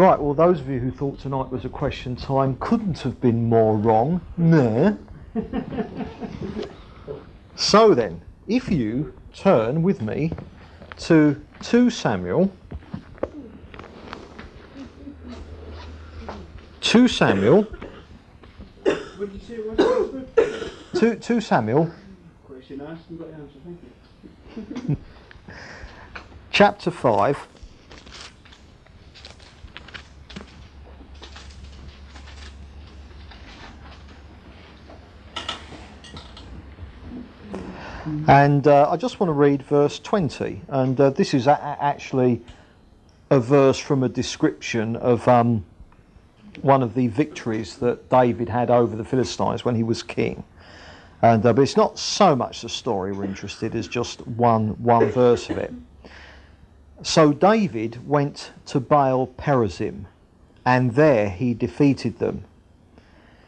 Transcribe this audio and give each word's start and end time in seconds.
Right, 0.00 0.18
well, 0.18 0.32
those 0.32 0.60
of 0.60 0.68
you 0.70 0.78
who 0.78 0.90
thought 0.90 1.18
tonight 1.18 1.50
was 1.50 1.66
a 1.66 1.68
question 1.68 2.16
time 2.16 2.56
couldn't 2.58 3.00
have 3.00 3.20
been 3.20 3.50
more 3.50 3.76
wrong. 3.76 4.22
No. 4.38 4.96
so 7.54 7.92
then, 7.92 8.22
if 8.48 8.70
you 8.70 9.12
turn 9.34 9.82
with 9.82 10.00
me 10.00 10.32
to 11.00 11.38
2 11.60 11.90
Samuel. 11.90 12.50
2 16.80 17.06
Samuel. 17.06 17.66
2, 20.94 21.16
2 21.16 21.40
Samuel. 21.42 21.92
Chapter 26.50 26.90
5. 26.90 27.48
And 38.28 38.66
uh, 38.66 38.90
I 38.90 38.96
just 38.96 39.20
want 39.20 39.28
to 39.28 39.34
read 39.34 39.62
verse 39.62 39.98
20. 39.98 40.62
And 40.68 41.00
uh, 41.00 41.10
this 41.10 41.34
is 41.34 41.46
a- 41.46 41.78
actually 41.80 42.42
a 43.30 43.40
verse 43.40 43.78
from 43.78 44.02
a 44.02 44.08
description 44.08 44.96
of 44.96 45.26
um, 45.28 45.64
one 46.62 46.82
of 46.82 46.94
the 46.94 47.06
victories 47.08 47.76
that 47.76 48.08
David 48.08 48.48
had 48.48 48.70
over 48.70 48.96
the 48.96 49.04
Philistines 49.04 49.64
when 49.64 49.74
he 49.74 49.82
was 49.82 50.02
king. 50.02 50.44
And, 51.22 51.44
uh, 51.44 51.52
but 51.52 51.62
it's 51.62 51.76
not 51.76 51.98
so 51.98 52.34
much 52.34 52.62
the 52.62 52.68
story 52.68 53.12
we're 53.12 53.24
interested 53.24 53.74
as 53.74 53.86
just 53.86 54.26
one, 54.26 54.70
one 54.82 55.10
verse 55.10 55.50
of 55.50 55.58
it. 55.58 55.72
So 57.02 57.32
David 57.32 58.06
went 58.06 58.52
to 58.66 58.80
Baal 58.80 59.26
Perazim, 59.26 60.04
and 60.64 60.94
there 60.94 61.30
he 61.30 61.54
defeated 61.54 62.18
them. 62.18 62.44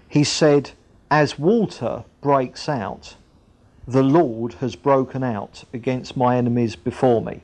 He 0.08 0.24
said, 0.24 0.72
As 1.10 1.38
water 1.38 2.04
breaks 2.20 2.68
out, 2.68 3.16
the 3.86 4.02
Lord 4.02 4.54
has 4.54 4.76
broken 4.76 5.24
out 5.24 5.64
against 5.72 6.16
my 6.16 6.36
enemies 6.36 6.76
before 6.76 7.20
me. 7.20 7.42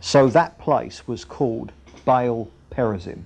So 0.00 0.28
that 0.28 0.58
place 0.58 1.06
was 1.08 1.24
called 1.24 1.72
Baal 2.04 2.48
Perazim. 2.70 3.24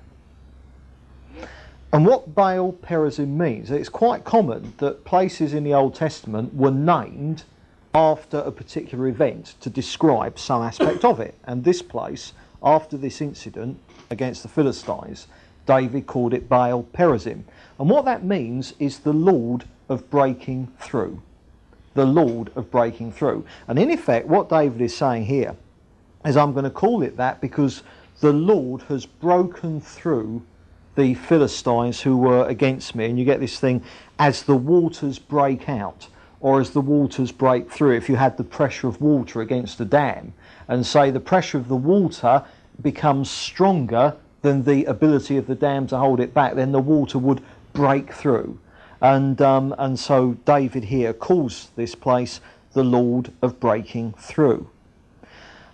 And 1.92 2.06
what 2.06 2.34
Baal 2.34 2.72
Perazim 2.72 3.36
means, 3.36 3.70
it's 3.70 3.88
quite 3.88 4.24
common 4.24 4.72
that 4.78 5.04
places 5.04 5.54
in 5.54 5.62
the 5.62 5.74
Old 5.74 5.94
Testament 5.94 6.54
were 6.54 6.70
named 6.70 7.44
after 7.94 8.38
a 8.38 8.50
particular 8.50 9.06
event 9.06 9.54
to 9.60 9.70
describe 9.70 10.38
some 10.38 10.62
aspect 10.62 11.04
of 11.04 11.20
it. 11.20 11.36
And 11.44 11.62
this 11.62 11.82
place, 11.82 12.32
after 12.62 12.96
this 12.96 13.20
incident 13.20 13.78
against 14.10 14.42
the 14.42 14.48
Philistines, 14.48 15.28
David 15.66 16.06
called 16.06 16.34
it 16.34 16.48
Baal 16.48 16.82
Perazim. 16.82 17.44
And 17.78 17.88
what 17.88 18.06
that 18.06 18.24
means 18.24 18.74
is 18.80 19.00
the 19.00 19.12
Lord 19.12 19.64
of 19.88 20.10
breaking 20.10 20.72
through 20.80 21.22
the 21.94 22.04
Lord 22.04 22.50
of 22.56 22.70
breaking 22.70 23.12
through. 23.12 23.44
And 23.68 23.78
in 23.78 23.90
effect, 23.90 24.26
what 24.26 24.48
David 24.48 24.80
is 24.80 24.96
saying 24.96 25.26
here 25.26 25.56
is 26.24 26.36
I'm 26.36 26.52
going 26.52 26.64
to 26.64 26.70
call 26.70 27.02
it 27.02 27.16
that 27.16 27.40
because 27.40 27.82
the 28.20 28.32
Lord 28.32 28.82
has 28.82 29.06
broken 29.06 29.80
through 29.80 30.42
the 30.96 31.14
Philistines 31.14 32.00
who 32.00 32.16
were 32.16 32.46
against 32.46 32.94
me. 32.94 33.06
And 33.06 33.18
you 33.18 33.24
get 33.24 33.40
this 33.40 33.58
thing 33.58 33.82
as 34.18 34.42
the 34.42 34.56
waters 34.56 35.18
break 35.18 35.68
out 35.68 36.08
or 36.40 36.60
as 36.60 36.70
the 36.70 36.80
waters 36.80 37.32
break 37.32 37.70
through. 37.70 37.96
If 37.96 38.08
you 38.08 38.16
had 38.16 38.36
the 38.36 38.44
pressure 38.44 38.86
of 38.86 39.00
water 39.00 39.40
against 39.40 39.80
a 39.80 39.84
dam 39.84 40.34
and 40.68 40.86
say 40.86 41.10
the 41.10 41.20
pressure 41.20 41.58
of 41.58 41.68
the 41.68 41.76
water 41.76 42.44
becomes 42.80 43.30
stronger 43.30 44.16
than 44.42 44.64
the 44.64 44.84
ability 44.84 45.36
of 45.36 45.46
the 45.46 45.54
dam 45.54 45.86
to 45.88 45.96
hold 45.96 46.20
it 46.20 46.34
back, 46.34 46.54
then 46.54 46.72
the 46.72 46.80
water 46.80 47.18
would 47.18 47.42
break 47.72 48.12
through. 48.12 48.58
And, 49.04 49.42
um, 49.42 49.74
and 49.76 50.00
so 50.00 50.38
David 50.46 50.84
here 50.84 51.12
calls 51.12 51.68
this 51.76 51.94
place 51.94 52.40
the 52.72 52.82
Lord 52.82 53.32
of 53.42 53.60
breaking 53.60 54.14
through. 54.14 54.70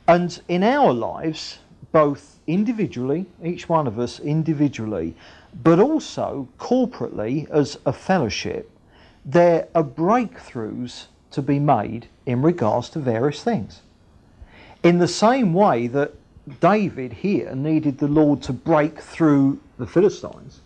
And 0.08 0.42
in 0.48 0.64
our 0.64 0.92
lives, 0.92 1.60
both 1.92 2.40
individually, 2.48 3.26
each 3.40 3.68
one 3.68 3.86
of 3.86 4.00
us 4.00 4.18
individually, 4.18 5.14
but 5.62 5.78
also 5.78 6.48
corporately 6.58 7.48
as 7.50 7.78
a 7.86 7.92
fellowship, 7.92 8.68
there 9.24 9.68
are 9.76 9.84
breakthroughs 9.84 11.06
to 11.30 11.40
be 11.40 11.60
made 11.60 12.08
in 12.26 12.42
regards 12.42 12.90
to 12.90 12.98
various 12.98 13.44
things. 13.44 13.82
In 14.82 14.98
the 14.98 15.06
same 15.06 15.54
way 15.54 15.86
that 15.86 16.14
David 16.58 17.12
here 17.12 17.54
needed 17.54 17.98
the 17.98 18.08
Lord 18.08 18.42
to 18.42 18.52
break 18.52 18.98
through 18.98 19.60
the 19.78 19.86
Philistines, 19.86 20.62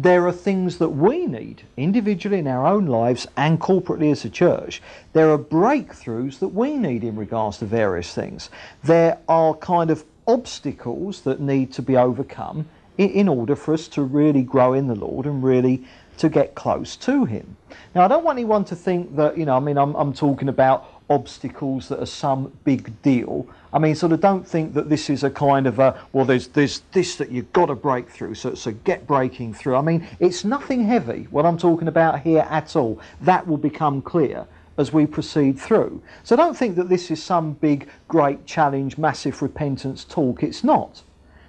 there 0.00 0.28
are 0.28 0.32
things 0.32 0.78
that 0.78 0.90
we 0.90 1.26
need 1.26 1.60
individually 1.76 2.38
in 2.38 2.46
our 2.46 2.64
own 2.64 2.86
lives 2.86 3.26
and 3.36 3.58
corporately 3.58 4.12
as 4.12 4.24
a 4.24 4.30
church. 4.30 4.80
There 5.12 5.28
are 5.32 5.38
breakthroughs 5.38 6.38
that 6.38 6.48
we 6.48 6.76
need 6.76 7.02
in 7.02 7.16
regards 7.16 7.58
to 7.58 7.64
various 7.64 8.14
things. 8.14 8.48
There 8.84 9.18
are 9.28 9.54
kind 9.54 9.90
of 9.90 10.04
obstacles 10.28 11.22
that 11.22 11.40
need 11.40 11.72
to 11.72 11.82
be 11.82 11.96
overcome 11.96 12.68
in, 12.96 13.10
in 13.10 13.28
order 13.28 13.56
for 13.56 13.74
us 13.74 13.88
to 13.88 14.02
really 14.02 14.42
grow 14.42 14.72
in 14.72 14.86
the 14.86 14.94
Lord 14.94 15.26
and 15.26 15.42
really 15.42 15.84
to 16.18 16.28
get 16.28 16.54
close 16.54 16.94
to 16.98 17.24
Him. 17.24 17.56
Now, 17.92 18.04
I 18.04 18.08
don't 18.08 18.22
want 18.22 18.38
anyone 18.38 18.64
to 18.66 18.76
think 18.76 19.16
that, 19.16 19.36
you 19.36 19.46
know, 19.46 19.56
I 19.56 19.60
mean, 19.60 19.76
I'm, 19.78 19.96
I'm 19.96 20.12
talking 20.12 20.48
about 20.48 20.97
obstacles 21.10 21.88
that 21.88 22.00
are 22.00 22.06
some 22.06 22.52
big 22.64 23.00
deal. 23.02 23.46
I 23.72 23.78
mean, 23.78 23.94
sort 23.94 24.12
of 24.12 24.20
don't 24.20 24.46
think 24.46 24.74
that 24.74 24.88
this 24.88 25.10
is 25.10 25.24
a 25.24 25.30
kind 25.30 25.66
of 25.66 25.78
a, 25.78 25.98
well, 26.12 26.24
there's, 26.24 26.48
there's 26.48 26.82
this 26.92 27.16
that 27.16 27.30
you've 27.30 27.52
got 27.52 27.66
to 27.66 27.74
break 27.74 28.08
through, 28.08 28.34
so, 28.34 28.54
so 28.54 28.72
get 28.72 29.06
breaking 29.06 29.54
through. 29.54 29.76
I 29.76 29.82
mean, 29.82 30.06
it's 30.20 30.44
nothing 30.44 30.84
heavy, 30.84 31.26
what 31.30 31.46
I'm 31.46 31.58
talking 31.58 31.88
about 31.88 32.20
here 32.20 32.46
at 32.50 32.76
all. 32.76 33.00
That 33.20 33.46
will 33.46 33.58
become 33.58 34.02
clear 34.02 34.46
as 34.78 34.92
we 34.92 35.06
proceed 35.06 35.58
through. 35.58 36.00
So 36.22 36.36
don't 36.36 36.56
think 36.56 36.76
that 36.76 36.88
this 36.88 37.10
is 37.10 37.22
some 37.22 37.54
big, 37.54 37.88
great 38.06 38.46
challenge, 38.46 38.96
massive 38.96 39.42
repentance 39.42 40.04
talk. 40.04 40.42
It's 40.42 40.62
not. 40.62 41.02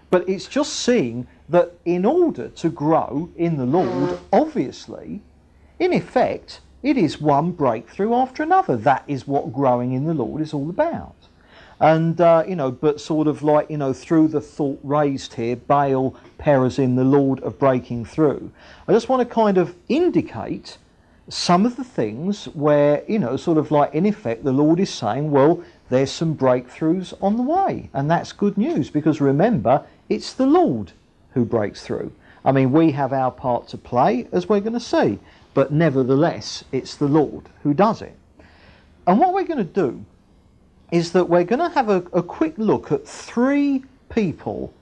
But 0.10 0.28
it's 0.28 0.48
just 0.48 0.74
seeing 0.74 1.28
that 1.50 1.74
in 1.86 2.06
order 2.06 2.50
to 2.50 2.70
grow 2.70 3.30
in 3.38 3.58
the 3.58 3.66
Lord, 3.66 4.20
obviously, 4.34 5.22
in 5.78 5.94
effect, 5.94 6.62
it 6.82 6.98
is 6.98 7.20
one 7.20 7.52
breakthrough 7.52 8.14
after 8.14 8.44
another. 8.44 8.78
That 8.78 9.04
is 9.08 9.28
what 9.28 9.54
growing 9.54 9.94
in 9.94 10.06
the 10.06 10.14
Lord 10.14 10.42
is 10.42 10.54
all 10.54 10.70
about. 10.70 11.16
And, 11.80 12.20
uh, 12.20 12.44
you 12.48 12.56
know, 12.56 12.72
but 12.72 13.00
sort 13.00 13.28
of 13.28 13.42
like, 13.42 13.70
you 13.70 13.78
know, 13.78 13.94
through 13.94 14.30
the 14.30 14.42
thought 14.42 14.80
raised 14.84 15.36
here, 15.36 15.56
Baal, 15.56 16.16
Perazim, 16.38 16.96
the 16.96 17.06
Lord 17.06 17.40
of 17.42 17.58
breaking 17.58 18.06
through. 18.06 18.52
I 18.88 18.92
just 18.92 19.08
want 19.08 19.28
to 19.28 19.34
kind 19.34 19.58
of 19.58 19.76
indicate 19.88 20.78
some 21.30 21.66
of 21.66 21.76
the 21.78 21.84
things 21.84 22.46
where, 22.50 23.04
you 23.08 23.20
know, 23.20 23.38
sort 23.38 23.58
of 23.58 23.72
like 23.72 23.94
in 23.94 24.06
effect, 24.06 24.44
the 24.44 24.52
Lord 24.52 24.80
is 24.80 24.90
saying, 24.90 25.32
well, 25.32 25.64
there's 25.90 26.12
some 26.12 26.36
breakthroughs 26.36 27.14
on 27.22 27.38
the 27.38 27.44
way. 27.44 27.90
And 27.94 28.10
that's 28.10 28.34
good 28.34 28.58
news 28.58 28.90
because 28.90 29.22
remember, 29.22 29.86
it's 30.10 30.34
the 30.34 30.48
Lord 30.48 30.92
who 31.34 31.46
breaks 31.46 31.82
through. 31.82 32.12
I 32.44 32.52
mean, 32.52 32.72
we 32.72 32.92
have 32.92 33.14
our 33.14 33.32
part 33.32 33.68
to 33.70 33.78
play, 33.78 34.28
as 34.32 34.50
we're 34.50 34.62
going 34.62 34.74
to 34.74 34.80
see 34.80 35.20
but 35.54 35.72
nevertheless, 35.72 36.64
it's 36.72 36.96
the 36.96 37.08
Lord 37.08 37.50
who 37.64 37.74
does 37.74 38.02
it. 38.02 38.16
And 39.08 39.20
what 39.20 39.34
we're 39.34 39.46
going 39.46 39.58
to 39.58 39.64
do 39.64 40.06
is 40.92 41.12
that 41.14 41.30
we're 41.30 41.44
going 41.44 41.60
to 41.60 41.70
have 41.70 41.90
a, 41.90 42.04
a 42.14 42.24
quick 42.24 42.54
look 42.58 42.92
at 42.92 43.08
three 43.08 43.84
people 44.10 44.74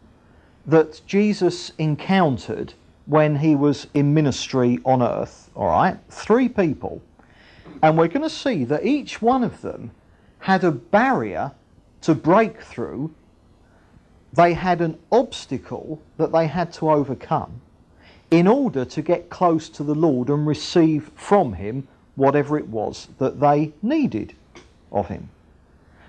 that 0.65 1.01
Jesus 1.05 1.71
encountered 1.77 2.73
when 3.05 3.37
he 3.37 3.55
was 3.55 3.87
in 3.93 4.13
ministry 4.13 4.79
on 4.85 5.01
earth. 5.01 5.49
All 5.55 5.67
right? 5.67 5.97
Three 6.09 6.49
people. 6.49 7.01
And 7.81 7.97
we're 7.97 8.07
going 8.07 8.23
to 8.23 8.29
see 8.29 8.63
that 8.65 8.85
each 8.85 9.21
one 9.21 9.43
of 9.43 9.61
them 9.61 9.91
had 10.39 10.63
a 10.63 10.71
barrier 10.71 11.51
to 12.01 12.13
break 12.13 12.61
through, 12.61 13.13
they 14.33 14.53
had 14.53 14.81
an 14.81 14.97
obstacle 15.11 16.01
that 16.17 16.31
they 16.31 16.47
had 16.47 16.71
to 16.73 16.89
overcome 16.89 17.61
in 18.31 18.47
order 18.47 18.83
to 18.85 19.01
get 19.01 19.29
close 19.29 19.69
to 19.69 19.83
the 19.83 19.95
Lord 19.95 20.29
and 20.29 20.45
receive 20.45 21.11
from 21.15 21.53
Him 21.53 21.87
whatever 22.15 22.57
it 22.57 22.67
was 22.67 23.07
that 23.19 23.39
they 23.39 23.73
needed 23.81 24.33
of 24.91 25.07
Him. 25.07 25.29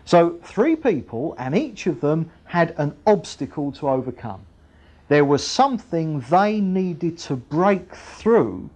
So, 0.05 0.39
three 0.43 0.75
people, 0.75 1.35
and 1.39 1.55
each 1.55 1.87
of 1.87 2.01
them 2.01 2.31
had 2.45 2.75
an 2.79 2.97
obstacle 3.07 3.73
to 3.73 3.89
overcome. 3.89 4.41
There 5.09 5.25
was 5.25 5.47
something 5.47 6.21
they 6.31 6.61
needed 6.61 7.19
to 7.19 7.37
break 7.37 7.95
through 7.95 8.71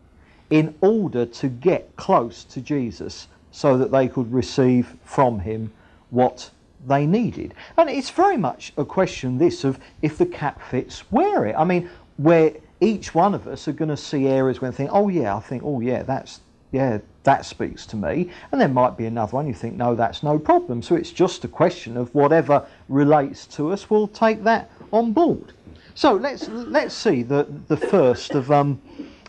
in 0.50 0.74
order 0.82 1.24
to 1.24 1.48
get 1.48 1.96
close 1.96 2.44
to 2.44 2.60
Jesus 2.60 3.28
so 3.50 3.78
that 3.78 3.90
they 3.90 4.08
could 4.08 4.30
receive 4.32 4.94
from 5.04 5.40
Him 5.40 5.72
what 6.10 6.50
they 6.86 7.06
needed. 7.06 7.54
And 7.76 7.88
it's 7.88 8.10
very 8.10 8.36
much 8.36 8.72
a 8.76 8.84
question, 8.84 9.38
this, 9.38 9.64
of 9.64 9.78
if 10.02 10.18
the 10.18 10.26
cap 10.26 10.60
fits, 10.68 11.10
wear 11.10 11.46
it. 11.46 11.54
I 11.56 11.64
mean, 11.64 11.88
where 12.18 12.52
each 12.82 13.14
one 13.14 13.32
of 13.32 13.46
us 13.46 13.68
are 13.68 13.72
going 13.72 13.88
to 13.88 13.96
see 13.96 14.26
areas 14.26 14.60
we 14.60 14.70
think, 14.72 14.90
oh 14.92 15.08
yeah, 15.08 15.36
I 15.36 15.40
think, 15.40 15.62
oh 15.64 15.80
yeah, 15.80 16.02
that's 16.02 16.40
yeah, 16.72 16.98
that 17.22 17.44
speaks 17.44 17.86
to 17.86 17.96
me. 17.96 18.30
And 18.50 18.60
there 18.60 18.68
might 18.68 18.96
be 18.96 19.06
another 19.06 19.32
one 19.32 19.46
you 19.46 19.54
think, 19.54 19.76
no, 19.76 19.94
that's 19.94 20.22
no 20.22 20.38
problem. 20.38 20.82
So 20.82 20.96
it's 20.96 21.12
just 21.12 21.44
a 21.44 21.48
question 21.48 21.96
of 21.96 22.12
whatever 22.14 22.66
relates 22.88 23.46
to 23.48 23.72
us, 23.72 23.90
we'll 23.90 24.08
take 24.08 24.42
that 24.44 24.70
on 24.90 25.12
board. 25.12 25.52
So 25.94 26.14
let's 26.14 26.48
let's 26.48 26.94
see 26.94 27.22
the 27.22 27.46
the 27.68 27.76
first 27.76 28.32
of 28.32 28.50
um 28.50 28.80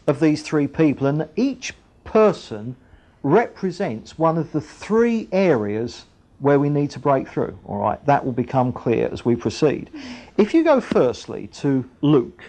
of 0.07 0.19
these 0.19 0.41
three 0.41 0.67
people, 0.67 1.07
and 1.07 1.27
each 1.35 1.73
person 2.03 2.75
represents 3.21 4.17
one 4.17 4.37
of 4.37 4.51
the 4.51 4.61
three 4.61 5.27
areas 5.31 6.05
where 6.39 6.59
we 6.59 6.69
need 6.69 6.89
to 6.91 6.99
break 6.99 7.27
through. 7.27 7.57
All 7.65 7.77
right, 7.77 8.03
that 8.05 8.25
will 8.25 8.33
become 8.33 8.73
clear 8.73 9.09
as 9.11 9.23
we 9.23 9.35
proceed. 9.35 9.89
If 10.37 10.53
you 10.53 10.63
go 10.63 10.81
firstly 10.81 11.47
to 11.47 11.89
Luke, 12.01 12.43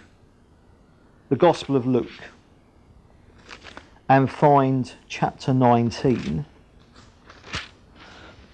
the 1.28 1.36
Gospel 1.36 1.76
of 1.76 1.86
Luke, 1.86 2.10
and 4.08 4.30
find 4.30 4.92
chapter 5.08 5.54
19. 5.54 6.44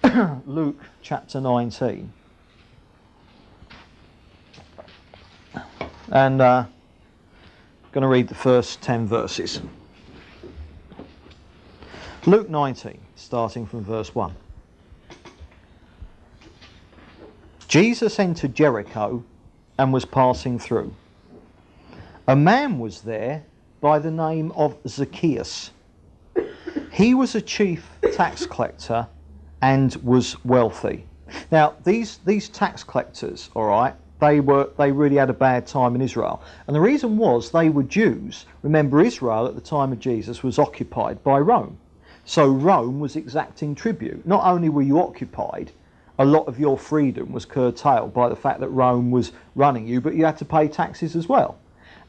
Luke 0.45 0.81
chapter 1.01 1.41
19. 1.41 2.11
And 6.11 6.41
uh, 6.41 6.65
I'm 6.65 7.91
going 7.91 8.01
to 8.01 8.07
read 8.07 8.27
the 8.27 8.35
first 8.35 8.81
10 8.81 9.07
verses. 9.07 9.61
Luke 12.25 12.49
19, 12.49 12.99
starting 13.15 13.65
from 13.65 13.83
verse 13.83 14.13
1. 14.13 14.33
Jesus 17.67 18.19
entered 18.19 18.53
Jericho 18.53 19.23
and 19.77 19.91
was 19.91 20.05
passing 20.05 20.59
through. 20.59 20.93
A 22.27 22.35
man 22.35 22.77
was 22.77 23.01
there 23.01 23.43
by 23.81 23.97
the 23.97 24.11
name 24.11 24.51
of 24.51 24.77
Zacchaeus. 24.87 25.71
He 26.91 27.15
was 27.15 27.33
a 27.33 27.41
chief 27.41 27.89
tax 28.13 28.45
collector 28.45 29.07
and 29.59 29.95
was 30.03 30.43
wealthy. 30.45 31.07
Now, 31.51 31.73
these, 31.83 32.19
these 32.19 32.47
tax 32.47 32.83
collectors, 32.83 33.49
all 33.55 33.65
right, 33.65 33.95
they 34.19 34.39
were 34.39 34.69
they 34.77 34.91
really 34.91 35.15
had 35.15 35.31
a 35.31 35.33
bad 35.33 35.65
time 35.65 35.95
in 35.95 36.01
Israel. 36.01 36.43
And 36.67 36.75
the 36.75 36.79
reason 36.79 37.17
was 37.17 37.49
they 37.49 37.69
were 37.69 37.81
Jews. 37.81 38.45
Remember 38.61 39.01
Israel 39.01 39.47
at 39.47 39.55
the 39.55 39.61
time 39.61 39.91
of 39.91 39.99
Jesus 39.99 40.43
was 40.43 40.59
occupied 40.59 41.23
by 41.23 41.39
Rome. 41.39 41.79
So 42.23 42.47
Rome 42.47 42.99
was 42.99 43.15
exacting 43.15 43.73
tribute. 43.73 44.27
Not 44.27 44.45
only 44.45 44.69
were 44.69 44.83
you 44.83 44.99
occupied, 44.99 45.71
a 46.19 46.25
lot 46.25 46.47
of 46.47 46.59
your 46.59 46.77
freedom 46.77 47.31
was 47.31 47.45
curtailed 47.45 48.13
by 48.13 48.29
the 48.29 48.35
fact 48.35 48.59
that 48.59 48.69
Rome 48.69 49.09
was 49.09 49.31
running 49.55 49.87
you, 49.87 49.99
but 50.01 50.13
you 50.13 50.23
had 50.23 50.37
to 50.37 50.45
pay 50.45 50.67
taxes 50.67 51.15
as 51.15 51.27
well. 51.27 51.57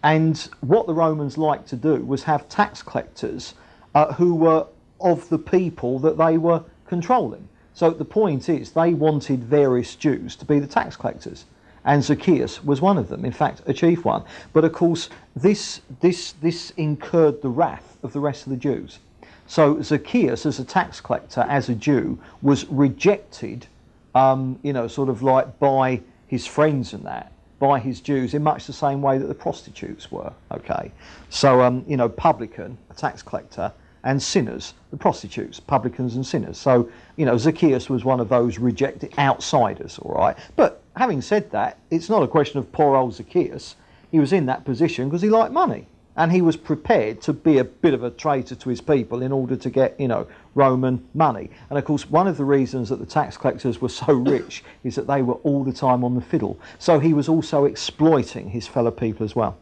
And 0.02 0.36
what 0.60 0.86
the 0.86 0.94
Romans 0.94 1.38
liked 1.38 1.68
to 1.68 1.76
do 1.76 1.96
was 2.04 2.24
have 2.24 2.48
tax 2.48 2.82
collectors 2.82 3.54
uh, 3.94 4.12
who 4.14 4.34
were 4.34 4.66
of 5.00 5.28
the 5.28 5.38
people 5.38 5.98
that 6.00 6.18
they 6.18 6.38
were 6.38 6.64
controlling. 6.86 7.48
So 7.74 7.90
the 7.90 8.04
point 8.04 8.48
is, 8.48 8.72
they 8.72 8.94
wanted 8.94 9.44
various 9.44 9.94
Jews 9.94 10.36
to 10.36 10.44
be 10.44 10.58
the 10.58 10.66
tax 10.66 10.96
collectors. 10.96 11.46
And 11.84 12.02
Zacchaeus 12.02 12.62
was 12.62 12.80
one 12.80 12.98
of 12.98 13.08
them, 13.08 13.24
in 13.24 13.32
fact, 13.32 13.62
a 13.66 13.72
chief 13.72 14.04
one. 14.04 14.24
But 14.52 14.64
of 14.64 14.72
course, 14.72 15.08
this, 15.34 15.80
this, 16.00 16.32
this 16.32 16.70
incurred 16.76 17.42
the 17.42 17.48
wrath 17.48 17.96
of 18.02 18.12
the 18.12 18.20
rest 18.20 18.46
of 18.46 18.50
the 18.50 18.56
Jews. 18.56 18.98
So 19.46 19.82
Zacchaeus, 19.82 20.46
as 20.46 20.58
a 20.58 20.64
tax 20.64 21.00
collector, 21.00 21.44
as 21.48 21.68
a 21.68 21.74
Jew, 21.74 22.18
was 22.40 22.66
rejected, 22.66 23.66
um, 24.14 24.58
you 24.62 24.72
know, 24.72 24.86
sort 24.86 25.08
of 25.08 25.22
like 25.22 25.58
by 25.58 26.00
his 26.28 26.46
friends 26.46 26.92
and 26.92 27.04
that 27.04 27.32
by 27.62 27.78
his 27.78 28.00
Jews 28.00 28.34
in 28.34 28.42
much 28.42 28.66
the 28.66 28.72
same 28.72 29.00
way 29.00 29.18
that 29.18 29.28
the 29.28 29.34
prostitutes 29.34 30.10
were. 30.10 30.32
Okay, 30.50 30.90
so 31.30 31.62
um, 31.62 31.84
you 31.86 31.96
know, 31.96 32.08
publican, 32.08 32.76
a 32.90 32.94
tax 32.94 33.22
collector, 33.22 33.72
and 34.02 34.20
sinners, 34.20 34.74
the 34.90 34.96
prostitutes, 34.96 35.60
publicans 35.60 36.16
and 36.16 36.26
sinners. 36.26 36.58
So 36.58 36.90
you 37.14 37.24
know, 37.24 37.38
Zacchaeus 37.38 37.88
was 37.88 38.04
one 38.04 38.18
of 38.18 38.28
those 38.28 38.58
rejected 38.58 39.16
outsiders. 39.16 40.00
All 40.00 40.12
right, 40.12 40.36
but 40.56 40.82
having 40.96 41.22
said 41.22 41.52
that, 41.52 41.78
it's 41.92 42.08
not 42.08 42.24
a 42.24 42.26
question 42.26 42.58
of 42.58 42.72
poor 42.72 42.96
old 42.96 43.14
Zacchaeus. 43.14 43.76
He 44.10 44.18
was 44.18 44.32
in 44.32 44.46
that 44.46 44.64
position 44.64 45.08
because 45.08 45.22
he 45.22 45.30
liked 45.30 45.52
money 45.52 45.86
and 46.16 46.30
he 46.30 46.42
was 46.42 46.56
prepared 46.56 47.20
to 47.22 47.32
be 47.32 47.58
a 47.58 47.64
bit 47.64 47.94
of 47.94 48.04
a 48.04 48.10
traitor 48.10 48.54
to 48.54 48.68
his 48.68 48.80
people 48.80 49.22
in 49.22 49.32
order 49.32 49.56
to 49.56 49.70
get, 49.70 49.98
you 49.98 50.08
know, 50.08 50.26
Roman 50.54 51.06
money. 51.14 51.50
And 51.70 51.78
of 51.78 51.84
course, 51.84 52.08
one 52.10 52.28
of 52.28 52.36
the 52.36 52.44
reasons 52.44 52.90
that 52.90 52.98
the 52.98 53.06
tax 53.06 53.36
collectors 53.36 53.80
were 53.80 53.88
so 53.88 54.12
rich 54.12 54.62
is 54.84 54.94
that 54.96 55.06
they 55.06 55.22
were 55.22 55.34
all 55.36 55.64
the 55.64 55.72
time 55.72 56.04
on 56.04 56.14
the 56.14 56.20
fiddle. 56.20 56.58
So 56.78 56.98
he 56.98 57.14
was 57.14 57.28
also 57.28 57.64
exploiting 57.64 58.50
his 58.50 58.66
fellow 58.66 58.90
people 58.90 59.24
as 59.24 59.34
well. 59.34 59.56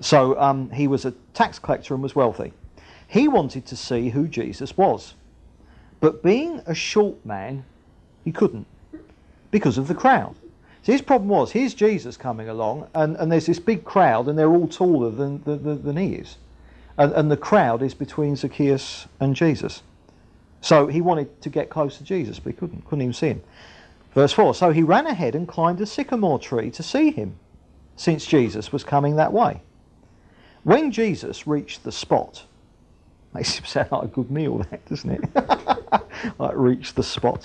So 0.00 0.38
um, 0.40 0.70
he 0.70 0.86
was 0.86 1.04
a 1.04 1.12
tax 1.34 1.58
collector 1.58 1.94
and 1.94 2.02
was 2.02 2.14
wealthy. 2.14 2.52
He 3.08 3.28
wanted 3.28 3.66
to 3.66 3.76
see 3.76 4.10
who 4.10 4.28
Jesus 4.28 4.76
was. 4.76 5.14
But 6.00 6.22
being 6.22 6.60
a 6.66 6.74
short 6.74 7.24
man, 7.24 7.64
he 8.24 8.30
couldn't 8.30 8.66
because 9.50 9.78
of 9.78 9.88
the 9.88 9.94
crowd. 9.94 10.36
So 10.86 10.92
his 10.92 11.02
problem 11.02 11.28
was, 11.28 11.50
here's 11.50 11.74
Jesus 11.74 12.16
coming 12.16 12.48
along, 12.48 12.88
and, 12.94 13.16
and 13.16 13.32
there's 13.32 13.46
this 13.46 13.58
big 13.58 13.82
crowd, 13.82 14.28
and 14.28 14.38
they're 14.38 14.52
all 14.52 14.68
taller 14.68 15.10
than, 15.10 15.42
than, 15.42 15.82
than 15.82 15.96
he 15.96 16.14
is. 16.14 16.36
And, 16.96 17.12
and 17.14 17.28
the 17.28 17.36
crowd 17.36 17.82
is 17.82 17.92
between 17.92 18.36
Zacchaeus 18.36 19.08
and 19.18 19.34
Jesus. 19.34 19.82
So 20.60 20.86
he 20.86 21.00
wanted 21.00 21.42
to 21.42 21.50
get 21.50 21.70
close 21.70 21.98
to 21.98 22.04
Jesus, 22.04 22.38
but 22.38 22.52
he 22.52 22.56
couldn't, 22.56 22.84
couldn't 22.84 23.02
even 23.02 23.14
see 23.14 23.30
him. 23.30 23.42
Verse 24.14 24.32
4 24.32 24.54
So 24.54 24.70
he 24.70 24.84
ran 24.84 25.08
ahead 25.08 25.34
and 25.34 25.48
climbed 25.48 25.80
a 25.80 25.86
sycamore 25.86 26.38
tree 26.38 26.70
to 26.70 26.84
see 26.84 27.10
him, 27.10 27.34
since 27.96 28.24
Jesus 28.24 28.72
was 28.72 28.84
coming 28.84 29.16
that 29.16 29.32
way. 29.32 29.62
When 30.62 30.92
Jesus 30.92 31.48
reached 31.48 31.82
the 31.82 31.90
spot, 31.90 32.44
makes 33.34 33.58
it 33.58 33.66
sound 33.66 33.90
like 33.90 34.04
a 34.04 34.06
good 34.06 34.30
meal, 34.30 34.58
that, 34.58 34.88
doesn't 34.88 35.10
it? 35.10 36.38
like, 36.38 36.54
reached 36.54 36.94
the 36.94 37.02
spot. 37.02 37.44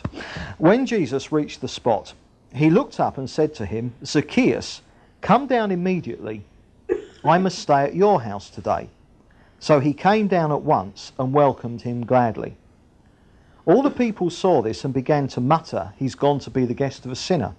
When 0.60 0.86
Jesus 0.86 1.32
reached 1.32 1.62
the 1.62 1.68
spot, 1.68 2.14
he 2.54 2.70
looked 2.70 3.00
up 3.00 3.18
and 3.18 3.30
said 3.30 3.54
to 3.56 3.66
him, 3.66 3.94
Zacchaeus, 4.06 4.82
come 5.22 5.48
down 5.48 5.72
immediately. 5.72 6.44
I 7.24 7.38
must 7.38 7.60
stay 7.60 7.84
at 7.84 7.96
your 7.96 8.22
house 8.22 8.50
today. 8.50 8.90
So 9.60 9.80
he 9.80 9.94
came 9.94 10.28
down 10.28 10.52
at 10.52 10.64
once 10.64 11.12
and 11.20 11.34
welcomed 11.34 11.84
him 11.84 12.06
gladly. 12.06 12.58
All 13.66 13.84
the 13.84 13.92
people 13.92 14.30
saw 14.30 14.62
this 14.62 14.84
and 14.84 14.94
began 14.94 15.28
to 15.30 15.42
mutter, 15.42 15.94
He's 15.98 16.16
gone 16.16 16.40
to 16.40 16.50
be 16.50 16.66
the 16.66 16.74
guest 16.74 17.06
of 17.06 17.12
a 17.12 17.16
sinner. 17.16 17.54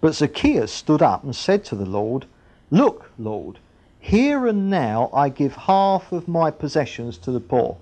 But 0.00 0.14
Zacchaeus 0.14 0.72
stood 0.72 1.02
up 1.02 1.22
and 1.22 1.36
said 1.36 1.64
to 1.66 1.74
the 1.74 1.84
Lord, 1.84 2.26
Look, 2.70 3.10
Lord, 3.18 3.58
here 4.00 4.46
and 4.46 4.70
now 4.70 5.10
I 5.12 5.28
give 5.28 5.54
half 5.54 6.12
of 6.12 6.28
my 6.28 6.50
possessions 6.50 7.18
to 7.18 7.30
the 7.30 7.40
poor. 7.40 7.76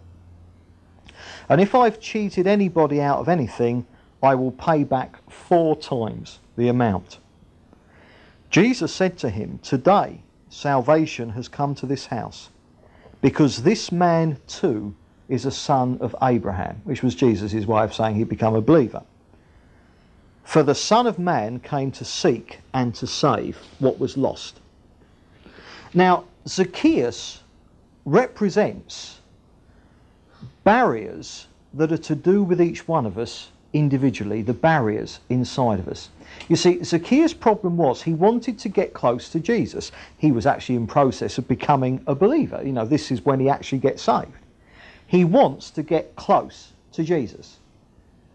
And 1.49 1.61
if 1.61 1.75
I've 1.75 2.01
cheated 2.01 2.47
anybody 2.47 3.01
out 3.01 3.19
of 3.19 3.29
anything, 3.29 3.87
I 4.25 4.35
will 4.35 4.53
pay 4.53 4.85
back 4.85 5.19
four 5.31 5.77
times 5.77 6.41
the 6.57 6.69
amount. 6.69 7.19
Jesus 8.51 8.93
said 8.93 9.19
to 9.19 9.29
him, 9.29 9.59
Today 9.63 10.21
salvation 10.49 11.31
has 11.31 11.49
come 11.49 11.75
to 11.75 11.87
this 11.87 12.07
house, 12.07 12.49
because 13.21 13.63
this 13.63 13.93
man 13.93 14.39
too 14.47 14.95
is 15.29 15.45
a 15.45 15.51
son 15.51 15.99
of 16.01 16.17
Abraham, 16.23 16.81
which 16.85 17.03
was 17.03 17.15
Jesus' 17.15 17.67
way 17.67 17.83
of 17.83 17.95
saying 17.95 18.17
he'd 18.17 18.29
become 18.29 18.55
a 18.55 18.61
believer. 18.61 19.03
For 20.45 20.63
the 20.63 20.75
Son 20.75 21.07
of 21.07 21.19
Man 21.19 21.59
came 21.59 21.91
to 21.93 22.05
seek 22.05 22.61
and 22.75 22.95
to 22.97 23.07
save 23.07 23.57
what 23.79 23.99
was 23.99 24.17
lost. 24.17 24.61
Now, 25.95 26.25
Zacchaeus 26.47 27.43
represents 28.05 29.21
barriers 30.65 31.47
that 31.73 31.91
are 31.93 31.99
to 31.99 32.15
do 32.15 32.43
with 32.43 32.61
each 32.61 32.87
one 32.87 33.07
of 33.07 33.17
us 33.17 33.51
individually 33.75 34.41
the 34.41 34.55
barriers 34.55 35.21
inside 35.29 35.79
of 35.79 35.89
us. 35.89 36.09
You 36.49 36.57
see, 36.57 36.83
Zacchaeus' 36.83 37.35
problem 37.35 37.77
was 37.77 38.03
he 38.03 38.15
wanted 38.15 38.59
to 38.61 38.69
get 38.69 38.95
close 38.95 39.29
to 39.31 39.41
Jesus. 39.41 39.93
He 40.17 40.33
was 40.33 40.47
actually 40.47 40.77
in 40.77 40.87
process 40.87 41.37
of 41.37 41.47
becoming 41.47 42.03
a 42.07 42.15
believer. 42.15 42.63
You 42.65 42.73
know, 42.73 42.87
this 42.87 43.11
is 43.11 43.25
when 43.25 43.41
he 43.41 43.49
actually 43.49 43.79
gets 43.79 44.03
saved. 44.03 44.33
He 45.07 45.25
wants 45.25 45.71
to 45.73 45.83
get 45.83 46.17
close 46.17 46.73
to 46.93 47.05
Jesus. 47.05 47.59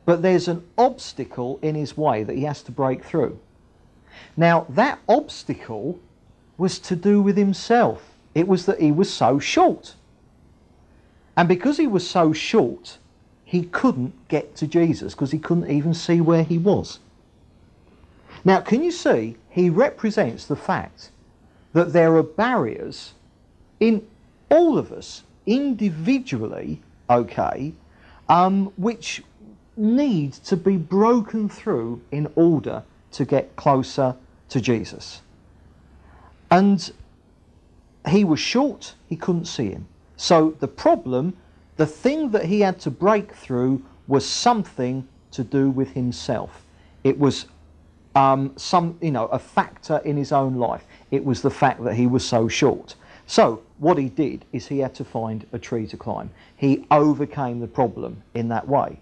But 0.05 0.21
there's 0.21 0.47
an 0.47 0.63
obstacle 0.77 1.59
in 1.61 1.75
his 1.75 1.97
way 1.97 2.23
that 2.23 2.35
he 2.35 2.43
has 2.43 2.61
to 2.63 2.71
break 2.71 3.03
through. 3.03 3.39
Now, 4.35 4.65
that 4.69 4.99
obstacle 5.07 5.99
was 6.57 6.79
to 6.79 6.95
do 6.95 7.21
with 7.21 7.37
himself. 7.37 8.15
It 8.35 8.47
was 8.47 8.65
that 8.65 8.79
he 8.79 8.91
was 8.91 9.11
so 9.11 9.39
short. 9.39 9.95
And 11.37 11.47
because 11.47 11.77
he 11.77 11.87
was 11.87 12.07
so 12.07 12.33
short, 12.33 12.97
he 13.49 13.63
couldn't 13.63 14.13
get 14.27 14.55
to 14.55 14.67
Jesus 14.67 15.15
because 15.15 15.31
he 15.31 15.39
couldn't 15.39 15.71
even 15.71 15.91
see 15.91 16.21
where 16.21 16.43
he 16.43 16.59
was. 16.59 16.99
Now, 18.45 18.61
can 18.61 18.83
you 18.83 18.91
see? 18.91 19.37
He 19.49 19.71
represents 19.71 20.45
the 20.45 20.55
fact 20.55 21.09
that 21.73 21.91
there 21.91 22.15
are 22.15 22.21
barriers 22.21 23.13
in 23.79 24.05
all 24.51 24.77
of 24.77 24.91
us 24.91 25.23
individually, 25.47 26.79
okay, 27.09 27.73
um, 28.29 28.71
which 28.77 29.23
need 29.75 30.33
to 30.33 30.55
be 30.55 30.77
broken 30.77 31.49
through 31.49 31.99
in 32.11 32.31
order 32.35 32.83
to 33.13 33.25
get 33.25 33.55
closer 33.55 34.15
to 34.49 34.61
Jesus. 34.61 35.23
And 36.51 36.91
he 38.07 38.23
was 38.23 38.39
short, 38.39 38.93
he 39.07 39.15
couldn't 39.15 39.45
see 39.45 39.71
him. 39.71 39.87
So 40.17 40.55
the 40.59 40.67
problem 40.67 41.35
the 41.79 41.85
thing 41.85 42.29
that 42.31 42.43
he 42.43 42.59
had 42.59 42.77
to 42.77 42.91
break 42.91 43.33
through 43.33 43.81
was 44.09 44.25
something 44.25 45.07
to 45.31 45.45
do 45.45 45.69
with 45.69 45.93
himself. 45.93 46.65
It 47.05 47.17
was 47.17 47.45
um, 48.15 48.51
some, 48.57 48.97
you 49.01 49.11
know, 49.11 49.27
a 49.27 49.39
factor 49.39 50.01
in 50.03 50.17
his 50.17 50.33
own 50.33 50.55
life. 50.57 50.83
It 51.09 51.23
was 51.23 51.41
the 51.41 51.49
fact 51.49 51.81
that 51.85 51.95
he 51.95 52.05
was 52.05 52.27
so 52.27 52.49
short. 52.49 52.95
So 53.27 53.63
what 53.77 53.97
he 53.97 54.09
did 54.09 54.43
is 54.51 54.67
he 54.67 54.79
had 54.79 54.93
to 54.95 55.05
find 55.05 55.47
a 55.53 55.57
tree 55.57 55.87
to 55.87 55.95
climb. 55.95 56.29
He 56.57 56.85
overcame 56.91 57.61
the 57.61 57.67
problem 57.67 58.23
in 58.33 58.49
that 58.49 58.67
way. 58.67 58.99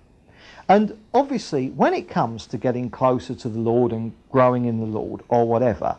And 0.69 0.95
obviously, 1.15 1.71
when 1.71 1.95
it 1.95 2.07
comes 2.07 2.45
to 2.45 2.59
getting 2.59 2.91
closer 2.91 3.33
to 3.33 3.49
the 3.49 3.59
Lord 3.59 3.91
and 3.91 4.13
growing 4.31 4.65
in 4.65 4.79
the 4.79 4.85
Lord 4.85 5.23
or 5.29 5.47
whatever, 5.47 5.97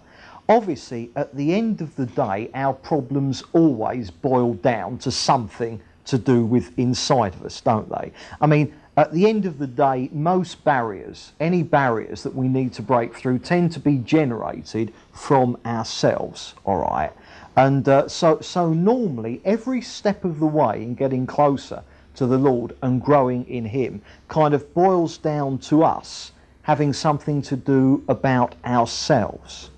obviously, 0.49 1.11
at 1.17 1.35
the 1.35 1.55
end 1.55 1.81
of 1.81 1.97
the 1.97 2.07
day, 2.07 2.51
our 2.55 2.73
problems 2.73 3.43
always 3.53 4.13
boil 4.13 4.55
down 4.55 4.99
to 4.99 5.11
something 5.11 5.81
to 6.09 6.19
do 6.19 6.45
with 6.45 6.79
inside 6.79 7.35
of 7.35 7.45
us, 7.45 7.61
don't 7.61 7.89
they? 7.89 8.13
I 8.41 8.47
mean, 8.47 8.75
at 8.97 9.13
the 9.13 9.29
end 9.29 9.47
of 9.47 9.59
the 9.59 9.67
day, 9.67 10.11
most 10.13 10.65
barriers, 10.65 11.33
any 11.39 11.63
barriers 11.63 12.25
that 12.25 12.35
we 12.35 12.49
need 12.49 12.73
to 12.75 12.83
break 12.83 13.15
through, 13.15 13.39
tend 13.39 13.73
to 13.73 13.81
be 13.81 13.99
generated 13.99 14.93
from 15.13 15.57
ourselves, 15.65 16.55
all 16.65 16.79
right? 16.79 17.13
And 17.57 17.89
uh, 17.89 18.09
so, 18.09 18.41
so 18.41 18.73
normally, 18.73 19.41
every 19.45 19.81
step 19.81 20.25
of 20.25 20.41
the 20.41 20.47
way 20.47 20.83
in 20.83 20.95
getting 20.95 21.27
closer 21.27 21.83
to 22.17 22.27
the 22.27 22.39
Lord 22.39 22.77
and 22.83 23.01
growing 23.01 23.49
in 23.49 23.65
Him 23.65 24.03
kind 24.27 24.53
of 24.53 24.75
boils 24.75 25.19
down 25.19 25.59
to 25.59 25.85
us 25.85 26.33
having 26.63 26.93
something 26.93 27.41
to 27.43 27.57
do 27.57 28.05
about 28.09 28.55
ourselves. 28.65 29.71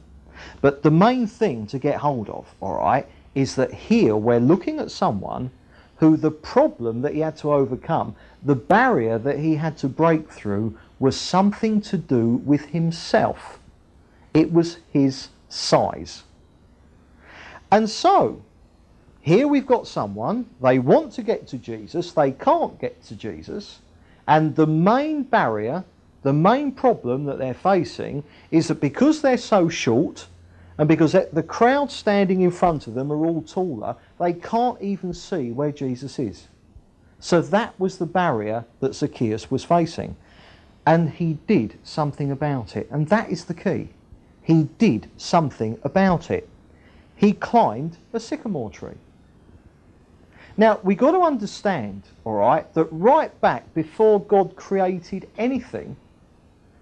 But 0.60 0.82
the 0.82 0.90
main 0.90 1.26
thing 1.26 1.66
to 1.68 1.78
get 1.78 1.96
hold 1.96 2.28
of, 2.30 2.52
all 2.60 2.78
right, 2.78 3.06
is 3.34 3.54
that 3.56 3.72
here 3.72 4.16
we're 4.16 4.40
looking 4.40 4.80
at 4.80 4.90
someone 4.90 5.50
who 6.00 6.16
the 6.16 6.30
problem 6.30 7.02
that 7.02 7.12
he 7.12 7.21
had 7.21 7.37
to 7.37 7.52
overcome, 7.52 8.16
the 8.42 8.54
barrier 8.54 9.19
that 9.19 9.38
he 9.38 9.54
had 9.54 9.76
to 9.76 9.87
break 9.87 10.30
through, 10.30 10.76
was 10.99 11.14
something 11.19 11.80
to 11.83 11.99
do 11.99 12.37
with 12.45 12.64
himself. 12.66 13.61
It 14.33 14.50
was 14.50 14.78
his 14.90 15.28
size. 15.50 16.23
And 17.71 17.88
so, 17.88 18.42
here 19.21 19.47
we've 19.47 19.66
got 19.66 19.87
someone, 19.87 20.47
they 20.62 20.78
want 20.78 21.12
to 21.12 21.23
get 21.23 21.47
to 21.49 21.59
Jesus, 21.59 22.12
they 22.12 22.33
can't 22.33 22.80
get 22.80 23.04
to 23.04 23.14
Jesus, 23.14 23.80
and 24.26 24.57
the 24.57 24.66
main 24.66 25.23
barrier, 25.23 25.85
the 26.23 26.33
main 26.33 26.73
problem 26.73 27.26
that 27.26 27.38
they're 27.38 27.52
facing 27.52 28.25
is 28.50 28.69
that 28.69 28.80
because 28.80 29.21
they're 29.21 29.37
so 29.37 29.69
short, 29.69 30.26
and 30.80 30.88
because 30.88 31.12
the 31.12 31.42
crowd 31.42 31.92
standing 31.92 32.40
in 32.40 32.50
front 32.50 32.87
of 32.87 32.94
them 32.94 33.12
are 33.12 33.26
all 33.26 33.42
taller, 33.42 33.96
they 34.18 34.32
can't 34.32 34.80
even 34.80 35.12
see 35.12 35.50
where 35.50 35.72
Jesus 35.72 36.18
is. 36.18 36.49
So 37.18 37.42
that 37.42 37.78
was 37.78 37.99
the 37.99 38.06
barrier 38.06 38.64
that 38.80 38.94
Zacchaeus 38.94 39.50
was 39.50 39.62
facing. 39.62 40.16
And 40.87 41.10
he 41.10 41.34
did 41.46 41.78
something 41.84 42.30
about 42.30 42.76
it. 42.76 42.88
And 42.90 43.06
that 43.08 43.28
is 43.28 43.44
the 43.44 43.52
key. 43.52 43.90
He 44.42 44.70
did 44.78 45.10
something 45.18 45.78
about 45.82 46.30
it. 46.30 46.49
He 47.14 47.34
climbed 47.34 47.99
a 48.14 48.18
sycamore 48.18 48.70
tree. 48.70 48.96
Now, 50.56 50.80
we've 50.82 50.96
got 50.96 51.10
to 51.10 51.20
understand, 51.20 52.04
all 52.25 52.37
right, 52.37 52.72
that 52.72 52.88
right 52.90 53.38
back 53.42 53.75
before 53.75 54.18
God 54.18 54.56
created 54.56 55.28
anything, 55.37 55.94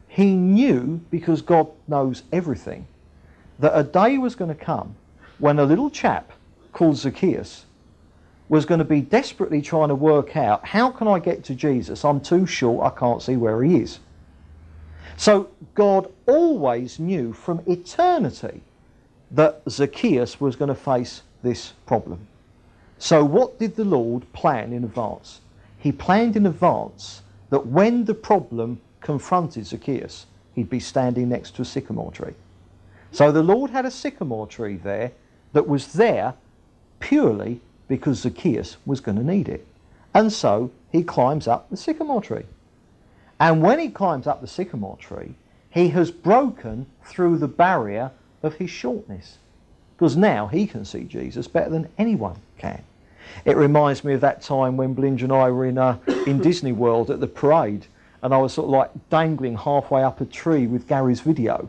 he 0.06 0.36
knew, 0.36 1.00
because 1.10 1.42
God 1.42 1.66
knows 1.88 2.22
everything, 2.32 2.86
that 3.58 3.76
a 3.76 3.82
day 3.82 4.18
was 4.18 4.34
going 4.34 4.54
to 4.54 4.64
come 4.64 4.94
when 5.38 5.58
a 5.58 5.64
little 5.64 5.90
chap 5.90 6.32
called 6.72 6.96
Zacchaeus 6.96 7.64
was 8.48 8.64
going 8.64 8.78
to 8.78 8.84
be 8.84 9.00
desperately 9.00 9.60
trying 9.60 9.88
to 9.88 9.94
work 9.94 10.36
out 10.36 10.66
how 10.66 10.90
can 10.90 11.06
I 11.06 11.18
get 11.18 11.44
to 11.44 11.54
Jesus? 11.54 12.04
I'm 12.04 12.20
too 12.20 12.46
short, 12.46 12.84
I 12.86 12.98
can't 12.98 13.22
see 13.22 13.36
where 13.36 13.62
he 13.62 13.76
is. 13.76 13.98
So 15.16 15.50
God 15.74 16.10
always 16.26 16.98
knew 16.98 17.32
from 17.32 17.60
eternity 17.66 18.60
that 19.32 19.62
Zacchaeus 19.68 20.40
was 20.40 20.56
going 20.56 20.68
to 20.68 20.74
face 20.74 21.22
this 21.42 21.72
problem. 21.86 22.26
So 22.98 23.24
what 23.24 23.58
did 23.58 23.76
the 23.76 23.84
Lord 23.84 24.32
plan 24.32 24.72
in 24.72 24.84
advance? 24.84 25.40
He 25.78 25.92
planned 25.92 26.36
in 26.36 26.46
advance 26.46 27.22
that 27.50 27.66
when 27.66 28.04
the 28.04 28.14
problem 28.14 28.80
confronted 29.00 29.66
Zacchaeus, 29.66 30.26
he'd 30.54 30.70
be 30.70 30.80
standing 30.80 31.28
next 31.28 31.54
to 31.56 31.62
a 31.62 31.64
sycamore 31.64 32.12
tree. 32.12 32.34
So 33.12 33.32
the 33.32 33.42
Lord 33.42 33.70
had 33.70 33.86
a 33.86 33.90
sycamore 33.90 34.46
tree 34.46 34.76
there 34.76 35.12
that 35.52 35.68
was 35.68 35.94
there 35.94 36.34
purely 37.00 37.60
because 37.88 38.20
Zacchaeus 38.20 38.76
was 38.84 39.00
going 39.00 39.16
to 39.16 39.24
need 39.24 39.48
it. 39.48 39.66
And 40.14 40.32
so 40.32 40.70
he 40.90 41.02
climbs 41.02 41.48
up 41.48 41.70
the 41.70 41.76
sycamore 41.76 42.22
tree. 42.22 42.44
And 43.40 43.62
when 43.62 43.78
he 43.78 43.88
climbs 43.88 44.26
up 44.26 44.40
the 44.40 44.46
sycamore 44.46 44.96
tree, 44.96 45.34
he 45.70 45.88
has 45.90 46.10
broken 46.10 46.86
through 47.04 47.38
the 47.38 47.48
barrier 47.48 48.10
of 48.42 48.54
his 48.54 48.70
shortness. 48.70 49.38
Because 49.96 50.16
now 50.16 50.46
he 50.46 50.66
can 50.66 50.84
see 50.84 51.04
Jesus 51.04 51.48
better 51.48 51.70
than 51.70 51.88
anyone 51.98 52.36
can. 52.56 52.82
It 53.44 53.56
reminds 53.56 54.04
me 54.04 54.14
of 54.14 54.20
that 54.22 54.42
time 54.42 54.76
when 54.76 54.94
Blinger 54.94 55.24
and 55.24 55.32
I 55.32 55.50
were 55.50 55.66
in, 55.66 55.78
uh, 55.78 55.98
in 56.26 56.40
Disney 56.40 56.72
World 56.72 57.10
at 57.10 57.20
the 57.20 57.26
parade, 57.26 57.86
and 58.22 58.32
I 58.32 58.38
was 58.38 58.54
sort 58.54 58.66
of 58.66 58.70
like 58.70 58.90
dangling 59.10 59.56
halfway 59.56 60.02
up 60.02 60.20
a 60.20 60.24
tree 60.24 60.66
with 60.66 60.88
Gary's 60.88 61.20
video 61.20 61.68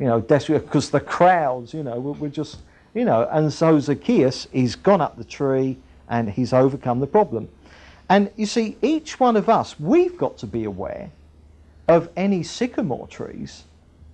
you 0.00 0.06
know, 0.06 0.20
desperate 0.20 0.64
because 0.64 0.90
the 0.90 1.00
crowds, 1.00 1.74
you 1.74 1.82
know, 1.82 2.00
were, 2.00 2.12
were 2.12 2.28
just, 2.30 2.58
you 2.94 3.04
know, 3.04 3.28
and 3.30 3.52
so 3.52 3.78
Zacchaeus, 3.78 4.48
he's 4.50 4.74
gone 4.74 5.02
up 5.02 5.18
the 5.18 5.24
tree 5.24 5.76
and 6.08 6.28
he's 6.30 6.52
overcome 6.54 7.00
the 7.00 7.06
problem. 7.06 7.48
And 8.08 8.30
you 8.34 8.46
see, 8.46 8.76
each 8.82 9.20
one 9.20 9.36
of 9.36 9.48
us, 9.48 9.78
we've 9.78 10.16
got 10.16 10.38
to 10.38 10.46
be 10.46 10.64
aware 10.64 11.10
of 11.86 12.08
any 12.16 12.42
sycamore 12.42 13.06
trees 13.08 13.64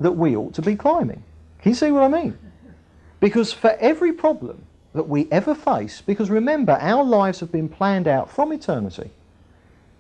that 0.01 0.13
we 0.13 0.37
ought 0.37 0.55
to 0.55 0.63
be 0.63 0.77
climbing. 0.77 1.23
Can 1.63 1.71
you 1.71 1.77
see 1.77 1.91
what 1.91 2.03
I 2.03 2.09
mean? 2.09 2.37
Because 3.21 3.53
for 3.53 3.71
every 3.81 4.13
problem 4.13 4.63
that 4.93 5.09
we 5.09 5.29
ever 5.31 5.55
face, 5.55 6.03
because 6.03 6.31
remember, 6.31 6.73
our 6.73 7.05
lives 7.05 7.41
have 7.41 7.53
been 7.53 7.69
planned 7.69 8.09
out 8.09 8.31
from 8.31 8.53
eternity. 8.53 9.11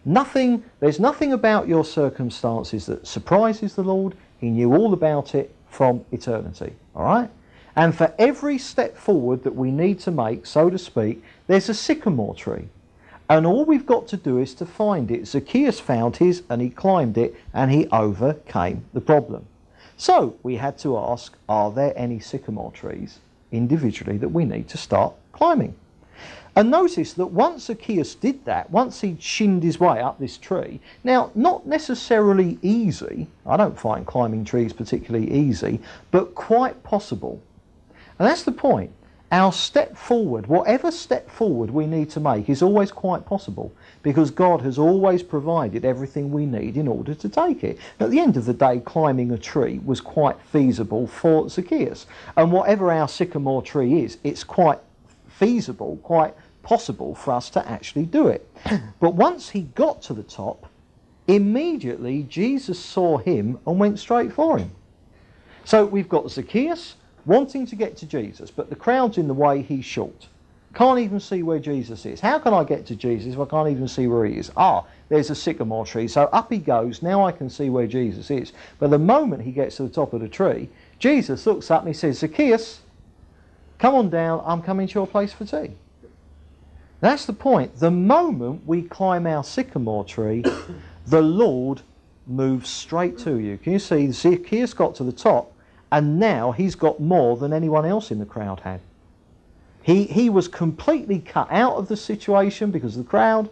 Nothing, 0.04 0.64
there's 0.80 1.00
nothing 1.00 1.32
about 1.32 1.68
your 1.68 1.84
circumstances 1.84 2.86
that 2.86 3.06
surprises 3.06 3.74
the 3.74 3.82
Lord. 3.82 4.14
He 4.38 4.50
knew 4.50 4.74
all 4.74 4.92
about 4.92 5.34
it 5.34 5.54
from 5.68 6.04
eternity. 6.12 6.72
All 6.94 7.04
right? 7.04 7.30
And 7.74 7.94
for 7.94 8.14
every 8.18 8.56
step 8.58 8.96
forward 8.96 9.44
that 9.44 9.54
we 9.54 9.70
need 9.70 10.00
to 10.00 10.10
make, 10.10 10.46
so 10.46 10.70
to 10.70 10.78
speak, 10.78 11.22
there's 11.46 11.68
a 11.68 11.74
sycamore 11.74 12.34
tree. 12.34 12.68
And 13.28 13.44
all 13.44 13.64
we've 13.64 13.86
got 13.86 14.06
to 14.08 14.16
do 14.16 14.38
is 14.38 14.54
to 14.54 14.66
find 14.66 15.10
it. 15.10 15.26
Zacchaeus 15.26 15.80
found 15.80 16.16
his 16.16 16.42
and 16.48 16.62
he 16.62 16.70
climbed 16.70 17.18
it 17.18 17.34
and 17.52 17.70
he 17.70 17.86
overcame 17.88 18.84
the 18.94 19.00
problem. 19.00 19.44
So 19.96 20.36
we 20.42 20.56
had 20.56 20.78
to 20.78 20.96
ask, 20.96 21.36
are 21.48 21.70
there 21.70 21.92
any 21.96 22.20
sycamore 22.20 22.72
trees 22.72 23.18
individually 23.50 24.16
that 24.18 24.28
we 24.28 24.44
need 24.44 24.68
to 24.68 24.78
start 24.78 25.14
climbing? 25.32 25.74
And 26.56 26.70
notice 26.70 27.12
that 27.12 27.26
once 27.26 27.64
Zacchaeus 27.64 28.14
did 28.14 28.46
that, 28.46 28.70
once 28.70 29.02
he 29.02 29.18
shinned 29.20 29.62
his 29.62 29.78
way 29.78 30.00
up 30.00 30.18
this 30.18 30.38
tree, 30.38 30.80
now, 31.04 31.30
not 31.34 31.66
necessarily 31.66 32.58
easy, 32.62 33.26
I 33.44 33.58
don't 33.58 33.78
find 33.78 34.06
climbing 34.06 34.46
trees 34.46 34.72
particularly 34.72 35.30
easy, 35.30 35.80
but 36.10 36.34
quite 36.34 36.82
possible. 36.82 37.42
And 38.18 38.26
that's 38.26 38.42
the 38.42 38.52
point. 38.52 38.90
Our 39.32 39.52
step 39.52 39.98
forward, 39.98 40.46
whatever 40.46 40.90
step 40.90 41.28
forward 41.28 41.70
we 41.70 41.86
need 41.86 42.08
to 42.10 42.20
make, 42.20 42.48
is 42.48 42.62
always 42.62 42.90
quite 42.90 43.26
possible 43.26 43.70
because 44.02 44.30
God 44.30 44.62
has 44.62 44.78
always 44.78 45.22
provided 45.22 45.84
everything 45.84 46.30
we 46.30 46.46
need 46.46 46.78
in 46.78 46.88
order 46.88 47.12
to 47.12 47.28
take 47.28 47.64
it. 47.64 47.76
At 48.00 48.10
the 48.10 48.20
end 48.20 48.38
of 48.38 48.46
the 48.46 48.54
day, 48.54 48.80
climbing 48.80 49.32
a 49.32 49.36
tree 49.36 49.80
was 49.84 50.00
quite 50.00 50.40
feasible 50.40 51.06
for 51.06 51.50
Zacchaeus. 51.50 52.06
And 52.36 52.50
whatever 52.50 52.90
our 52.90 53.08
sycamore 53.08 53.62
tree 53.62 54.04
is, 54.04 54.16
it's 54.24 54.44
quite 54.44 54.78
feasible, 55.28 55.98
quite 56.02 56.34
possible 56.66 57.14
for 57.14 57.30
us 57.30 57.48
to 57.48 57.68
actually 57.70 58.04
do 58.04 58.26
it. 58.26 58.44
But 58.98 59.14
once 59.14 59.50
he 59.50 59.62
got 59.76 60.02
to 60.02 60.14
the 60.14 60.24
top, 60.24 60.66
immediately 61.28 62.24
Jesus 62.24 62.78
saw 62.78 63.18
him 63.18 63.60
and 63.64 63.78
went 63.78 64.00
straight 64.00 64.32
for 64.32 64.58
him. 64.58 64.72
So 65.64 65.86
we've 65.86 66.08
got 66.08 66.28
Zacchaeus 66.28 66.96
wanting 67.24 67.66
to 67.66 67.76
get 67.76 67.96
to 67.98 68.06
Jesus, 68.06 68.50
but 68.50 68.68
the 68.68 68.74
crowd's 68.74 69.16
in 69.16 69.28
the 69.28 69.34
way, 69.34 69.62
he's 69.62 69.84
short. 69.84 70.26
Can't 70.74 70.98
even 70.98 71.20
see 71.20 71.44
where 71.44 71.60
Jesus 71.60 72.04
is. 72.04 72.18
How 72.20 72.40
can 72.40 72.52
I 72.52 72.64
get 72.64 72.84
to 72.86 72.96
Jesus 72.96 73.34
if 73.34 73.38
I 73.40 73.44
can't 73.44 73.68
even 73.68 73.86
see 73.86 74.08
where 74.08 74.26
he 74.26 74.36
is? 74.36 74.50
Ah, 74.56 74.84
there's 75.08 75.30
a 75.30 75.36
sycamore 75.36 75.86
tree. 75.86 76.08
So 76.08 76.24
up 76.32 76.50
he 76.50 76.58
goes. 76.58 77.00
Now 77.00 77.24
I 77.24 77.30
can 77.30 77.48
see 77.48 77.70
where 77.70 77.86
Jesus 77.86 78.28
is. 78.28 78.52
But 78.80 78.90
the 78.90 78.98
moment 78.98 79.42
he 79.42 79.52
gets 79.52 79.76
to 79.76 79.84
the 79.84 79.88
top 79.88 80.12
of 80.12 80.20
the 80.20 80.28
tree, 80.28 80.68
Jesus 80.98 81.46
looks 81.46 81.70
up 81.70 81.82
and 81.82 81.88
he 81.88 81.94
says, 81.94 82.18
Zacchaeus, 82.18 82.80
come 83.78 83.94
on 83.94 84.10
down. 84.10 84.42
I'm 84.44 84.62
coming 84.62 84.88
to 84.88 84.94
your 84.94 85.06
place 85.06 85.32
for 85.32 85.44
tea. 85.44 85.76
That's 87.00 87.26
the 87.26 87.32
point. 87.32 87.78
The 87.78 87.90
moment 87.90 88.66
we 88.66 88.82
climb 88.82 89.26
our 89.26 89.44
sycamore 89.44 90.04
tree, 90.04 90.42
the 91.06 91.22
Lord 91.22 91.82
moves 92.26 92.68
straight 92.68 93.18
to 93.18 93.38
you. 93.38 93.58
Can 93.58 93.72
you 93.72 93.78
see? 93.78 94.10
Zacchaeus 94.10 94.74
got 94.74 94.94
to 94.96 95.04
the 95.04 95.12
top, 95.12 95.52
and 95.92 96.18
now 96.18 96.52
he's 96.52 96.74
got 96.74 97.00
more 97.00 97.36
than 97.36 97.52
anyone 97.52 97.84
else 97.84 98.10
in 98.10 98.18
the 98.18 98.26
crowd 98.26 98.60
had. 98.60 98.80
He, 99.82 100.04
he 100.04 100.28
was 100.30 100.48
completely 100.48 101.20
cut 101.20 101.46
out 101.50 101.76
of 101.76 101.86
the 101.86 101.96
situation 101.96 102.72
because 102.72 102.96
of 102.96 103.04
the 103.04 103.10
crowd, 103.10 103.50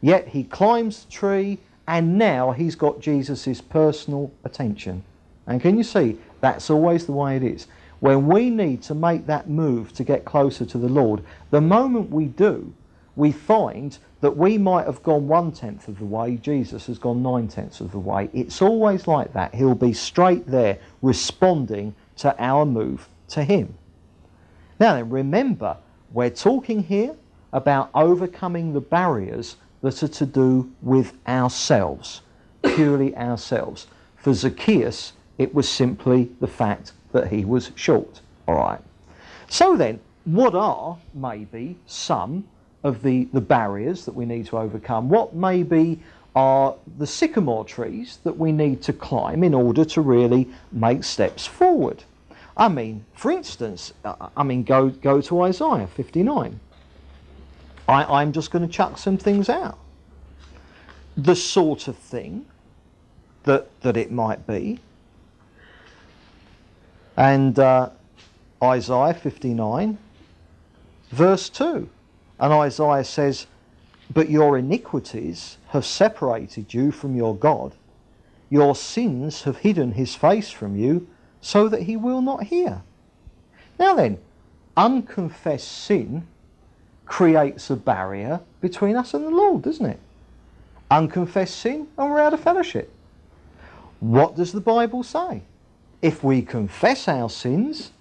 yet 0.00 0.28
he 0.28 0.42
climbs 0.42 1.04
the 1.04 1.12
tree, 1.12 1.58
and 1.86 2.18
now 2.18 2.50
he's 2.50 2.74
got 2.74 3.00
Jesus' 3.00 3.60
personal 3.60 4.32
attention. 4.44 5.04
And 5.46 5.60
can 5.60 5.76
you 5.76 5.84
see, 5.84 6.18
that's 6.40 6.70
always 6.70 7.06
the 7.06 7.12
way 7.12 7.36
it 7.36 7.42
is. 7.44 7.66
When 8.00 8.26
we 8.26 8.50
need 8.50 8.82
to 8.84 8.94
make 8.94 9.26
that 9.26 9.48
move 9.48 9.92
to 9.94 10.04
get 10.04 10.24
closer 10.24 10.64
to 10.64 10.78
the 10.78 10.88
Lord, 10.88 11.22
the 11.50 11.60
moment 11.60 12.10
we 12.10 12.26
do, 12.26 12.72
we 13.14 13.30
find 13.30 13.98
that 14.22 14.36
we 14.36 14.56
might 14.56 14.86
have 14.86 15.02
gone 15.02 15.28
one 15.28 15.52
tenth 15.52 15.88
of 15.88 15.98
the 15.98 16.04
way, 16.04 16.36
Jesus 16.36 16.86
has 16.86 16.98
gone 16.98 17.22
nine 17.22 17.48
tenths 17.48 17.80
of 17.80 17.92
the 17.92 17.98
way. 17.98 18.30
It's 18.32 18.62
always 18.62 19.06
like 19.06 19.32
that. 19.34 19.54
He'll 19.54 19.74
be 19.74 19.92
straight 19.92 20.46
there 20.46 20.78
responding 21.02 21.94
to 22.16 22.34
our 22.42 22.64
move 22.64 23.08
to 23.28 23.44
Him. 23.44 23.74
Now 24.78 24.94
then, 24.94 25.10
remember, 25.10 25.76
we're 26.12 26.30
talking 26.30 26.82
here 26.82 27.14
about 27.52 27.90
overcoming 27.94 28.72
the 28.72 28.80
barriers 28.80 29.56
that 29.82 30.02
are 30.02 30.08
to 30.08 30.26
do 30.26 30.70
with 30.82 31.12
ourselves, 31.26 32.22
purely 32.62 33.16
ourselves. 33.16 33.86
For 34.16 34.32
Zacchaeus, 34.32 35.12
it 35.38 35.54
was 35.54 35.68
simply 35.68 36.30
the 36.40 36.46
fact 36.46 36.92
that 37.12 37.28
he 37.28 37.44
was 37.44 37.72
short. 37.74 38.20
All 38.46 38.54
right. 38.54 38.80
So 39.48 39.76
then, 39.76 40.00
what 40.24 40.54
are 40.54 40.96
maybe 41.14 41.76
some 41.86 42.44
of 42.84 43.02
the, 43.02 43.24
the 43.32 43.40
barriers 43.40 44.04
that 44.04 44.14
we 44.14 44.24
need 44.24 44.46
to 44.46 44.58
overcome? 44.58 45.08
What 45.08 45.34
maybe 45.34 46.00
are 46.34 46.76
the 46.98 47.06
sycamore 47.06 47.64
trees 47.64 48.18
that 48.24 48.36
we 48.36 48.52
need 48.52 48.82
to 48.82 48.92
climb 48.92 49.42
in 49.42 49.54
order 49.54 49.84
to 49.84 50.00
really 50.00 50.48
make 50.72 51.04
steps 51.04 51.46
forward? 51.46 52.04
I 52.56 52.68
mean, 52.68 53.04
for 53.14 53.30
instance, 53.30 53.92
uh, 54.04 54.28
I 54.36 54.42
mean, 54.42 54.62
go, 54.62 54.90
go 54.90 55.20
to 55.22 55.42
Isaiah 55.42 55.86
59. 55.86 56.60
I, 57.88 58.20
I'm 58.20 58.32
just 58.32 58.50
going 58.50 58.66
to 58.66 58.72
chuck 58.72 58.98
some 58.98 59.16
things 59.16 59.48
out. 59.48 59.78
The 61.16 61.34
sort 61.34 61.88
of 61.88 61.96
thing 61.96 62.46
that, 63.44 63.68
that 63.80 63.96
it 63.96 64.12
might 64.12 64.46
be. 64.46 64.78
And 67.20 67.58
uh, 67.58 67.90
Isaiah 68.62 69.12
59, 69.12 69.98
verse 71.10 71.50
2. 71.50 71.86
And 72.38 72.52
Isaiah 72.54 73.04
says, 73.04 73.46
But 74.10 74.30
your 74.30 74.56
iniquities 74.56 75.58
have 75.68 75.84
separated 75.84 76.72
you 76.72 76.90
from 76.90 77.14
your 77.14 77.36
God. 77.36 77.74
Your 78.48 78.74
sins 78.74 79.42
have 79.42 79.58
hidden 79.58 79.92
his 79.92 80.14
face 80.14 80.50
from 80.50 80.76
you 80.76 81.08
so 81.42 81.68
that 81.68 81.82
he 81.82 81.94
will 81.94 82.22
not 82.22 82.44
hear. 82.44 82.80
Now 83.78 83.96
then, 83.96 84.16
unconfessed 84.74 85.70
sin 85.70 86.26
creates 87.04 87.68
a 87.68 87.76
barrier 87.76 88.40
between 88.62 88.96
us 88.96 89.12
and 89.12 89.26
the 89.26 89.30
Lord, 89.30 89.60
doesn't 89.60 89.84
it? 89.84 90.00
Unconfessed 90.90 91.56
sin, 91.56 91.86
and 91.98 92.10
we're 92.10 92.18
out 92.18 92.32
of 92.32 92.40
fellowship. 92.40 92.90
What 93.98 94.36
does 94.36 94.52
the 94.52 94.62
Bible 94.62 95.02
say? 95.02 95.42
If 96.02 96.24
we 96.24 96.42
confess 96.42 97.08
our 97.08 97.28
sins, 97.28 97.92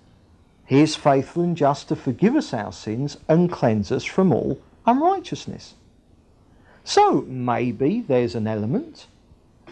he 0.65 0.81
is 0.81 0.95
faithful 0.95 1.43
and 1.43 1.57
just 1.57 1.89
to 1.89 1.95
forgive 1.95 2.35
us 2.35 2.53
our 2.53 2.71
sins 2.71 3.17
and 3.27 3.51
cleanse 3.51 3.91
us 3.91 4.05
from 4.05 4.31
all 4.31 4.61
unrighteousness. 4.85 5.75
So 6.83 7.21
maybe 7.27 8.01
there's 8.01 8.35
an 8.35 8.47
element 8.47 9.07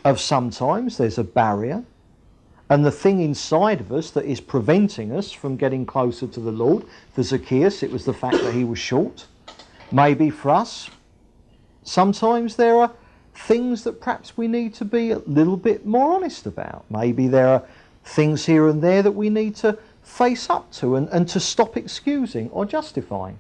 of 0.04 0.20
sometimes 0.20 0.98
there's 0.98 1.18
a 1.18 1.24
barrier 1.24 1.84
and 2.70 2.86
the 2.86 2.92
thing 2.92 3.22
inside 3.22 3.80
of 3.80 3.94
us 3.94 4.12
that 4.12 4.26
is 4.26 4.42
preventing 4.42 5.12
us 5.12 5.32
from 5.32 5.56
getting 5.56 5.86
closer 5.86 6.28
to 6.28 6.40
the 6.40 6.52
Lord, 6.52 6.84
for 7.14 7.24
Zacchaeus, 7.24 7.82
it 7.82 7.92
was 7.92 8.04
the 8.04 8.14
fact 8.14 8.38
that 8.42 8.54
he 8.54 8.66
was 8.66 8.78
short. 8.78 9.26
Maybe 9.92 10.30
for 10.30 10.50
us, 10.50 10.90
sometimes 11.84 12.58
there 12.58 12.76
are 12.76 12.92
things 13.34 13.84
that 13.84 14.02
perhaps 14.02 14.36
we 14.36 14.48
need 14.50 14.74
to 14.74 14.86
be 14.86 15.12
a 15.12 15.20
little 15.20 15.56
bit 15.56 15.86
more 15.86 16.14
honest 16.14 16.46
about. 16.46 16.84
Maybe 16.90 17.28
there 17.28 17.48
are 17.48 17.64
things 18.08 18.46
here 18.46 18.68
and 18.68 18.82
there 18.82 19.04
that 19.04 19.12
we 19.12 19.30
need 19.30 19.56
to 19.58 19.78
face 20.02 20.50
up 20.50 20.72
to 20.72 20.96
and, 20.96 21.10
and 21.10 21.28
to 21.30 21.40
stop 21.40 21.78
excusing 21.78 22.50
or 22.52 22.66
justifying. 22.66 23.38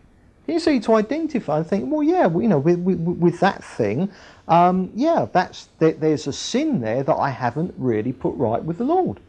You 0.47 0.59
see, 0.59 0.79
to 0.81 0.95
identify 0.95 1.57
and 1.57 1.67
think, 1.67 1.91
well, 1.91 2.03
yeah, 2.03 2.29
you 2.29 2.47
know, 2.47 2.59
with, 2.59 2.79
with, 2.79 2.99
with 2.99 3.39
that 3.41 3.63
thing, 3.63 4.09
um, 4.47 4.91
yeah, 4.95 5.27
that's 5.31 5.67
there, 5.79 5.91
there's 5.91 6.25
a 6.27 6.33
sin 6.33 6.79
there 6.79 7.03
that 7.03 7.15
I 7.15 7.29
haven't 7.29 7.73
really 7.77 8.13
put 8.13 8.33
right 8.35 8.63
with 8.63 8.77
the 8.77 8.85
Lord. 8.85 9.19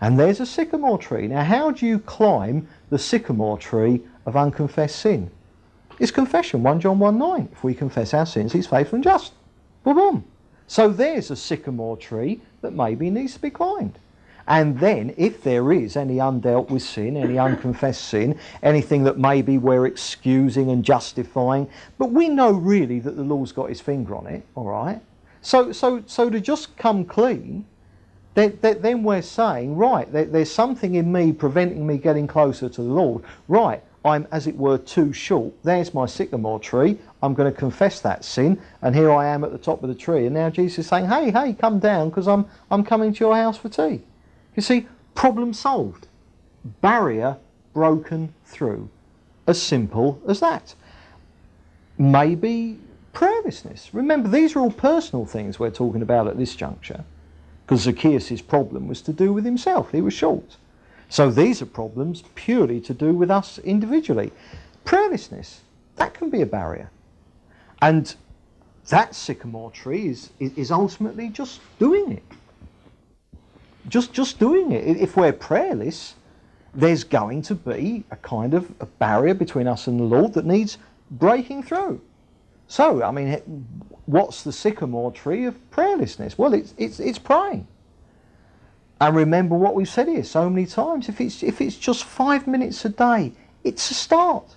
And 0.00 0.18
there's 0.18 0.40
a 0.40 0.46
sycamore 0.46 0.98
tree. 0.98 1.28
Now, 1.28 1.44
how 1.44 1.70
do 1.70 1.86
you 1.86 1.98
climb 2.00 2.68
the 2.90 2.98
sycamore 2.98 3.56
tree 3.56 4.02
of 4.26 4.36
unconfessed 4.36 4.96
sin? 4.96 5.30
It's 5.98 6.10
confession, 6.10 6.62
1 6.62 6.80
John 6.80 6.98
1 6.98 7.18
9. 7.18 7.48
If 7.52 7.64
we 7.64 7.74
confess 7.74 8.12
our 8.12 8.26
sins, 8.26 8.52
he's 8.52 8.66
faithful 8.66 8.96
and 8.96 9.04
just. 9.04 9.32
Boom, 9.84 9.94
boom. 9.94 10.24
So 10.66 10.88
there's 10.88 11.30
a 11.30 11.36
sycamore 11.36 11.96
tree 11.96 12.40
that 12.60 12.72
maybe 12.72 13.10
needs 13.10 13.34
to 13.34 13.40
be 13.40 13.50
climbed. 13.50 13.98
And 14.52 14.78
then, 14.78 15.14
if 15.16 15.42
there 15.42 15.72
is 15.72 15.96
any 15.96 16.16
undealt 16.16 16.68
with 16.68 16.82
sin, 16.82 17.16
any 17.16 17.38
unconfessed 17.38 18.04
sin, 18.04 18.38
anything 18.62 19.02
that 19.04 19.16
maybe 19.16 19.56
we're 19.56 19.86
excusing 19.86 20.70
and 20.70 20.84
justifying, 20.84 21.70
but 21.96 22.10
we 22.10 22.28
know 22.28 22.50
really 22.50 23.00
that 23.00 23.16
the 23.16 23.22
Lord's 23.22 23.50
got 23.50 23.70
his 23.70 23.80
finger 23.80 24.14
on 24.14 24.26
it, 24.26 24.44
all 24.54 24.66
right? 24.66 25.00
So, 25.40 25.72
so, 25.72 26.04
so 26.06 26.28
to 26.28 26.38
just 26.38 26.76
come 26.76 27.06
clean, 27.06 27.64
then, 28.34 28.58
then 28.60 29.02
we're 29.02 29.22
saying, 29.22 29.74
right, 29.74 30.06
there's 30.12 30.52
something 30.52 30.96
in 30.96 31.10
me 31.10 31.32
preventing 31.32 31.86
me 31.86 31.96
getting 31.96 32.26
closer 32.26 32.68
to 32.68 32.82
the 32.82 32.92
Lord. 32.92 33.24
Right, 33.48 33.82
I'm, 34.04 34.28
as 34.32 34.46
it 34.46 34.54
were, 34.58 34.76
too 34.76 35.14
short. 35.14 35.54
There's 35.62 35.94
my 35.94 36.04
sycamore 36.04 36.60
tree. 36.60 36.98
I'm 37.22 37.32
going 37.32 37.50
to 37.50 37.58
confess 37.58 38.00
that 38.02 38.22
sin, 38.22 38.60
and 38.82 38.94
here 38.94 39.12
I 39.12 39.28
am 39.28 39.44
at 39.44 39.52
the 39.52 39.56
top 39.56 39.82
of 39.82 39.88
the 39.88 39.94
tree. 39.94 40.26
And 40.26 40.34
now 40.34 40.50
Jesus 40.50 40.80
is 40.80 40.88
saying, 40.88 41.06
hey, 41.06 41.30
hey, 41.30 41.54
come 41.54 41.78
down 41.78 42.10
because 42.10 42.28
I'm, 42.28 42.44
I'm 42.70 42.84
coming 42.84 43.14
to 43.14 43.24
your 43.24 43.34
house 43.34 43.56
for 43.56 43.70
tea. 43.70 44.02
You 44.54 44.62
see, 44.62 44.86
problem 45.14 45.52
solved. 45.54 46.08
Barrier 46.80 47.38
broken 47.72 48.34
through. 48.44 48.88
As 49.46 49.60
simple 49.60 50.20
as 50.28 50.40
that. 50.40 50.74
Maybe 51.98 52.78
prayerlessness. 53.12 53.90
Remember, 53.92 54.28
these 54.28 54.54
are 54.54 54.60
all 54.60 54.70
personal 54.70 55.26
things 55.26 55.58
we're 55.58 55.70
talking 55.70 56.02
about 56.02 56.28
at 56.28 56.38
this 56.38 56.54
juncture. 56.54 57.04
Because 57.64 57.82
Zacchaeus' 57.82 58.42
problem 58.42 58.88
was 58.88 59.02
to 59.02 59.12
do 59.12 59.32
with 59.32 59.44
himself. 59.44 59.92
He 59.92 60.00
was 60.00 60.14
short. 60.14 60.56
So 61.08 61.30
these 61.30 61.60
are 61.60 61.66
problems 61.66 62.22
purely 62.34 62.80
to 62.82 62.94
do 62.94 63.12
with 63.12 63.30
us 63.30 63.58
individually. 63.58 64.32
Prayerlessness, 64.84 65.58
that 65.96 66.14
can 66.14 66.30
be 66.30 66.42
a 66.42 66.46
barrier. 66.46 66.90
And 67.80 68.14
that 68.88 69.14
sycamore 69.14 69.70
tree 69.70 70.08
is, 70.08 70.30
is 70.38 70.70
ultimately 70.70 71.28
just 71.28 71.60
doing 71.78 72.12
it 72.12 72.22
just 73.88 74.12
just 74.12 74.38
doing 74.38 74.72
it. 74.72 74.96
If 74.96 75.16
we're 75.16 75.32
prayerless, 75.32 76.14
there's 76.74 77.04
going 77.04 77.42
to 77.42 77.54
be 77.54 78.04
a 78.10 78.16
kind 78.16 78.54
of 78.54 78.70
a 78.80 78.86
barrier 78.86 79.34
between 79.34 79.66
us 79.66 79.86
and 79.86 79.98
the 79.98 80.04
Lord 80.04 80.34
that 80.34 80.46
needs 80.46 80.78
breaking 81.10 81.64
through. 81.64 82.00
So, 82.68 83.02
I 83.02 83.10
mean, 83.10 83.66
what's 84.06 84.42
the 84.44 84.52
sycamore 84.52 85.12
tree 85.12 85.44
of 85.44 85.56
prayerlessness? 85.70 86.38
Well, 86.38 86.54
it's 86.54 86.74
it's 86.78 87.00
it's 87.00 87.18
praying. 87.18 87.66
And 89.00 89.16
remember 89.16 89.56
what 89.56 89.74
we've 89.74 89.88
said 89.88 90.08
here 90.08 90.22
so 90.22 90.48
many 90.48 90.64
times. 90.64 91.08
If 91.08 91.20
it's 91.20 91.42
if 91.42 91.60
it's 91.60 91.76
just 91.76 92.04
five 92.04 92.46
minutes 92.46 92.84
a 92.84 92.88
day, 92.88 93.32
it's 93.64 93.90
a 93.90 93.94
start. 93.94 94.56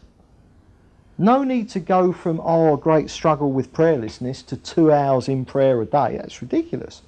No 1.17 1.43
need 1.43 1.69
to 1.69 1.79
go 1.79 2.13
from 2.13 2.39
oh 2.43 2.77
great 2.77 3.09
struggle 3.09 3.51
with 3.51 3.73
prayerlessness 3.73 4.45
to 4.47 4.57
two 4.57 4.91
hours 4.91 5.27
in 5.27 5.45
prayer 5.45 5.81
a 5.81 5.85
day. 5.85 6.17
That's 6.17 6.41
ridiculous. 6.41 7.01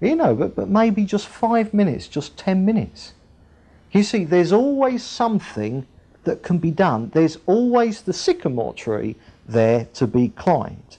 You 0.00 0.14
know, 0.14 0.34
but, 0.34 0.54
but 0.54 0.68
maybe 0.68 1.04
just 1.04 1.26
five 1.26 1.74
minutes, 1.74 2.06
just 2.06 2.36
ten 2.36 2.64
minutes. 2.64 3.14
You 3.90 4.02
see, 4.02 4.24
there's 4.24 4.52
always 4.52 5.02
something 5.02 5.86
that 6.24 6.42
can 6.42 6.58
be 6.58 6.70
done. 6.70 7.10
There's 7.14 7.38
always 7.46 8.02
the 8.02 8.12
sycamore 8.12 8.74
tree 8.74 9.16
there 9.48 9.86
to 9.94 10.06
be 10.06 10.28
climbed. 10.28 10.98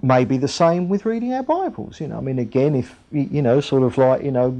Maybe 0.00 0.38
the 0.38 0.48
same 0.48 0.88
with 0.88 1.04
reading 1.04 1.32
our 1.32 1.42
Bibles. 1.42 2.00
You 2.00 2.06
know, 2.08 2.18
I 2.18 2.20
mean, 2.20 2.38
again, 2.38 2.76
if 2.76 2.94
you 3.10 3.42
know, 3.42 3.60
sort 3.60 3.82
of 3.82 3.98
like 3.98 4.22
you 4.22 4.30
know, 4.30 4.56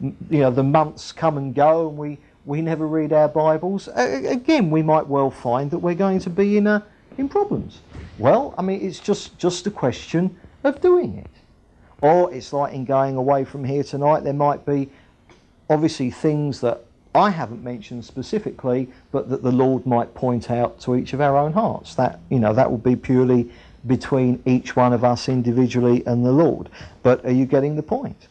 you 0.00 0.40
know, 0.40 0.50
the 0.50 0.62
months 0.62 1.12
come 1.12 1.38
and 1.38 1.54
go, 1.54 1.88
and 1.88 1.96
we 1.96 2.18
we 2.44 2.60
never 2.60 2.86
read 2.86 3.12
our 3.12 3.28
Bibles. 3.28 3.88
Again, 3.94 4.70
we 4.70 4.82
might 4.82 5.06
well 5.06 5.30
find 5.30 5.70
that 5.70 5.78
we're 5.78 5.94
going 5.94 6.18
to 6.18 6.30
be 6.30 6.58
in 6.58 6.66
a 6.66 6.84
in 7.16 7.30
problems. 7.30 7.80
Well, 8.18 8.54
I 8.58 8.62
mean, 8.62 8.86
it's 8.86 9.00
just 9.00 9.38
just 9.38 9.66
a 9.66 9.70
question 9.70 10.36
of 10.64 10.82
doing 10.82 11.16
it. 11.16 11.30
Or 12.00 12.32
it's 12.32 12.52
like 12.52 12.74
in 12.74 12.84
going 12.84 13.16
away 13.16 13.44
from 13.44 13.64
here 13.64 13.82
tonight, 13.82 14.24
there 14.24 14.32
might 14.32 14.66
be 14.66 14.90
obviously 15.70 16.10
things 16.10 16.60
that 16.60 16.84
I 17.14 17.30
haven't 17.30 17.62
mentioned 17.62 18.04
specifically, 18.04 18.88
but 19.12 19.28
that 19.30 19.42
the 19.42 19.52
Lord 19.52 19.86
might 19.86 20.14
point 20.14 20.50
out 20.50 20.80
to 20.80 20.96
each 20.96 21.12
of 21.12 21.20
our 21.20 21.36
own 21.36 21.52
hearts. 21.52 21.94
That 21.94 22.20
you 22.28 22.40
know 22.40 22.52
that 22.52 22.70
will 22.70 22.78
be 22.78 22.96
purely 22.96 23.50
between 23.86 24.42
each 24.46 24.74
one 24.74 24.92
of 24.92 25.04
us 25.04 25.28
individually 25.28 26.02
and 26.06 26.24
the 26.24 26.32
Lord. 26.32 26.70
But 27.02 27.24
are 27.24 27.32
you 27.32 27.46
getting 27.46 27.76
the 27.76 27.82
point? 27.82 28.28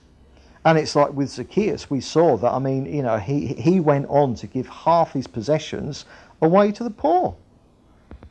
And 0.65 0.77
it's 0.77 0.95
like 0.95 1.13
with 1.13 1.29
Zacchaeus, 1.29 1.89
we 1.89 2.01
saw 2.01 2.37
that. 2.37 2.51
I 2.51 2.59
mean, 2.59 2.85
you 2.85 3.03
know, 3.03 3.17
he 3.17 3.47
he 3.47 3.79
went 3.79 4.07
on 4.09 4.35
to 4.35 4.47
give 4.47 4.67
half 4.67 5.13
his 5.13 5.27
possessions 5.27 6.05
away 6.41 6.71
to 6.73 6.83
the 6.83 6.89
poor. 6.89 7.35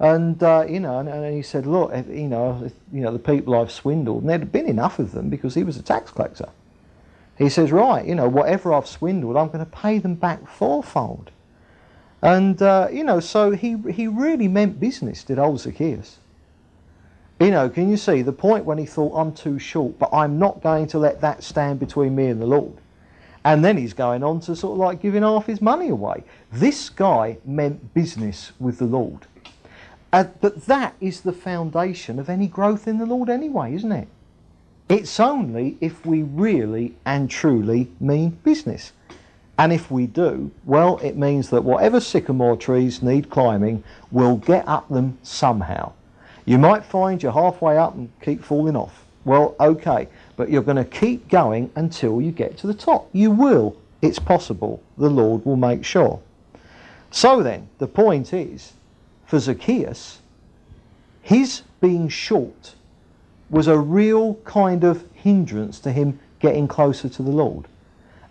And 0.03 0.43
uh, 0.43 0.67
you 0.69 0.81
know, 0.81 0.99
and, 0.99 1.09
and, 1.09 1.33
he 1.33 1.43
said, 1.43 1.65
look, 1.65 1.93
if, 1.95 2.09
you 2.09 2.27
know, 2.27 2.61
if, 2.65 2.73
you 2.93 3.03
know, 3.03 3.13
the 3.13 3.21
people 3.21 3.55
I've 3.55 3.71
swindled, 3.71 4.23
and 4.23 4.31
there'd 4.31 4.51
been 4.51 4.67
enough 4.67 4.99
of 4.99 5.13
them 5.13 5.31
because 5.31 5.55
he 5.55 5.63
was 5.63 5.77
a 5.77 5.83
tax 5.83 6.11
collector. 6.11 6.49
He 7.39 7.49
says, 7.49 7.71
right, 7.71 8.05
you 8.05 8.17
know, 8.17 8.29
whatever 8.29 8.75
I've 8.75 8.89
swindled, 8.89 9.37
I'm 9.37 9.47
going 9.47 9.65
to 9.65 9.71
pay 9.71 10.01
them 10.01 10.17
back 10.17 10.49
fourfold. 10.49 11.31
And, 12.21 12.61
uh, 12.61 12.89
you 12.93 13.05
know, 13.05 13.21
so 13.21 13.53
he, 13.53 13.77
he 13.91 14.09
really 14.09 14.49
meant 14.49 14.81
business, 14.81 15.23
did 15.23 15.39
old 15.39 15.61
Zacchaeus. 15.61 16.19
You 17.41 17.53
know, 17.53 17.69
can 17.69 17.89
you 17.89 17.97
see 17.97 18.23
the 18.23 18.33
point 18.33 18.65
when 18.65 18.79
he 18.79 18.87
thought, 18.87 19.17
I'm 19.17 19.33
too 19.33 19.61
short, 19.61 20.01
but 20.01 20.11
I'm 20.13 20.37
not 20.37 20.63
going 20.63 20.89
to 20.89 20.99
let 20.99 21.21
that 21.21 21.45
stand 21.45 21.79
between 21.79 22.15
me 22.17 22.27
and 22.27 22.43
the 22.43 22.47
Lord? 22.47 22.75
And 23.45 23.65
then 23.65 23.77
he's 23.77 23.95
going 23.95 24.25
on 24.25 24.41
to 24.41 24.57
sort 24.57 24.73
of 24.73 24.79
like 24.79 25.01
giving 25.01 25.23
half 25.23 25.47
his 25.47 25.61
money 25.61 25.89
away. 25.89 26.25
This 26.53 26.91
guy 26.91 27.39
meant 27.45 27.95
business 27.95 28.53
with 28.59 28.79
the 28.79 28.85
Lord. 28.85 29.27
Uh, 30.13 30.25
but 30.41 30.67
that 30.67 30.95
is 31.01 31.23
the 31.23 31.33
foundation 31.33 32.19
of 32.19 32.29
any 32.29 32.47
growth 32.47 32.87
in 32.87 32.99
the 32.99 33.07
Lord 33.07 33.31
anyway, 33.31 33.75
isn't 33.75 33.93
it? 33.93 34.09
It's 34.89 35.19
only 35.19 35.79
if 35.81 36.05
we 36.05 36.23
really 36.23 36.95
and 37.07 37.31
truly 37.31 37.91
mean 37.99 38.39
business. 38.45 38.93
And 39.59 39.73
if 39.73 39.91
we 39.91 40.07
do, 40.07 40.51
well, 40.65 40.99
it 40.99 41.17
means 41.17 41.51
that 41.51 41.65
whatever 41.65 42.01
sycamore 42.01 42.57
trees 42.57 43.03
need 43.03 43.31
climbing, 43.31 43.85
we'll 44.11 44.37
get 44.37 44.67
up 44.69 44.89
them 44.89 45.19
somehow. 45.23 45.93
You 46.45 46.59
might 46.59 46.85
find 46.85 47.23
you're 47.23 47.33
halfway 47.33 47.79
up 47.79 47.95
and 47.95 48.11
keep 48.21 48.43
falling 48.43 48.77
off. 48.77 49.05
Well, 49.25 49.55
okay, 49.61 50.09
but 50.37 50.51
you're 50.51 50.63
going 50.63 50.77
to 50.77 50.85
keep 50.85 51.29
going 51.29 51.71
until 51.77 52.21
you 52.21 52.33
get 52.33 52.59
to 52.59 52.67
the 52.67 52.75
top. 52.75 53.09
You 53.13 53.31
will. 53.31 53.77
It's 54.01 54.19
possible. 54.19 54.83
The 54.99 55.09
Lord 55.09 55.47
will 55.47 55.57
make 55.57 55.85
sure. 55.85 56.21
So 57.11 57.43
then, 57.43 57.69
the 57.79 57.87
point 57.87 58.33
is, 58.35 58.73
for 59.33 59.39
Zacchaeus, 59.39 60.19
his 61.23 61.63
being 61.81 62.11
short 62.11 62.75
was 63.49 63.67
a 63.67 63.79
real 63.79 64.35
kind 64.45 64.85
of 64.85 65.07
hindrance 65.15 65.81
to 65.81 65.91
him 65.91 66.21
getting 66.39 66.69
closer 66.69 67.09
to 67.09 67.23
the 67.23 67.31
Lord. 67.31 67.65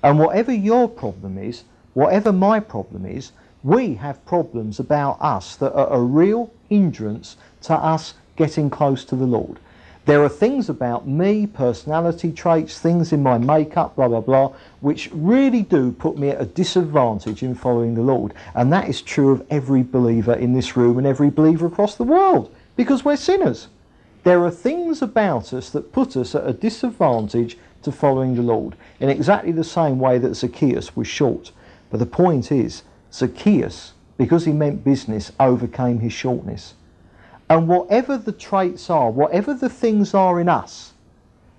And 0.04 0.20
whatever 0.20 0.54
your 0.54 0.88
problem 0.88 1.40
is, 1.40 1.64
whatever 1.96 2.32
my 2.32 2.60
problem 2.60 3.08
is, 3.08 3.32
we 3.64 3.96
have 3.96 4.24
problems 4.28 4.80
about 4.80 5.20
us 5.20 5.56
that 5.56 5.74
are 5.74 5.92
a 5.92 6.00
real 6.00 6.52
hindrance 6.70 7.36
to 7.64 7.74
us 7.74 8.14
getting 8.36 8.70
close 8.70 9.04
to 9.06 9.16
the 9.16 9.26
Lord. 9.26 9.58
There 10.06 10.24
are 10.24 10.30
things 10.30 10.68
about 10.68 11.08
me, 11.08 11.46
personality 11.46 12.32
traits, 12.32 12.80
things 12.80 13.14
in 13.14 13.22
my 13.22 13.38
makeup, 13.38 13.96
blah, 13.96 14.08
blah, 14.08 14.22
blah, 14.22 14.54
which 14.80 15.12
really 15.14 15.62
do 15.62 15.92
put 15.92 16.18
me 16.18 16.30
at 16.30 16.42
a 16.42 16.46
disadvantage 16.46 17.44
in 17.44 17.54
following 17.54 17.94
the 17.94 18.02
Lord. 18.02 18.34
And 18.56 18.74
that 18.74 18.90
is 18.90 19.04
true 19.04 19.30
of 19.30 19.46
every 19.52 19.84
believer 19.84 20.34
in 20.34 20.54
this 20.54 20.76
room 20.76 20.98
and 20.98 21.06
every 21.06 21.30
believer 21.30 21.68
across 21.68 21.96
the 21.96 22.04
world 22.04 22.54
because 22.76 23.06
we're 23.06 23.16
sinners. 23.16 23.68
There 24.24 24.44
are 24.44 24.52
things 24.52 25.04
about 25.04 25.54
us 25.54 25.70
that 25.70 25.94
put 25.94 26.18
us 26.18 26.34
at 26.34 26.48
a 26.48 26.54
disadvantage 26.54 27.58
to 27.84 27.92
following 27.92 28.36
the 28.36 28.42
Lord 28.42 28.76
in 29.00 29.10
exactly 29.10 29.52
the 29.52 29.64
same 29.64 30.00
way 30.00 30.18
that 30.18 30.36
Zacchaeus 30.36 30.96
was 30.96 31.08
short. 31.08 31.52
But 31.92 32.00
the 32.00 32.08
point 32.08 32.52
is, 32.52 32.84
Zacchaeus, 33.14 33.94
because 34.18 34.46
he 34.46 34.52
meant 34.52 34.84
business, 34.84 35.32
overcame 35.40 36.00
his 36.00 36.14
shortness. 36.14 36.74
And 37.52 37.68
whatever 37.68 38.18
the 38.18 38.32
traits 38.32 38.90
are, 38.90 39.12
whatever 39.12 39.54
the 39.54 39.68
things 39.68 40.14
are 40.14 40.40
in 40.40 40.48
us 40.48 40.94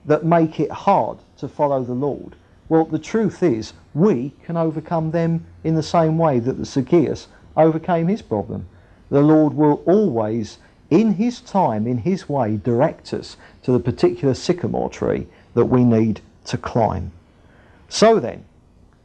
that 0.07 0.24
make 0.24 0.59
it 0.59 0.70
hard 0.70 1.18
to 1.37 1.46
follow 1.46 1.85
the 1.85 1.92
Lord, 1.92 2.35
well, 2.70 2.87
the 2.87 2.98
truth 2.98 3.42
is 3.42 3.74
we 3.92 4.33
can 4.42 4.57
overcome 4.57 5.11
them 5.11 5.44
in 5.64 5.74
the 5.74 5.83
same 5.83 6.16
way 6.16 6.38
that 6.38 6.57
the 6.57 6.64
Zacchaeus 6.64 7.28
overcame 7.59 8.09
his 8.09 8.22
problem. 8.22 8.66
The 9.11 9.20
Lord 9.20 9.52
will 9.52 9.83
always, 9.85 10.57
in 10.88 11.12
his 11.12 11.42
time, 11.42 11.87
in 11.87 11.98
his 11.98 12.26
way, 12.26 12.57
direct 12.57 13.12
us 13.12 13.37
to 13.62 13.72
the 13.72 13.78
particular 13.78 14.33
sycamore 14.33 14.88
tree 14.88 15.26
that 15.52 15.66
we 15.66 15.85
need 15.85 16.22
to 16.46 16.57
climb. 16.57 17.12
So 17.90 18.18
then, 18.18 18.46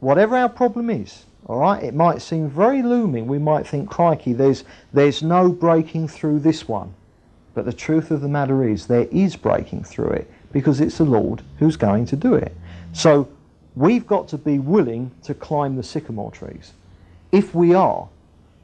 whatever 0.00 0.38
our 0.38 0.48
problem 0.48 0.88
is, 0.88 1.26
all 1.48 1.56
right, 1.56 1.82
it 1.82 1.94
might 1.94 2.20
seem 2.20 2.50
very 2.50 2.82
looming. 2.82 3.26
We 3.26 3.38
might 3.38 3.66
think, 3.66 3.88
crikey, 3.88 4.34
there's, 4.34 4.64
there's 4.92 5.22
no 5.22 5.48
breaking 5.48 6.08
through 6.08 6.40
this 6.40 6.68
one. 6.68 6.92
But 7.54 7.64
the 7.64 7.72
truth 7.72 8.10
of 8.10 8.20
the 8.20 8.28
matter 8.28 8.68
is, 8.68 8.86
there 8.86 9.08
is 9.10 9.34
breaking 9.34 9.84
through 9.84 10.10
it 10.10 10.30
because 10.52 10.82
it's 10.82 10.98
the 10.98 11.04
Lord 11.04 11.42
who's 11.58 11.76
going 11.76 12.04
to 12.06 12.16
do 12.16 12.34
it. 12.34 12.54
So 12.92 13.28
we've 13.74 14.06
got 14.06 14.28
to 14.28 14.38
be 14.38 14.58
willing 14.58 15.10
to 15.22 15.32
climb 15.32 15.74
the 15.76 15.82
sycamore 15.82 16.30
trees. 16.30 16.74
If 17.32 17.54
we 17.54 17.74
are, 17.74 18.08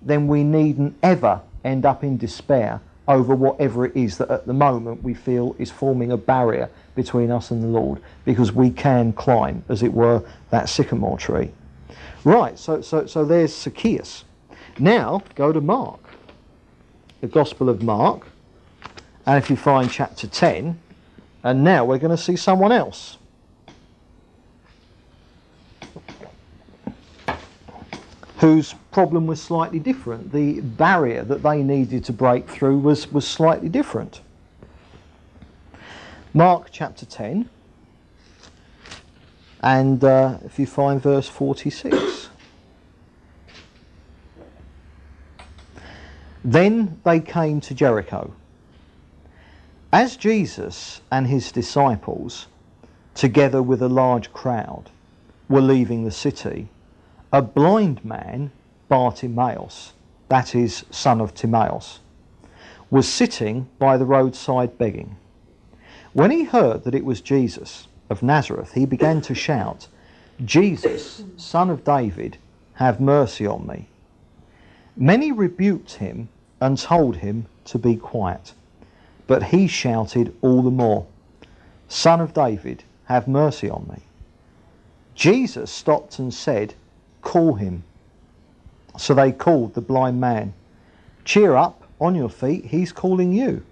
then 0.03 0.29
we 0.29 0.44
needn't 0.44 0.94
ever 1.03 1.40
end 1.64 1.87
up 1.87 2.05
in 2.05 2.18
despair 2.18 2.83
over 3.09 3.35
whatever 3.35 3.87
it 3.87 3.97
is 3.97 4.18
that 4.18 4.31
at 4.31 4.47
the 4.47 4.53
moment 4.53 5.03
we 5.03 5.14
feel 5.14 5.57
is 5.59 5.70
forming 5.70 6.12
a 6.12 6.16
barrier 6.18 6.68
between 6.94 7.31
us 7.31 7.51
and 7.51 7.62
the 7.62 7.66
Lord 7.66 8.01
because 8.27 8.53
we 8.53 8.70
can 8.70 9.14
climb, 9.14 9.64
as 9.70 9.83
it 9.83 9.92
were, 9.92 10.23
that 10.51 10.68
sycamore 10.68 11.16
tree. 11.16 11.51
Right, 12.25 12.59
so, 12.59 12.81
so, 12.81 13.07
so 13.07 13.25
there's 13.25 13.55
Zacchaeus. 13.55 14.25
Now, 14.79 15.23
go 15.35 15.53
to 15.53 15.61
Mark, 15.61 16.01
the 17.21 17.27
Gospel 17.27 17.69
of 17.69 17.83
Mark, 17.83 18.27
and 19.27 19.39
if 19.39 19.51
you 19.51 19.57
find 19.57 19.91
chapter 19.91 20.27
10, 20.27 20.79
and 21.43 21.63
now 21.63 21.85
we're 21.85 21.99
going 21.99 22.17
to 22.17 22.23
see 22.23 22.37
someone 22.37 22.73
else. 22.73 23.19
whose 28.45 28.75
problem 28.93 29.27
was 29.27 29.41
slightly 29.41 29.79
different. 29.79 30.31
The 30.31 30.61
barrier 30.61 31.25
that 31.25 31.43
they 31.43 31.63
needed 31.63 32.05
to 32.05 32.13
break 32.13 32.47
through 32.47 32.79
was, 32.79 33.11
was 33.11 33.27
slightly 33.27 33.71
different. 33.71 34.21
Mark 36.35 36.69
chapter 36.71 37.07
10, 37.07 37.49
and 39.64 40.05
uh, 40.05 40.37
if 40.44 40.59
you 40.59 40.66
find 40.66 41.00
verse 41.00 41.27
46. 41.27 42.29
Then 46.44 47.00
they 47.03 47.18
came 47.18 47.62
to 47.62 47.74
Jericho. 47.74 48.35
As 49.90 50.18
Jesus 50.18 51.00
and 51.11 51.27
his 51.27 51.50
disciples, 51.50 52.46
together 53.14 53.62
with 53.62 53.81
a 53.81 53.88
large 53.88 54.35
crowd, 54.35 54.90
were 55.48 55.62
leaving 55.62 56.05
the 56.05 56.11
city, 56.11 56.68
a 57.33 57.40
blind 57.40 58.05
man, 58.05 58.50
Bartimaeus, 58.90 59.94
that 60.29 60.55
is, 60.55 60.85
son 60.90 61.22
of 61.22 61.33
Timaeus, 61.33 62.00
was 62.90 63.09
sitting 63.09 63.66
by 63.79 63.96
the 63.96 64.05
roadside 64.05 64.77
begging. 64.77 65.16
When 66.12 66.31
he 66.31 66.44
heard 66.44 66.85
that 66.85 66.94
it 66.94 67.07
was 67.07 67.22
Jesus, 67.22 67.88
of 68.11 68.23
Nazareth, 68.23 68.73
he 68.73 68.87
began 68.87 69.21
to 69.23 69.35
shout, 69.35 69.88
Jesus, 70.45 71.25
son 71.37 71.71
of 71.71 71.85
David, 71.85 72.38
have 72.75 73.01
mercy 73.01 73.47
on 73.47 73.67
me. 73.67 73.87
Many 74.97 75.33
rebuked 75.33 75.95
him 75.95 76.29
and 76.61 76.79
told 76.79 77.17
him 77.17 77.47
to 77.67 77.79
be 77.79 77.97
quiet. 77.97 78.53
But 79.27 79.45
he 79.45 79.67
shouted 79.67 80.35
all 80.43 80.62
the 80.62 80.71
more, 80.71 81.07
Son 81.88 82.21
of 82.21 82.35
David, 82.35 82.85
have 83.07 83.29
mercy 83.29 83.71
on 83.71 83.87
me. 83.90 84.03
Jesus 85.14 85.71
stopped 85.71 86.19
and 86.19 86.33
said, 86.33 86.75
Call 87.23 87.55
him. 87.55 87.85
So 88.99 89.14
they 89.14 89.33
called 89.33 89.75
the 89.75 89.81
blind 89.81 90.21
man. 90.21 90.53
Cheer 91.25 91.55
up, 91.57 91.85
on 92.01 92.14
your 92.14 92.29
feet, 92.29 92.67
he's 92.67 92.93
calling 92.93 93.33
you. 93.33 93.64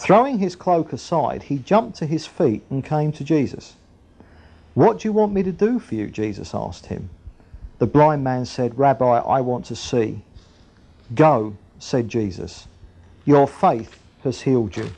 Throwing 0.00 0.38
his 0.38 0.56
cloak 0.56 0.94
aside, 0.94 1.42
he 1.42 1.58
jumped 1.58 1.98
to 1.98 2.06
his 2.06 2.26
feet 2.26 2.62
and 2.70 2.82
came 2.82 3.12
to 3.12 3.22
Jesus. 3.22 3.74
What 4.72 4.98
do 4.98 5.06
you 5.06 5.12
want 5.12 5.34
me 5.34 5.42
to 5.42 5.52
do 5.52 5.78
for 5.78 5.94
you? 5.94 6.08
Jesus 6.08 6.54
asked 6.54 6.86
him. 6.86 7.10
The 7.78 7.86
blind 7.86 8.24
man 8.24 8.46
said, 8.46 8.78
Rabbi, 8.78 9.04
I 9.04 9.42
want 9.42 9.66
to 9.66 9.76
see. 9.76 10.22
Go, 11.14 11.54
said 11.78 12.08
Jesus. 12.08 12.66
Your 13.26 13.46
faith 13.46 14.00
has 14.24 14.40
healed 14.40 14.74
you. 14.74 14.90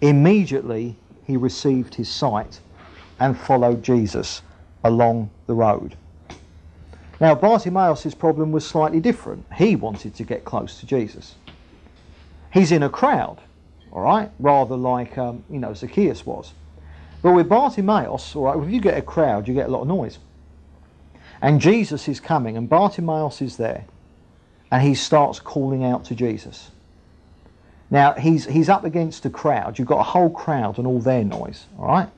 Immediately 0.00 0.96
he 1.24 1.36
received 1.36 1.94
his 1.94 2.08
sight 2.08 2.58
and 3.20 3.38
followed 3.38 3.84
Jesus 3.84 4.42
along 4.82 5.30
the 5.46 5.54
road. 5.54 5.94
Now, 7.20 7.36
Bartimaeus' 7.36 8.16
problem 8.16 8.50
was 8.50 8.66
slightly 8.66 8.98
different. 8.98 9.46
He 9.54 9.76
wanted 9.76 10.16
to 10.16 10.24
get 10.24 10.44
close 10.44 10.80
to 10.80 10.86
Jesus. 10.86 11.36
He's 12.52 12.72
in 12.72 12.82
a 12.82 12.90
crowd 12.90 13.42
all 13.92 14.02
right, 14.02 14.30
rather 14.38 14.76
like 14.76 15.16
um, 15.18 15.44
you 15.50 15.58
know 15.58 15.74
Zacchaeus 15.74 16.24
was. 16.26 16.52
But 17.22 17.32
with 17.32 17.48
Bartimaeus, 17.48 18.36
all 18.36 18.44
right, 18.44 18.58
if 18.58 18.72
you 18.72 18.80
get 18.80 18.96
a 18.96 19.02
crowd, 19.02 19.48
you 19.48 19.54
get 19.54 19.68
a 19.68 19.72
lot 19.72 19.82
of 19.82 19.88
noise. 19.88 20.18
And 21.40 21.60
Jesus 21.60 22.08
is 22.08 22.20
coming, 22.20 22.56
and 22.56 22.68
Bartimaeus 22.68 23.42
is 23.42 23.56
there, 23.56 23.84
and 24.70 24.82
he 24.82 24.94
starts 24.94 25.40
calling 25.40 25.84
out 25.84 26.04
to 26.06 26.14
Jesus. 26.14 26.70
Now 27.90 28.12
he's 28.14 28.44
he's 28.46 28.68
up 28.68 28.84
against 28.84 29.24
a 29.24 29.30
crowd. 29.30 29.78
You've 29.78 29.88
got 29.88 30.00
a 30.00 30.04
whole 30.04 30.30
crowd 30.30 30.78
and 30.78 30.86
all 30.86 31.00
their 31.00 31.24
noise, 31.24 31.66
all 31.78 31.86
right. 31.86 32.08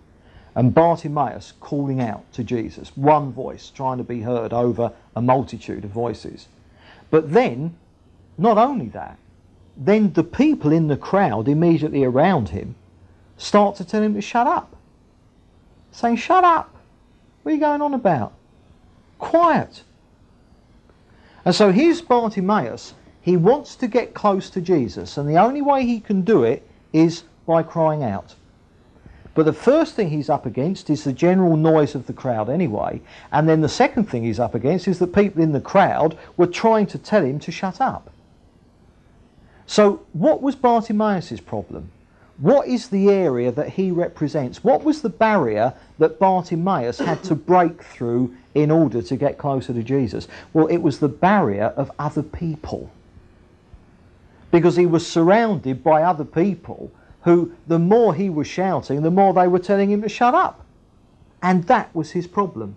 And 0.54 0.74
Bartimaeus 0.74 1.52
calling 1.60 2.00
out 2.00 2.30
to 2.32 2.42
Jesus, 2.42 2.90
one 2.96 3.32
voice 3.32 3.70
trying 3.70 3.98
to 3.98 4.04
be 4.04 4.22
heard 4.22 4.52
over 4.52 4.92
a 5.14 5.22
multitude 5.22 5.84
of 5.84 5.90
voices. 5.90 6.48
But 7.08 7.32
then, 7.32 7.76
not 8.36 8.58
only 8.58 8.88
that, 8.88 9.16
then 9.80 10.12
the 10.12 10.22
people 10.22 10.72
in 10.72 10.88
the 10.88 10.96
crowd 10.96 11.48
immediately 11.48 12.04
around 12.04 12.50
him 12.50 12.74
start 13.38 13.76
to 13.76 13.84
tell 13.84 14.02
him 14.02 14.12
to 14.14 14.20
shut 14.20 14.46
up. 14.46 14.76
Saying, 15.90 16.16
shut 16.16 16.44
up. 16.44 16.74
What 17.42 17.52
are 17.52 17.54
you 17.54 17.60
going 17.60 17.80
on 17.80 17.94
about? 17.94 18.34
Quiet. 19.18 19.82
And 21.46 21.54
so 21.54 21.72
here's 21.72 22.02
Bartimaeus. 22.02 22.92
He 23.22 23.38
wants 23.38 23.74
to 23.76 23.88
get 23.88 24.12
close 24.12 24.50
to 24.50 24.60
Jesus, 24.60 25.16
and 25.16 25.28
the 25.28 25.38
only 25.38 25.62
way 25.62 25.86
he 25.86 25.98
can 25.98 26.20
do 26.20 26.44
it 26.44 26.68
is 26.92 27.24
by 27.46 27.62
crying 27.62 28.02
out. 28.02 28.34
But 29.34 29.46
the 29.46 29.52
first 29.54 29.94
thing 29.94 30.10
he's 30.10 30.28
up 30.28 30.44
against 30.44 30.90
is 30.90 31.04
the 31.04 31.12
general 31.12 31.56
noise 31.56 31.94
of 31.94 32.06
the 32.06 32.12
crowd 32.12 32.50
anyway. 32.50 33.00
And 33.32 33.48
then 33.48 33.62
the 33.62 33.68
second 33.68 34.04
thing 34.04 34.24
he's 34.24 34.40
up 34.40 34.54
against 34.54 34.88
is 34.88 34.98
that 34.98 35.14
people 35.14 35.42
in 35.42 35.52
the 35.52 35.60
crowd 35.60 36.18
were 36.36 36.46
trying 36.46 36.86
to 36.88 36.98
tell 36.98 37.24
him 37.24 37.38
to 37.40 37.50
shut 37.50 37.80
up. 37.80 38.10
So 39.70 40.04
what 40.14 40.42
was 40.42 40.56
Bartimaeus' 40.56 41.38
problem? 41.38 41.92
What 42.38 42.66
is 42.66 42.88
the 42.88 43.08
area 43.08 43.52
that 43.52 43.68
he 43.68 43.92
represents? 43.92 44.64
What 44.64 44.82
was 44.82 45.00
the 45.00 45.08
barrier 45.08 45.74
that 46.00 46.18
Bartimaeus 46.18 46.98
had 46.98 47.22
to 47.22 47.36
break 47.36 47.84
through 47.84 48.34
in 48.56 48.72
order 48.72 49.00
to 49.00 49.16
get 49.16 49.38
closer 49.38 49.72
to 49.72 49.84
Jesus? 49.84 50.26
Well, 50.52 50.66
it 50.66 50.78
was 50.78 50.98
the 50.98 51.08
barrier 51.08 51.66
of 51.76 51.92
other 52.00 52.24
people. 52.24 52.90
Because 54.50 54.74
he 54.74 54.86
was 54.86 55.06
surrounded 55.06 55.84
by 55.84 56.02
other 56.02 56.24
people 56.24 56.90
who, 57.22 57.52
the 57.68 57.78
more 57.78 58.12
he 58.12 58.28
was 58.28 58.48
shouting, 58.48 59.02
the 59.02 59.10
more 59.12 59.32
they 59.32 59.46
were 59.46 59.60
telling 59.60 59.88
him 59.88 60.02
to 60.02 60.08
shut 60.08 60.34
up. 60.34 60.66
And 61.44 61.62
that 61.68 61.94
was 61.94 62.10
his 62.10 62.26
problem. 62.26 62.74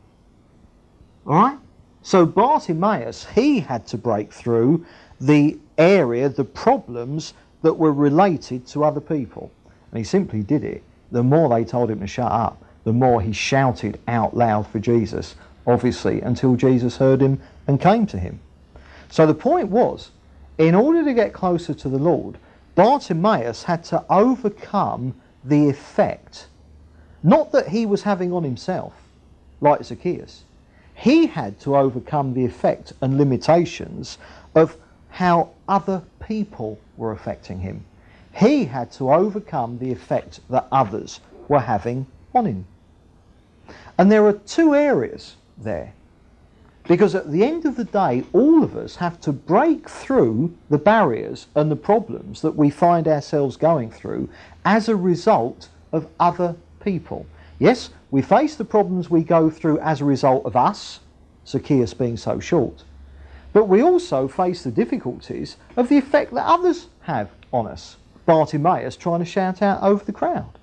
All 1.25 1.33
right? 1.33 1.57
So 2.03 2.27
Bartimaeus, 2.27 3.25
he 3.33 3.61
had 3.61 3.87
to 3.87 3.97
break 3.97 4.31
through 4.31 4.85
the 5.19 5.57
area, 5.77 6.29
the 6.29 6.43
problems 6.43 7.33
that 7.61 7.73
were 7.73 7.93
related 7.93 8.67
to 8.67 8.83
other 8.83 9.01
people. 9.01 9.51
And 9.91 9.97
he 9.97 10.03
simply 10.03 10.41
did 10.41 10.63
it. 10.63 10.83
The 11.11 11.23
more 11.23 11.49
they 11.49 11.63
told 11.63 11.91
him 11.91 11.99
to 11.99 12.07
shut 12.07 12.31
up, 12.31 12.63
the 12.83 12.93
more 12.93 13.21
he 13.21 13.31
shouted 13.31 13.99
out 14.07 14.35
loud 14.35 14.67
for 14.67 14.79
Jesus, 14.79 15.35
obviously, 15.65 16.21
until 16.21 16.55
Jesus 16.55 16.97
heard 16.97 17.21
him 17.21 17.39
and 17.67 17.79
came 17.79 18.05
to 18.07 18.19
him. 18.19 18.39
So 19.09 19.25
the 19.25 19.33
point 19.33 19.69
was, 19.69 20.11
in 20.57 20.75
order 20.75 21.03
to 21.03 21.13
get 21.13 21.33
closer 21.33 21.73
to 21.73 21.89
the 21.89 21.97
Lord, 21.97 22.37
Bartimaeus 22.75 23.63
had 23.63 23.83
to 23.85 24.03
overcome 24.09 25.15
the 25.43 25.69
effect, 25.69 26.47
not 27.21 27.51
that 27.51 27.67
he 27.67 27.85
was 27.85 28.03
having 28.03 28.33
on 28.33 28.43
himself, 28.43 28.93
like 29.61 29.83
Zacchaeus. 29.83 30.43
He 30.95 31.27
had 31.27 31.59
to 31.61 31.75
overcome 31.75 32.33
the 32.33 32.45
effect 32.45 32.93
and 33.01 33.17
limitations 33.17 34.17
of 34.55 34.77
how 35.13 35.47
other 35.67 36.01
people 36.25 36.79
were 36.97 37.11
affecting 37.11 37.59
him. 37.59 37.85
He 38.33 38.65
had 38.65 38.91
to 38.93 39.13
overcome 39.13 39.77
the 39.77 39.91
effect 39.91 40.39
that 40.49 40.67
others 40.71 41.19
were 41.47 41.59
having 41.59 42.07
on 42.33 42.47
him. 42.47 42.65
And 43.95 44.11
there 44.11 44.25
are 44.25 44.33
two 44.33 44.73
areas 44.73 45.35
there. 45.55 45.93
Because 46.87 47.13
at 47.13 47.31
the 47.31 47.43
end 47.43 47.63
of 47.65 47.75
the 47.75 47.83
day, 47.83 48.23
all 48.33 48.63
of 48.63 48.75
us 48.75 48.95
have 48.95 49.21
to 49.21 49.31
break 49.31 49.87
through 49.87 50.51
the 50.71 50.79
barriers 50.79 51.45
and 51.53 51.69
the 51.69 51.75
problems 51.75 52.41
that 52.41 52.55
we 52.55 52.71
find 52.71 53.07
ourselves 53.07 53.55
going 53.55 53.91
through 53.91 54.27
as 54.65 54.89
a 54.89 54.95
result 54.95 55.69
of 55.91 56.07
other 56.19 56.55
people. 56.83 57.27
Yes, 57.59 57.91
we 58.09 58.23
face 58.23 58.55
the 58.55 58.65
problems 58.65 59.11
we 59.11 59.23
go 59.23 59.51
through 59.51 59.77
as 59.77 60.01
a 60.01 60.05
result 60.05 60.43
of 60.47 60.55
us, 60.55 61.01
Zacchaeus 61.45 61.93
being 61.93 62.17
so 62.17 62.39
short, 62.39 62.83
but 63.53 63.65
we 63.65 63.81
also 63.81 64.27
face 64.27 64.63
the 64.63 64.71
difficulties 64.71 65.57
of 65.77 65.87
the 65.87 65.97
effect 65.97 66.33
that 66.33 66.45
others 66.45 66.87
have 67.01 67.29
on 67.51 67.67
us. 67.67 67.97
Bartimaeus 68.25 68.95
trying 68.95 69.19
to 69.19 69.25
shout 69.25 69.61
out 69.61 69.81
over 69.83 70.03
the 70.03 70.11
crowd. 70.11 70.57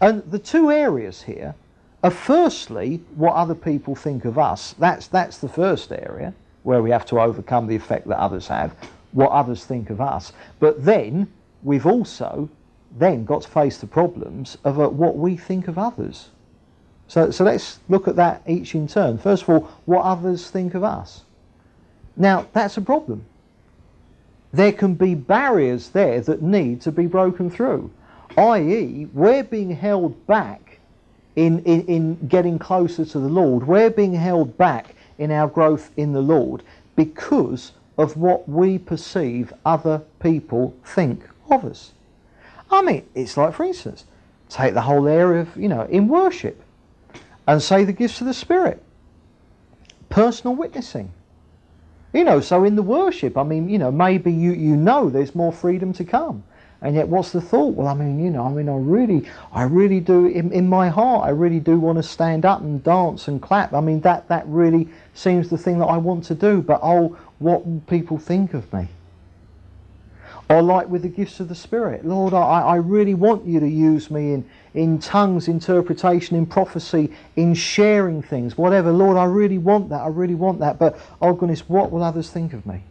And 0.00 0.22
the 0.30 0.38
two 0.38 0.70
areas 0.70 1.22
here 1.22 1.54
are 2.02 2.10
firstly 2.10 3.02
what 3.14 3.34
other 3.34 3.54
people 3.54 3.94
think 3.94 4.24
of 4.24 4.38
us. 4.38 4.74
That's, 4.78 5.06
that's 5.08 5.38
the 5.38 5.48
first 5.48 5.92
area 5.92 6.32
where 6.62 6.82
we 6.82 6.90
have 6.90 7.06
to 7.06 7.20
overcome 7.20 7.66
the 7.66 7.76
effect 7.76 8.08
that 8.08 8.18
others 8.18 8.48
have, 8.48 8.74
what 9.12 9.30
others 9.30 9.64
think 9.64 9.90
of 9.90 10.00
us. 10.00 10.32
But 10.58 10.84
then 10.84 11.32
we've 11.62 11.86
also 11.86 12.48
then 12.98 13.24
got 13.24 13.42
to 13.42 13.48
face 13.48 13.78
the 13.78 13.86
problems 13.86 14.56
of 14.64 14.80
uh, 14.80 14.88
what 14.88 15.16
we 15.16 15.36
think 15.36 15.68
of 15.68 15.78
others. 15.78 16.30
So, 17.08 17.30
so 17.30 17.44
let's 17.44 17.78
look 17.88 18.08
at 18.08 18.16
that 18.16 18.42
each 18.46 18.74
in 18.74 18.88
turn. 18.88 19.18
First 19.18 19.44
of 19.44 19.50
all, 19.50 19.60
what 19.84 20.02
others 20.02 20.50
think 20.50 20.74
of 20.74 20.82
us. 20.82 21.22
Now, 22.16 22.46
that's 22.52 22.76
a 22.76 22.80
problem. 22.80 23.24
There 24.52 24.72
can 24.72 24.94
be 24.94 25.14
barriers 25.14 25.90
there 25.90 26.20
that 26.22 26.40
need 26.42 26.80
to 26.82 26.92
be 26.92 27.06
broken 27.06 27.50
through, 27.50 27.90
i.e., 28.38 29.08
we're 29.12 29.44
being 29.44 29.70
held 29.70 30.26
back 30.26 30.78
in, 31.34 31.62
in, 31.64 31.84
in 31.86 32.28
getting 32.28 32.58
closer 32.58 33.04
to 33.04 33.18
the 33.18 33.28
Lord. 33.28 33.66
We're 33.66 33.90
being 33.90 34.14
held 34.14 34.56
back 34.56 34.94
in 35.18 35.30
our 35.30 35.46
growth 35.46 35.90
in 35.96 36.12
the 36.12 36.22
Lord 36.22 36.62
because 36.94 37.72
of 37.98 38.16
what 38.16 38.48
we 38.48 38.78
perceive 38.78 39.52
other 39.64 40.02
people 40.20 40.74
think 40.84 41.22
of 41.50 41.64
us. 41.64 41.92
I 42.70 42.82
mean, 42.82 43.06
it's 43.14 43.36
like, 43.36 43.54
for 43.54 43.64
instance, 43.64 44.04
take 44.48 44.74
the 44.74 44.82
whole 44.82 45.06
area 45.06 45.42
of, 45.42 45.56
you 45.56 45.68
know, 45.68 45.82
in 45.82 46.08
worship 46.08 46.62
and 47.46 47.62
say 47.62 47.84
the 47.84 47.92
gifts 47.92 48.20
of 48.20 48.26
the 48.26 48.34
Spirit, 48.34 48.82
personal 50.08 50.56
witnessing. 50.56 51.12
You 52.16 52.24
know, 52.24 52.40
so 52.40 52.64
in 52.64 52.76
the 52.76 52.82
worship, 52.82 53.36
I 53.36 53.42
mean, 53.42 53.68
you 53.68 53.78
know, 53.78 53.92
maybe 53.92 54.32
you, 54.32 54.52
you 54.52 54.74
know 54.74 55.10
there's 55.10 55.34
more 55.34 55.52
freedom 55.52 55.92
to 55.92 56.04
come. 56.04 56.44
And 56.80 56.94
yet, 56.94 57.08
what's 57.08 57.30
the 57.30 57.42
thought? 57.42 57.74
Well, 57.74 57.88
I 57.88 57.92
mean, 57.94 58.18
you 58.18 58.30
know, 58.30 58.46
I 58.46 58.48
mean, 58.48 58.70
I 58.70 58.76
really, 58.76 59.28
I 59.52 59.64
really 59.64 60.00
do, 60.00 60.24
in, 60.24 60.50
in 60.50 60.66
my 60.66 60.88
heart, 60.88 61.26
I 61.26 61.30
really 61.30 61.60
do 61.60 61.78
want 61.78 61.98
to 61.98 62.02
stand 62.02 62.46
up 62.46 62.62
and 62.62 62.82
dance 62.82 63.28
and 63.28 63.42
clap. 63.42 63.74
I 63.74 63.82
mean, 63.82 64.00
that, 64.00 64.28
that 64.28 64.46
really 64.46 64.88
seems 65.12 65.50
the 65.50 65.58
thing 65.58 65.78
that 65.78 65.86
I 65.86 65.98
want 65.98 66.24
to 66.24 66.34
do. 66.34 66.62
But, 66.62 66.80
oh, 66.82 67.18
what 67.38 67.66
will 67.66 67.82
people 67.86 68.16
think 68.16 68.54
of 68.54 68.72
me? 68.72 68.88
Or 70.48 70.62
like 70.62 70.88
with 70.88 71.02
the 71.02 71.08
gifts 71.08 71.38
of 71.40 71.48
the 71.48 71.54
Spirit, 71.54 72.06
Lord, 72.06 72.32
I, 72.32 72.60
I 72.60 72.76
really 72.76 73.14
want 73.14 73.44
you 73.44 73.60
to 73.60 73.68
use 73.68 74.10
me 74.10 74.32
in, 74.32 74.48
in 74.76 74.98
tongues, 74.98 75.48
interpretation, 75.48 76.36
in 76.36 76.44
prophecy, 76.44 77.10
in 77.34 77.54
sharing 77.54 78.22
things, 78.22 78.58
whatever. 78.58 78.92
Lord, 78.92 79.16
I 79.16 79.24
really 79.24 79.58
want 79.58 79.88
that. 79.88 80.02
I 80.02 80.08
really 80.08 80.34
want 80.34 80.60
that. 80.60 80.78
But, 80.78 80.98
oh 81.20 81.32
goodness, 81.32 81.66
what 81.68 81.90
will 81.90 82.02
others 82.02 82.30
think 82.30 82.52
of 82.52 82.66
me? 82.66 82.82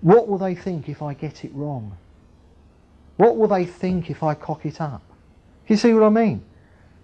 What 0.00 0.28
will 0.28 0.38
they 0.38 0.54
think 0.54 0.88
if 0.88 1.00
I 1.00 1.14
get 1.14 1.44
it 1.44 1.54
wrong? 1.54 1.96
What 3.16 3.36
will 3.36 3.48
they 3.48 3.64
think 3.64 4.10
if 4.10 4.22
I 4.22 4.34
cock 4.34 4.66
it 4.66 4.80
up? 4.80 5.02
You 5.68 5.76
see 5.76 5.94
what 5.94 6.02
I 6.02 6.08
mean? 6.08 6.44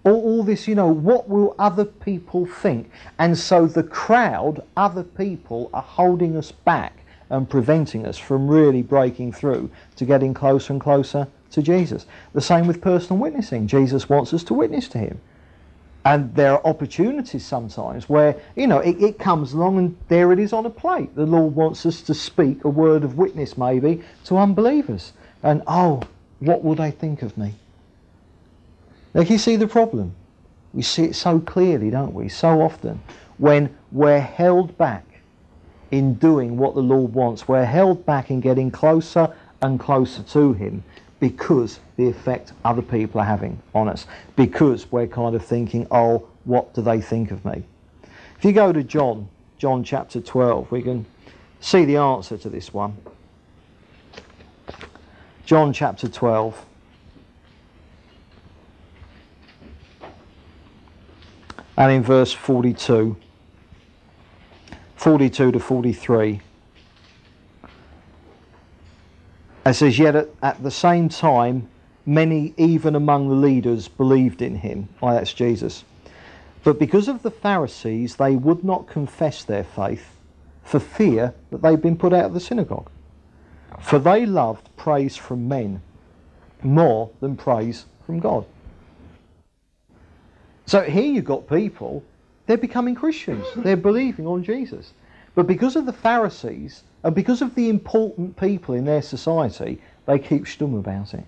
All, 0.03 0.21
all, 0.21 0.43
this, 0.43 0.67
you 0.67 0.75
know, 0.75 0.87
what 0.87 1.29
will 1.29 1.55
other 1.57 1.85
people 1.85 2.45
think? 2.45 2.91
And 3.19 3.37
so 3.37 3.67
the 3.67 3.83
crowd, 3.83 4.61
other 4.75 5.03
people, 5.03 5.69
are 5.73 5.81
holding 5.81 6.35
us 6.35 6.51
back 6.51 6.97
and 7.29 7.49
preventing 7.49 8.05
us 8.05 8.17
from 8.17 8.49
really 8.49 8.81
breaking 8.81 9.31
through 9.31 9.71
to 9.95 10.03
getting 10.03 10.33
closer 10.33 10.73
and 10.73 10.81
closer 10.81 11.25
to 11.53 11.61
Jesus. 11.61 12.05
The 12.33 12.41
same 12.41 12.67
with 12.67 12.81
personal 12.81 13.21
witnessing. 13.21 13.67
Jesus 13.67 14.09
wants 14.09 14.33
us 14.33 14.43
to 14.45 14.53
witness 14.53 14.87
to 14.89 14.97
him. 14.97 15.19
And 16.05 16.35
there 16.35 16.51
are 16.51 16.65
opportunities 16.65 17.45
sometimes 17.45 18.09
where, 18.09 18.35
you 18.55 18.67
know, 18.67 18.79
it, 18.79 19.01
it, 19.01 19.19
comes 19.19 19.53
along 19.53 19.77
and 19.77 19.97
there 20.09 20.33
it 20.33 20.39
is 20.39 20.51
on 20.51 20.65
a 20.65 20.69
plate. 20.69 21.15
The 21.15 21.25
Lord 21.25 21.55
wants 21.55 21.85
us 21.85 22.01
to 22.01 22.13
speak 22.13 22.65
a 22.65 22.69
word 22.69 23.05
of 23.05 23.17
witness 23.17 23.57
maybe 23.57 24.03
to 24.25 24.37
unbelievers. 24.37 25.13
And, 25.41 25.63
oh, 25.65 26.01
what 26.39 26.63
will 26.63 26.75
they 26.75 26.91
think 26.91 27.21
of 27.21 27.37
me? 27.37 27.53
Now, 29.13 29.21
you 29.21 29.37
see 29.37 29.55
the 29.55 29.67
problem? 29.67 30.13
We 30.73 30.81
see 30.81 31.05
it 31.05 31.15
so 31.15 31.39
clearly, 31.39 31.89
don't 31.89 32.13
we? 32.13 32.27
So 32.27 32.61
often 32.61 33.01
when 33.37 33.75
we're 33.91 34.19
held 34.19 34.77
back 34.77 35.05
in 35.93 36.15
doing 36.15 36.57
what 36.57 36.73
the 36.73 36.81
Lord 36.81 37.13
wants. 37.13 37.47
We're 37.47 37.65
held 37.65 38.03
back 38.03 38.31
in 38.31 38.41
getting 38.41 38.71
closer 38.71 39.31
and 39.61 39.79
closer 39.79 40.23
to 40.23 40.53
Him 40.53 40.83
because 41.23 41.79
the 41.95 42.05
effect 42.05 42.51
other 42.65 42.81
people 42.81 43.21
are 43.21 43.25
having 43.25 43.57
on 43.73 43.87
us. 43.87 44.07
Because 44.35 44.91
we're 44.91 45.07
kind 45.07 45.37
of 45.37 45.45
thinking, 45.45 45.87
oh, 45.89 46.27
what 46.43 46.73
do 46.73 46.81
they 46.81 46.99
think 46.99 47.31
of 47.31 47.45
me? 47.45 47.63
If 48.37 48.43
you 48.43 48.51
go 48.51 48.73
to 48.73 48.83
John, 48.83 49.29
John 49.57 49.85
chapter 49.85 50.19
12, 50.19 50.69
we 50.69 50.81
can 50.81 51.05
see 51.61 51.85
the 51.85 51.95
answer 51.95 52.37
to 52.37 52.49
this 52.49 52.73
one. 52.73 52.97
John 55.45 55.71
chapter 55.71 56.09
12. 56.09 56.65
And 61.77 61.89
in 61.89 62.03
verse 62.03 62.33
42. 62.33 63.15
42 64.97 65.51
to 65.53 65.57
43. 65.57 66.41
It 69.65 69.73
says, 69.73 69.97
Yet 69.97 70.15
at, 70.15 70.29
at, 70.41 70.63
the 70.63 70.71
same 70.71 71.09
time, 71.09 71.69
many, 72.05 72.53
even 72.57 72.95
among 72.95 73.29
the 73.29 73.35
leaders, 73.35 73.87
believed 73.87 74.41
in 74.41 74.55
him. 74.55 74.89
Why, 74.99 75.13
that's 75.13 75.33
Jesus. 75.33 75.83
But 76.63 76.79
because 76.79 77.07
of 77.07 77.23
the 77.23 77.31
Pharisees, 77.31 78.15
they 78.15 78.35
would 78.35 78.63
not 78.63 78.87
confess 78.87 79.43
their 79.43 79.63
faith 79.63 80.17
for 80.63 80.79
fear 80.79 81.33
that 81.51 81.61
they'd 81.61 81.81
been 81.81 81.97
put 81.97 82.13
out 82.13 82.25
of 82.25 82.33
the 82.33 82.39
synagogue. 82.39 82.89
For 83.79 83.99
they 83.99 84.25
loved 84.25 84.69
praise 84.77 85.15
from 85.15 85.47
men 85.47 85.81
more 86.61 87.09
than 87.19 87.35
praise 87.35 87.85
from 88.05 88.19
God. 88.19 88.45
So 90.65 90.81
here 90.81 91.03
you've 91.03 91.25
got 91.25 91.49
people, 91.49 92.03
they're 92.45 92.57
becoming 92.57 92.95
Christians. 92.95 93.45
They're 93.55 93.75
believing 93.75 94.27
on 94.27 94.43
Jesus. 94.43 94.93
But 95.35 95.47
because 95.47 95.75
of 95.75 95.85
the 95.85 95.93
Pharisees 95.93 96.83
and 97.03 97.13
because 97.13 97.41
of 97.41 97.53
the 97.55 97.69
important 97.69 98.37
people 98.37 98.75
in 98.75 98.85
their 98.85 99.01
society, 99.01 99.81
they 100.05 100.19
keep 100.19 100.45
stum 100.45 100.77
about 100.77 101.13
it. 101.13 101.25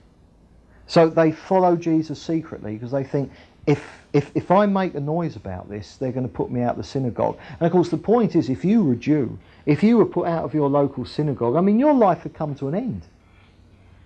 So 0.88 1.09
they 1.09 1.31
follow 1.31 1.75
Jesus 1.75 2.21
secretly 2.21 2.73
because 2.73 2.91
they 2.91 3.03
think 3.03 3.31
if, 3.65 3.83
if, 4.13 4.31
if 4.35 4.51
I 4.51 4.67
make 4.67 4.93
a 4.93 4.99
noise 4.99 5.35
about 5.35 5.69
this, 5.69 5.97
they're 5.97 6.11
going 6.11 6.27
to 6.27 6.33
put 6.33 6.51
me 6.51 6.61
out 6.61 6.71
of 6.71 6.77
the 6.77 6.83
synagogue. 6.83 7.38
And 7.59 7.65
of 7.65 7.71
course, 7.71 7.89
the 7.89 7.97
point 7.97 8.35
is, 8.35 8.49
if 8.49 8.63
you 8.63 8.83
were 8.83 8.93
a 8.93 8.95
Jew, 8.97 9.38
if 9.65 9.81
you 9.81 9.97
were 9.97 10.05
put 10.05 10.27
out 10.27 10.43
of 10.43 10.53
your 10.53 10.69
local 10.69 11.05
synagogue, 11.05 11.55
I 11.55 11.61
mean, 11.61 11.79
your 11.79 11.93
life 11.93 12.23
had 12.23 12.35
come 12.35 12.53
to 12.55 12.67
an 12.67 12.75
end. 12.75 13.01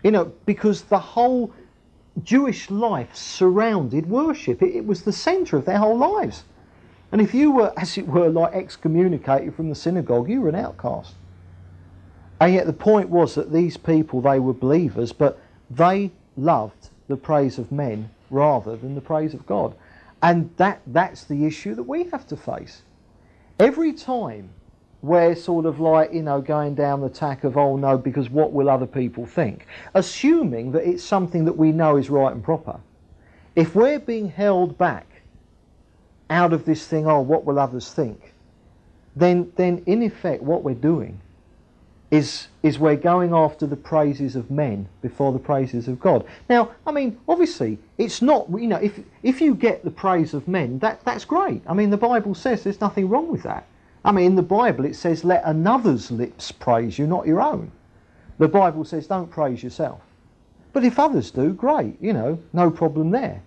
You 0.03 0.12
know, 0.12 0.32
because 0.45 0.84
the 0.84 0.99
whole 0.99 1.53
Jewish 2.23 2.69
life 2.69 3.15
surrounded 3.15 4.10
worship. 4.10 4.62
It, 4.62 4.75
it 4.75 4.86
was 4.86 5.03
the 5.03 5.12
centre 5.12 5.58
of 5.58 5.65
their 5.65 5.77
whole 5.77 5.97
lives. 5.97 6.43
And 7.12 7.21
if 7.21 7.34
you 7.34 7.51
were, 7.51 7.73
as 7.77 7.97
it 7.97 8.08
were, 8.08 8.29
like 8.29 8.53
excommunicated 8.53 9.55
from 9.55 9.69
the 9.69 9.75
synagogue, 9.75 10.29
you 10.29 10.41
were 10.41 10.49
an 10.49 10.55
outcast. 10.55 11.15
And 12.39 12.54
yet 12.54 12.65
the 12.65 12.73
point 12.73 13.10
was 13.10 13.36
that 13.36 13.52
these 13.52 13.75
people, 13.78 14.21
they 14.21 14.39
were 14.39 14.54
believers, 14.54 15.12
but 15.12 15.39
they 15.69 16.12
loved 16.38 16.89
the 17.08 17.17
praise 17.17 17.58
of 17.58 17.71
men 17.71 18.10
rather 18.30 18.78
than 18.78 18.95
the 18.95 19.02
praise 19.02 19.34
of 19.34 19.45
God. 19.45 19.75
And 20.21 20.49
that, 20.58 20.82
that's 20.88 21.25
the 21.25 21.45
issue 21.45 21.75
that 21.75 21.84
we 21.84 22.06
have 22.06 22.28
to 22.28 22.38
face. 22.38 22.82
Every 23.60 23.93
time 23.93 24.49
we're 25.02 25.36
sort 25.36 25.65
of 25.65 25.80
like, 25.80 26.13
you 26.13 26.21
know, 26.21 26.41
going 26.41 26.75
down 26.75 27.02
the 27.02 27.10
tack 27.10 27.43
of, 27.43 27.58
oh 27.58 27.75
no, 27.78 27.97
because 27.97 28.30
what 28.30 28.52
will 28.52 28.69
other 28.69 28.86
people 28.86 29.25
think? 29.25 29.65
Assuming 29.93 30.71
that 30.73 30.88
it's 30.88 31.04
something 31.04 31.45
that 31.45 31.58
we 31.58 31.71
know 31.71 31.97
is 31.97 32.10
right 32.10 32.32
and 32.32 32.43
proper. 32.43 32.80
If 33.56 33.75
we're 33.75 33.99
being 33.99 34.30
held 34.30 34.78
back 34.78 35.08
out 36.30 36.54
of 36.54 36.65
this 36.65 36.86
thing, 36.86 37.08
oh, 37.08 37.21
what 37.21 37.45
will 37.45 37.60
others 37.60 37.91
think? 37.91 38.34
Then, 39.15 39.52
then 39.56 39.84
in 39.86 40.04
effect, 40.04 40.43
what 40.43 40.63
we're 40.63 40.75
doing 40.75 41.19
is, 42.12 42.48
is 42.63 42.80
we're 42.80 42.95
going 42.95 43.34
after 43.34 43.67
the 43.67 43.76
praises 43.76 44.36
of 44.36 44.50
men 44.50 44.88
before 45.02 45.32
the 45.32 45.39
praises 45.39 45.88
of 45.88 46.00
God. 46.00 46.26
Now, 46.50 46.72
I 46.88 46.91
mean, 46.91 47.19
obviously, 47.28 47.78
it's 47.98 48.22
not, 48.22 48.48
you 48.50 48.67
know, 48.67 48.78
if, 48.78 49.00
if 49.22 49.41
you 49.41 49.54
get 49.54 49.84
the 49.84 49.91
praise 49.91 50.34
of 50.34 50.48
men, 50.48 50.80
that, 50.80 51.04
that's 51.06 51.26
great. 51.26 51.62
I 51.67 51.74
mean, 51.74 51.91
the 51.91 51.98
Bible 51.98 52.34
says 52.34 52.63
there's 52.63 52.82
nothing 52.82 53.10
wrong 53.10 53.28
with 53.28 53.43
that. 53.43 53.67
I 54.04 54.12
mean, 54.12 54.26
in 54.26 54.36
the 54.36 54.41
Bible 54.41 54.86
it 54.86 54.95
says, 54.95 55.24
let 55.24 55.43
another's 55.43 56.10
lips 56.10 56.52
praise 56.52 56.98
you, 56.98 57.06
not 57.06 57.28
your 57.28 57.41
own. 57.41 57.72
The 58.39 58.48
Bible 58.48 58.86
says, 58.86 59.08
don't 59.08 59.30
praise 59.30 59.62
yourself. 59.62 60.02
But 60.74 60.84
if 60.84 60.98
others 60.98 61.30
do, 61.30 61.54
great, 61.54 62.02
you 62.02 62.13
know, 62.13 62.39
no 62.54 62.72
problem 62.72 63.12
there. 63.12 63.41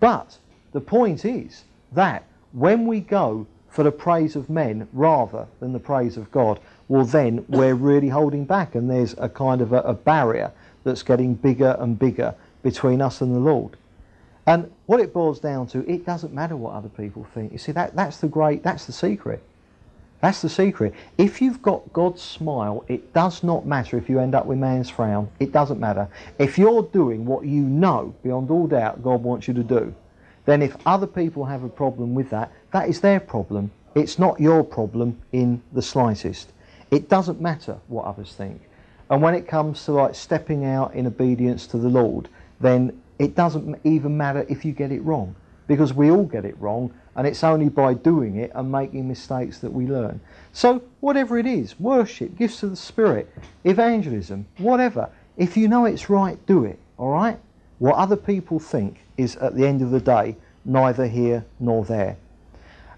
But 0.00 0.38
the 0.72 0.80
point 0.80 1.24
is 1.24 1.64
that 1.92 2.24
when 2.52 2.86
we 2.86 3.00
go 3.00 3.46
for 3.68 3.82
the 3.82 3.92
praise 3.92 4.36
of 4.36 4.50
men 4.50 4.86
rather 4.92 5.46
than 5.58 5.72
the 5.72 5.80
praise 5.80 6.16
of 6.16 6.30
God, 6.30 6.60
well, 6.88 7.04
then 7.04 7.44
we're 7.48 7.74
really 7.74 8.08
holding 8.08 8.44
back, 8.44 8.74
and 8.74 8.90
there's 8.90 9.14
a 9.18 9.28
kind 9.28 9.60
of 9.60 9.72
a, 9.72 9.80
a 9.80 9.94
barrier 9.94 10.52
that's 10.84 11.02
getting 11.02 11.34
bigger 11.34 11.76
and 11.78 11.98
bigger 11.98 12.34
between 12.62 13.00
us 13.00 13.20
and 13.20 13.34
the 13.34 13.38
Lord. 13.38 13.76
And 14.46 14.70
what 14.86 15.00
it 15.00 15.12
boils 15.12 15.40
down 15.40 15.66
to, 15.68 15.88
it 15.90 16.04
doesn't 16.04 16.34
matter 16.34 16.56
what 16.56 16.74
other 16.74 16.90
people 16.90 17.26
think. 17.32 17.52
You 17.52 17.58
see, 17.58 17.72
that, 17.72 17.96
that's 17.96 18.18
the 18.18 18.28
great, 18.28 18.62
that's 18.62 18.84
the 18.84 18.92
secret. 18.92 19.42
That's 20.20 20.42
the 20.42 20.48
secret. 20.48 20.94
If 21.18 21.42
you've 21.42 21.60
got 21.60 21.92
God's 21.92 22.22
smile, 22.22 22.84
it 22.88 23.12
does 23.12 23.42
not 23.42 23.66
matter 23.66 23.98
if 23.98 24.08
you 24.08 24.20
end 24.20 24.34
up 24.34 24.46
with 24.46 24.58
man's 24.58 24.88
frown. 24.88 25.28
It 25.38 25.52
doesn't 25.52 25.80
matter. 25.80 26.08
If 26.38 26.58
you're 26.58 26.82
doing 26.82 27.26
what 27.26 27.44
you 27.44 27.60
know, 27.60 28.14
beyond 28.22 28.50
all 28.50 28.66
doubt, 28.66 29.02
God 29.02 29.22
wants 29.22 29.48
you 29.48 29.54
to 29.54 29.62
do, 29.62 29.94
then 30.46 30.62
if 30.62 30.76
other 30.86 31.06
people 31.06 31.44
have 31.44 31.62
a 31.62 31.68
problem 31.68 32.14
with 32.14 32.30
that, 32.30 32.50
that 32.72 32.88
is 32.88 33.00
their 33.00 33.20
problem. 33.20 33.70
It's 33.94 34.18
not 34.18 34.40
your 34.40 34.64
problem 34.64 35.18
in 35.32 35.62
the 35.72 35.82
slightest. 35.82 36.52
It 36.94 37.08
doesn't 37.08 37.40
matter 37.40 37.78
what 37.88 38.04
others 38.04 38.34
think. 38.34 38.60
And 39.10 39.20
when 39.20 39.34
it 39.34 39.48
comes 39.48 39.84
to 39.84 39.92
like 39.92 40.14
stepping 40.14 40.64
out 40.64 40.94
in 40.94 41.08
obedience 41.08 41.66
to 41.68 41.76
the 41.76 41.88
Lord, 41.88 42.28
then 42.60 43.02
it 43.18 43.34
doesn't 43.34 43.80
even 43.82 44.16
matter 44.16 44.46
if 44.48 44.64
you 44.64 44.70
get 44.70 44.92
it 44.92 45.00
wrong. 45.00 45.34
Because 45.66 45.92
we 45.92 46.12
all 46.12 46.24
get 46.24 46.44
it 46.44 46.56
wrong, 46.60 46.94
and 47.16 47.26
it's 47.26 47.42
only 47.42 47.68
by 47.68 47.94
doing 47.94 48.36
it 48.36 48.52
and 48.54 48.70
making 48.70 49.08
mistakes 49.08 49.58
that 49.58 49.72
we 49.72 49.88
learn. 49.88 50.20
So, 50.52 50.82
whatever 51.00 51.36
it 51.36 51.46
is 51.46 51.80
worship, 51.80 52.36
gifts 52.36 52.62
of 52.62 52.70
the 52.70 52.76
Spirit, 52.76 53.28
evangelism, 53.64 54.46
whatever 54.58 55.10
if 55.36 55.56
you 55.56 55.66
know 55.66 55.84
it's 55.84 56.08
right, 56.08 56.38
do 56.46 56.64
it, 56.64 56.78
alright? 56.96 57.40
What 57.80 57.96
other 57.96 58.16
people 58.16 58.60
think 58.60 58.98
is, 59.16 59.34
at 59.36 59.56
the 59.56 59.66
end 59.66 59.82
of 59.82 59.90
the 59.90 59.98
day, 59.98 60.36
neither 60.64 61.08
here 61.08 61.44
nor 61.58 61.84
there. 61.84 62.16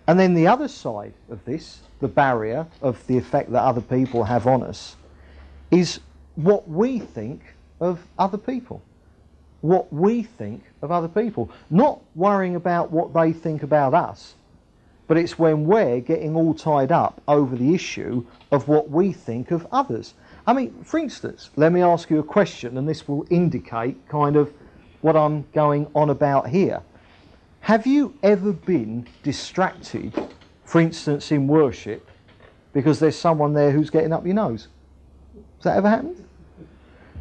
And 0.07 0.21
then 0.21 0.35
the 0.35 0.47
other 0.47 0.69
side 0.69 1.15
of 1.31 1.43
this, 1.47 1.81
the 2.01 2.09
barrier 2.09 2.67
of 2.83 3.07
the 3.07 3.17
effect 3.17 3.51
that 3.53 3.63
other 3.63 3.81
people 3.81 4.25
have 4.25 4.47
on 4.47 4.63
us, 4.63 4.97
is 5.71 6.01
what 6.35 6.69
we 6.69 6.99
think 6.99 7.43
of 7.81 8.01
other 8.19 8.39
people. 8.39 8.83
What 9.63 9.93
we 9.93 10.23
think 10.23 10.63
of 10.83 10.93
other 10.93 11.09
people. 11.09 11.51
Not 11.71 12.01
worrying 12.15 12.55
about 12.55 12.91
what 12.91 13.13
they 13.15 13.33
think 13.33 13.63
about 13.63 13.95
us, 13.95 14.35
but 15.09 15.17
it's 15.17 15.39
when 15.39 15.65
we're 15.65 16.01
getting 16.01 16.37
all 16.37 16.55
tied 16.55 16.93
up 16.93 17.21
over 17.27 17.57
the 17.57 17.75
issue 17.75 18.25
of 18.53 18.69
what 18.69 18.91
we 18.91 19.13
think 19.13 19.51
of 19.51 19.67
others. 19.73 20.15
I 20.47 20.53
mean, 20.53 20.85
for 20.85 20.99
instance, 20.99 21.51
let 21.57 21.73
me 21.73 21.83
ask 21.83 22.11
you 22.11 22.19
a 22.19 22.25
question, 22.25 22.77
and 22.77 22.89
this 22.89 23.09
will 23.09 23.27
indicate 23.31 23.97
kind 24.09 24.37
of 24.37 24.53
what 25.01 25.17
I'm 25.17 25.47
going 25.53 25.89
on 25.95 26.11
about 26.11 26.49
here. 26.49 26.83
Have 27.61 27.87
you 27.87 28.15
ever 28.23 28.53
been 28.53 29.09
distracted, 29.23 30.13
for 30.67 30.81
instance, 30.81 31.33
in 31.33 31.47
worship, 31.47 32.07
because 32.73 32.99
there's 32.99 33.17
someone 33.17 33.55
there 33.55 33.71
who's 33.71 33.89
getting 33.89 34.13
up 34.13 34.27
your 34.27 34.35
nose? 34.35 34.69
Has 35.59 35.65
that 35.65 35.77
ever 35.79 35.89
happened? 35.89 36.23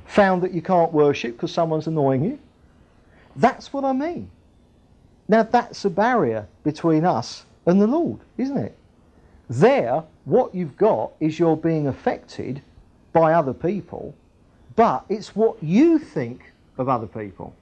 Found 0.08 0.44
that 0.44 0.52
you 0.52 0.62
can't 0.62 0.92
worship 0.92 1.34
because 1.34 1.52
someone's 1.52 1.88
annoying 1.88 2.26
you? 2.26 2.40
That's 3.36 3.72
what 3.72 3.86
I 3.86 3.94
mean. 3.94 4.30
Now, 5.28 5.44
that's 5.44 5.86
a 5.86 5.90
barrier 5.90 6.48
between 6.64 7.06
us 7.06 7.46
and 7.66 7.80
the 7.80 7.88
Lord, 7.88 8.20
isn't 8.38 8.58
it? 8.58 8.78
There, 9.50 10.04
what 10.26 10.54
you've 10.54 10.76
got 10.78 11.12
is 11.20 11.40
you're 11.40 11.58
being 11.58 11.88
affected 11.88 12.62
by 13.14 13.34
other 13.34 13.54
people, 13.54 14.16
but 14.76 15.06
it's 15.08 15.36
what 15.36 15.62
you 15.64 16.00
think 16.00 16.52
of 16.78 16.90
other 16.90 17.08
people. 17.08 17.56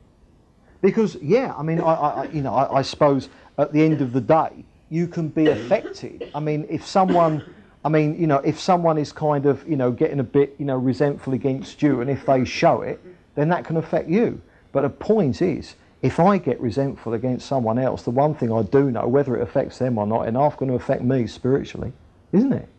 Because, 0.81 1.15
yeah, 1.21 1.53
I 1.57 1.63
mean, 1.63 1.79
I, 1.79 1.93
I 1.93 2.23
you 2.25 2.41
know, 2.41 2.53
I, 2.53 2.79
I, 2.79 2.81
suppose 2.81 3.29
at 3.57 3.71
the 3.71 3.81
end 3.81 4.01
of 4.01 4.11
the 4.11 4.19
day, 4.19 4.65
you 4.93 5.07
can 5.07 5.27
be 5.27 5.47
affected. 5.47 6.29
I 6.35 6.39
mean, 6.39 6.67
if 6.69 6.85
someone, 6.85 7.43
I 7.83 7.89
mean, 7.89 8.15
you 8.15 8.27
know, 8.27 8.37
if 8.37 8.59
someone 8.59 8.99
is 8.99 9.11
kind 9.11 9.47
of, 9.47 9.67
you 9.67 9.75
know, 9.75 9.89
getting 9.89 10.19
a 10.19 10.23
bit, 10.23 10.55
you 10.59 10.65
know, 10.65 10.77
resentful 10.77 11.33
against 11.33 11.81
you, 11.81 12.01
and 12.01 12.11
if 12.11 12.27
they 12.27 12.45
show 12.45 12.83
it, 12.83 13.01
then 13.33 13.49
that 13.49 13.65
can 13.65 13.77
affect 13.77 14.07
you. 14.07 14.39
But 14.71 14.83
the 14.83 14.91
point 14.91 15.41
is, 15.41 15.73
if 16.03 16.19
I 16.19 16.37
get 16.37 16.61
resentful 16.61 17.15
against 17.15 17.47
someone 17.47 17.79
else, 17.79 18.03
the 18.03 18.11
one 18.11 18.35
thing 18.35 18.53
I 18.53 18.61
do 18.61 18.91
know, 18.91 19.07
whether 19.07 19.35
it 19.35 19.41
affects 19.41 19.79
them 19.79 19.97
or 19.97 20.05
not, 20.05 20.27
enough 20.27 20.57
going 20.57 20.69
to 20.69 20.75
affect 20.75 21.01
me 21.01 21.25
spiritually, 21.25 21.91
isn't 22.31 22.53
it? 22.53 22.69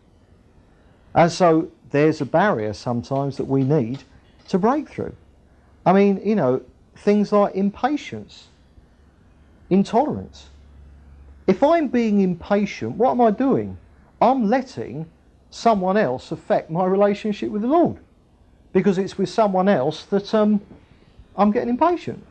And 1.13 1.29
so 1.29 1.69
there's 1.91 2.21
a 2.21 2.25
barrier 2.25 2.71
sometimes 2.71 3.35
that 3.35 3.45
we 3.45 3.65
need 3.65 4.03
to 4.47 4.57
break 4.57 4.87
through. 4.87 5.13
I 5.85 5.91
mean, 5.91 6.21
you 6.23 6.35
know, 6.35 6.61
things 6.95 7.33
like 7.33 7.55
impatience, 7.55 8.47
intolerance. 9.69 10.47
If 11.47 11.61
I'm 11.61 11.87
being 11.89 12.21
impatient, 12.21 12.95
what 12.95 13.11
am 13.11 13.21
I 13.21 13.31
doing? 13.31 13.77
I'm 14.21 14.49
letting 14.49 15.05
someone 15.51 15.95
else 15.95 16.31
affect 16.31 16.69
my 16.69 16.85
relationship 16.85 17.51
with 17.51 17.61
the 17.61 17.67
Lord. 17.67 17.97
Because 18.73 18.97
it's 18.97 19.17
with 19.17 19.29
someone 19.29 19.69
else 19.69 20.03
that 20.05 20.33
um, 20.33 20.59
I'm 21.37 21.51
getting 21.51 21.69
impatient. 21.69 22.25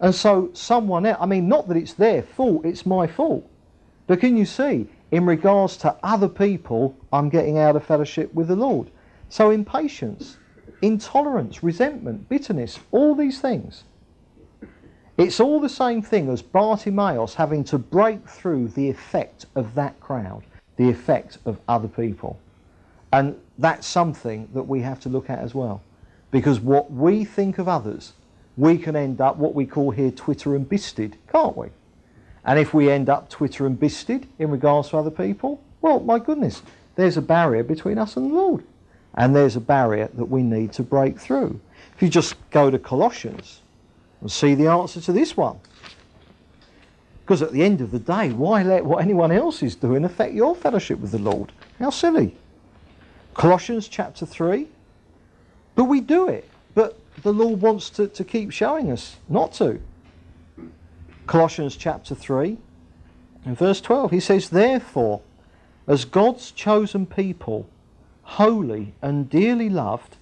And 0.00 0.14
so 0.14 0.50
someone 0.52 1.06
else, 1.06 1.18
I 1.20 1.26
mean, 1.26 1.46
not 1.46 1.68
that 1.68 1.76
it's 1.76 1.92
their 1.92 2.22
fault, 2.22 2.64
it's 2.64 2.84
my 2.84 3.06
fault. 3.06 3.48
But 4.06 4.18
can 4.18 4.36
you 4.36 4.44
see, 4.44 4.88
in 5.12 5.26
regards 5.26 5.76
to 5.78 5.94
other 6.02 6.28
people, 6.28 6.96
I'm 7.12 7.28
getting 7.28 7.58
out 7.58 7.76
of 7.76 7.84
fellowship 7.84 8.34
with 8.34 8.48
the 8.48 8.56
Lord. 8.56 8.90
So 9.28 9.50
impatience, 9.50 10.38
intolerance, 10.80 11.62
resentment, 11.62 12.28
bitterness, 12.28 12.80
all 12.90 13.14
these 13.14 13.40
things. 13.40 13.84
It's 15.22 15.38
all 15.38 15.60
the 15.60 15.68
same 15.68 16.02
thing 16.02 16.28
as 16.30 16.42
Bartimaeus 16.42 17.34
having 17.34 17.62
to 17.64 17.78
break 17.78 18.28
through 18.28 18.66
the 18.70 18.90
effect 18.90 19.46
of 19.54 19.72
that 19.76 20.00
crowd, 20.00 20.42
the 20.76 20.90
effect 20.90 21.38
of 21.46 21.60
other 21.68 21.86
people. 21.86 22.40
And 23.12 23.38
that's 23.56 23.86
something 23.86 24.48
that 24.52 24.64
we 24.64 24.80
have 24.80 24.98
to 25.02 25.08
look 25.08 25.30
at 25.30 25.38
as 25.38 25.54
well. 25.54 25.80
Because 26.32 26.58
what 26.58 26.90
we 26.90 27.24
think 27.24 27.58
of 27.58 27.68
others, 27.68 28.14
we 28.56 28.76
can 28.76 28.96
end 28.96 29.20
up 29.20 29.36
what 29.36 29.54
we 29.54 29.64
call 29.64 29.92
here 29.92 30.10
Twitter 30.10 30.56
and 30.56 30.68
bisted, 30.68 31.16
can't 31.30 31.56
we? 31.56 31.68
And 32.44 32.58
if 32.58 32.74
we 32.74 32.90
end 32.90 33.08
up 33.08 33.30
Twitter 33.30 33.64
and 33.64 33.78
bisted 33.78 34.26
in 34.40 34.50
regards 34.50 34.88
to 34.88 34.96
other 34.96 35.12
people, 35.12 35.62
well, 35.82 36.00
my 36.00 36.18
goodness, 36.18 36.62
there's 36.96 37.16
a 37.16 37.22
barrier 37.22 37.62
between 37.62 37.96
us 37.96 38.16
and 38.16 38.28
the 38.28 38.34
Lord. 38.34 38.64
And 39.14 39.36
there's 39.36 39.54
a 39.54 39.60
barrier 39.60 40.08
that 40.14 40.24
we 40.24 40.42
need 40.42 40.72
to 40.72 40.82
break 40.82 41.16
through. 41.16 41.60
If 41.94 42.02
you 42.02 42.08
just 42.08 42.34
go 42.50 42.72
to 42.72 42.78
Colossians 42.80 43.60
and 44.22 44.32
see 44.32 44.54
the 44.54 44.68
answer 44.68 45.00
to 45.02 45.12
this 45.12 45.36
one. 45.36 45.60
Because 47.20 47.42
at 47.42 47.52
the 47.52 47.62
end 47.62 47.80
of 47.80 47.90
the 47.90 47.98
day, 47.98 48.30
why 48.30 48.62
let 48.62 48.84
what 48.84 49.02
anyone 49.02 49.30
else 49.30 49.62
is 49.62 49.76
doing 49.76 50.04
affect 50.04 50.32
your 50.32 50.56
fellowship 50.56 50.98
with 50.98 51.10
the 51.10 51.18
Lord? 51.18 51.52
How 51.78 51.90
silly. 51.90 52.36
Colossians 53.34 53.88
chapter 53.88 54.24
3. 54.24 54.68
But 55.74 55.84
we 55.84 56.00
do 56.00 56.28
it. 56.28 56.48
But 56.74 56.98
the 57.22 57.32
Lord 57.32 57.60
wants 57.60 57.90
to, 57.90 58.08
to 58.08 58.24
keep 58.24 58.50
showing 58.50 58.90
us 58.90 59.16
not 59.28 59.52
to. 59.54 59.80
Colossians 61.26 61.76
chapter 61.76 62.14
3 62.14 62.58
and 63.44 63.56
verse 63.56 63.80
12. 63.80 64.10
He 64.10 64.20
says, 64.20 64.50
Therefore, 64.50 65.20
as 65.86 66.04
God's 66.04 66.50
chosen 66.50 67.06
people, 67.06 67.68
holy 68.22 68.94
and 69.02 69.28
dearly 69.28 69.68
loved, 69.68 70.16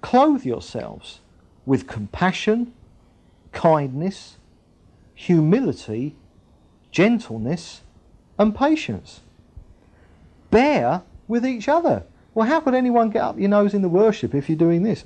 clothe 0.00 0.44
yourselves 0.44 1.20
with 1.66 1.86
compassion, 1.86 2.72
kindness, 3.58 4.36
humility, 5.16 6.14
gentleness, 6.92 7.80
and 8.38 8.54
patience. 8.54 9.20
Bear 10.52 11.02
with 11.26 11.44
each 11.44 11.68
other. 11.68 12.04
Well, 12.34 12.46
how 12.46 12.60
could 12.60 12.74
anyone 12.74 13.10
get 13.10 13.22
up 13.22 13.36
your 13.36 13.48
nose 13.48 13.74
in 13.74 13.82
the 13.82 13.88
worship 13.88 14.32
if 14.32 14.48
you're 14.48 14.56
doing 14.56 14.84
this? 14.84 15.04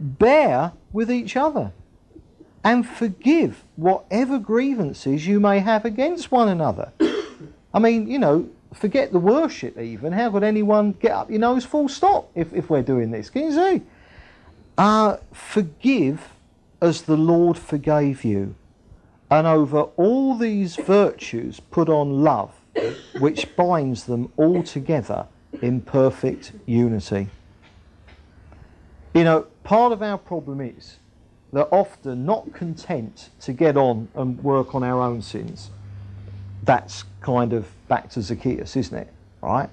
Bear 0.00 0.72
with 0.92 1.08
each 1.08 1.36
other 1.36 1.70
and 2.64 2.84
forgive 2.84 3.62
whatever 3.76 4.40
grievances 4.40 5.24
you 5.24 5.38
may 5.38 5.60
have 5.60 5.84
against 5.84 6.32
one 6.32 6.48
another. 6.48 6.90
I 7.72 7.78
mean, 7.78 8.08
you 8.08 8.18
know, 8.18 8.48
forget 8.72 9.12
the 9.12 9.20
worship 9.20 9.78
even. 9.78 10.12
How 10.12 10.32
could 10.32 10.42
anyone 10.42 10.92
get 10.92 11.12
up 11.12 11.30
your 11.30 11.38
nose 11.38 11.64
full 11.64 11.88
stop 11.88 12.28
if, 12.34 12.52
if 12.52 12.68
we're 12.68 12.82
doing 12.82 13.12
this? 13.12 13.30
Can 13.30 13.44
you 13.44 13.52
see? 13.52 13.82
Uh, 14.76 15.18
forgive 15.32 16.33
as 16.80 17.02
the 17.02 17.16
Lord 17.16 17.58
forgave 17.58 18.24
you. 18.24 18.54
And 19.30 19.46
over 19.46 19.82
all 19.96 20.36
these 20.36 20.76
virtues 20.76 21.60
put 21.60 21.88
on 21.88 22.22
love, 22.22 22.52
which 23.18 23.54
binds 23.56 24.04
them 24.04 24.32
all 24.36 24.62
together 24.62 25.26
in 25.62 25.80
perfect 25.80 26.52
unity. 26.66 27.28
You 29.14 29.24
know, 29.24 29.46
part 29.62 29.92
of 29.92 30.02
our 30.02 30.18
problem 30.18 30.60
is 30.60 30.98
that 31.52 31.68
often 31.70 32.26
not 32.26 32.52
content 32.52 33.30
to 33.40 33.52
get 33.52 33.76
on 33.76 34.08
and 34.14 34.42
work 34.42 34.74
on 34.74 34.82
our 34.82 35.00
own 35.00 35.22
sins. 35.22 35.70
That's 36.64 37.04
kind 37.20 37.52
of 37.52 37.66
back 37.88 38.10
to 38.10 38.22
Zacchaeus, 38.22 38.76
isn't 38.76 38.96
it? 38.96 39.12
Right? 39.40 39.68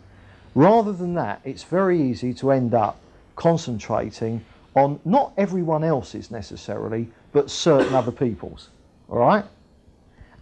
Rather 0.53 0.91
than 0.93 1.15
that, 1.15 1.41
it's 1.43 1.63
very 1.63 2.01
easy 2.01 2.33
to 2.35 2.51
end 2.51 2.73
up 2.73 2.99
concentrating 3.35 4.43
on 4.75 4.99
not 5.05 5.33
everyone 5.37 5.83
else's 5.83 6.31
necessarily, 6.31 7.09
but 7.31 7.49
certain 7.49 7.93
other 7.93 8.11
people's. 8.11 8.69
All 9.09 9.19
right? 9.19 9.45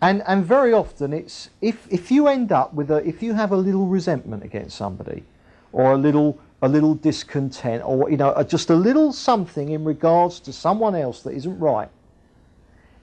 And, 0.02 0.24
and 0.28 0.46
very 0.46 0.72
often 0.72 1.12
it's 1.12 1.50
if, 1.62 1.86
if 1.92 2.10
you 2.12 2.28
end 2.28 2.52
up 2.52 2.74
with 2.74 2.90
a 2.90 3.06
if 3.06 3.22
you 3.22 3.34
have 3.34 3.52
a 3.52 3.58
little 3.58 3.86
resentment 3.86 4.44
against 4.44 4.78
somebody 4.78 5.24
or 5.74 5.92
a 5.92 5.98
little 5.98 6.40
a 6.62 6.70
little 6.70 6.96
discontent 6.96 7.84
or 7.86 8.10
you 8.10 8.18
know 8.18 8.34
just 8.44 8.70
a 8.70 8.76
little 8.76 9.12
something 9.12 9.70
in 9.70 9.84
regards 9.84 10.40
to 10.42 10.54
someone 10.54 10.96
else 10.96 11.22
that 11.24 11.32
isn't 11.32 11.60
right 11.60 11.90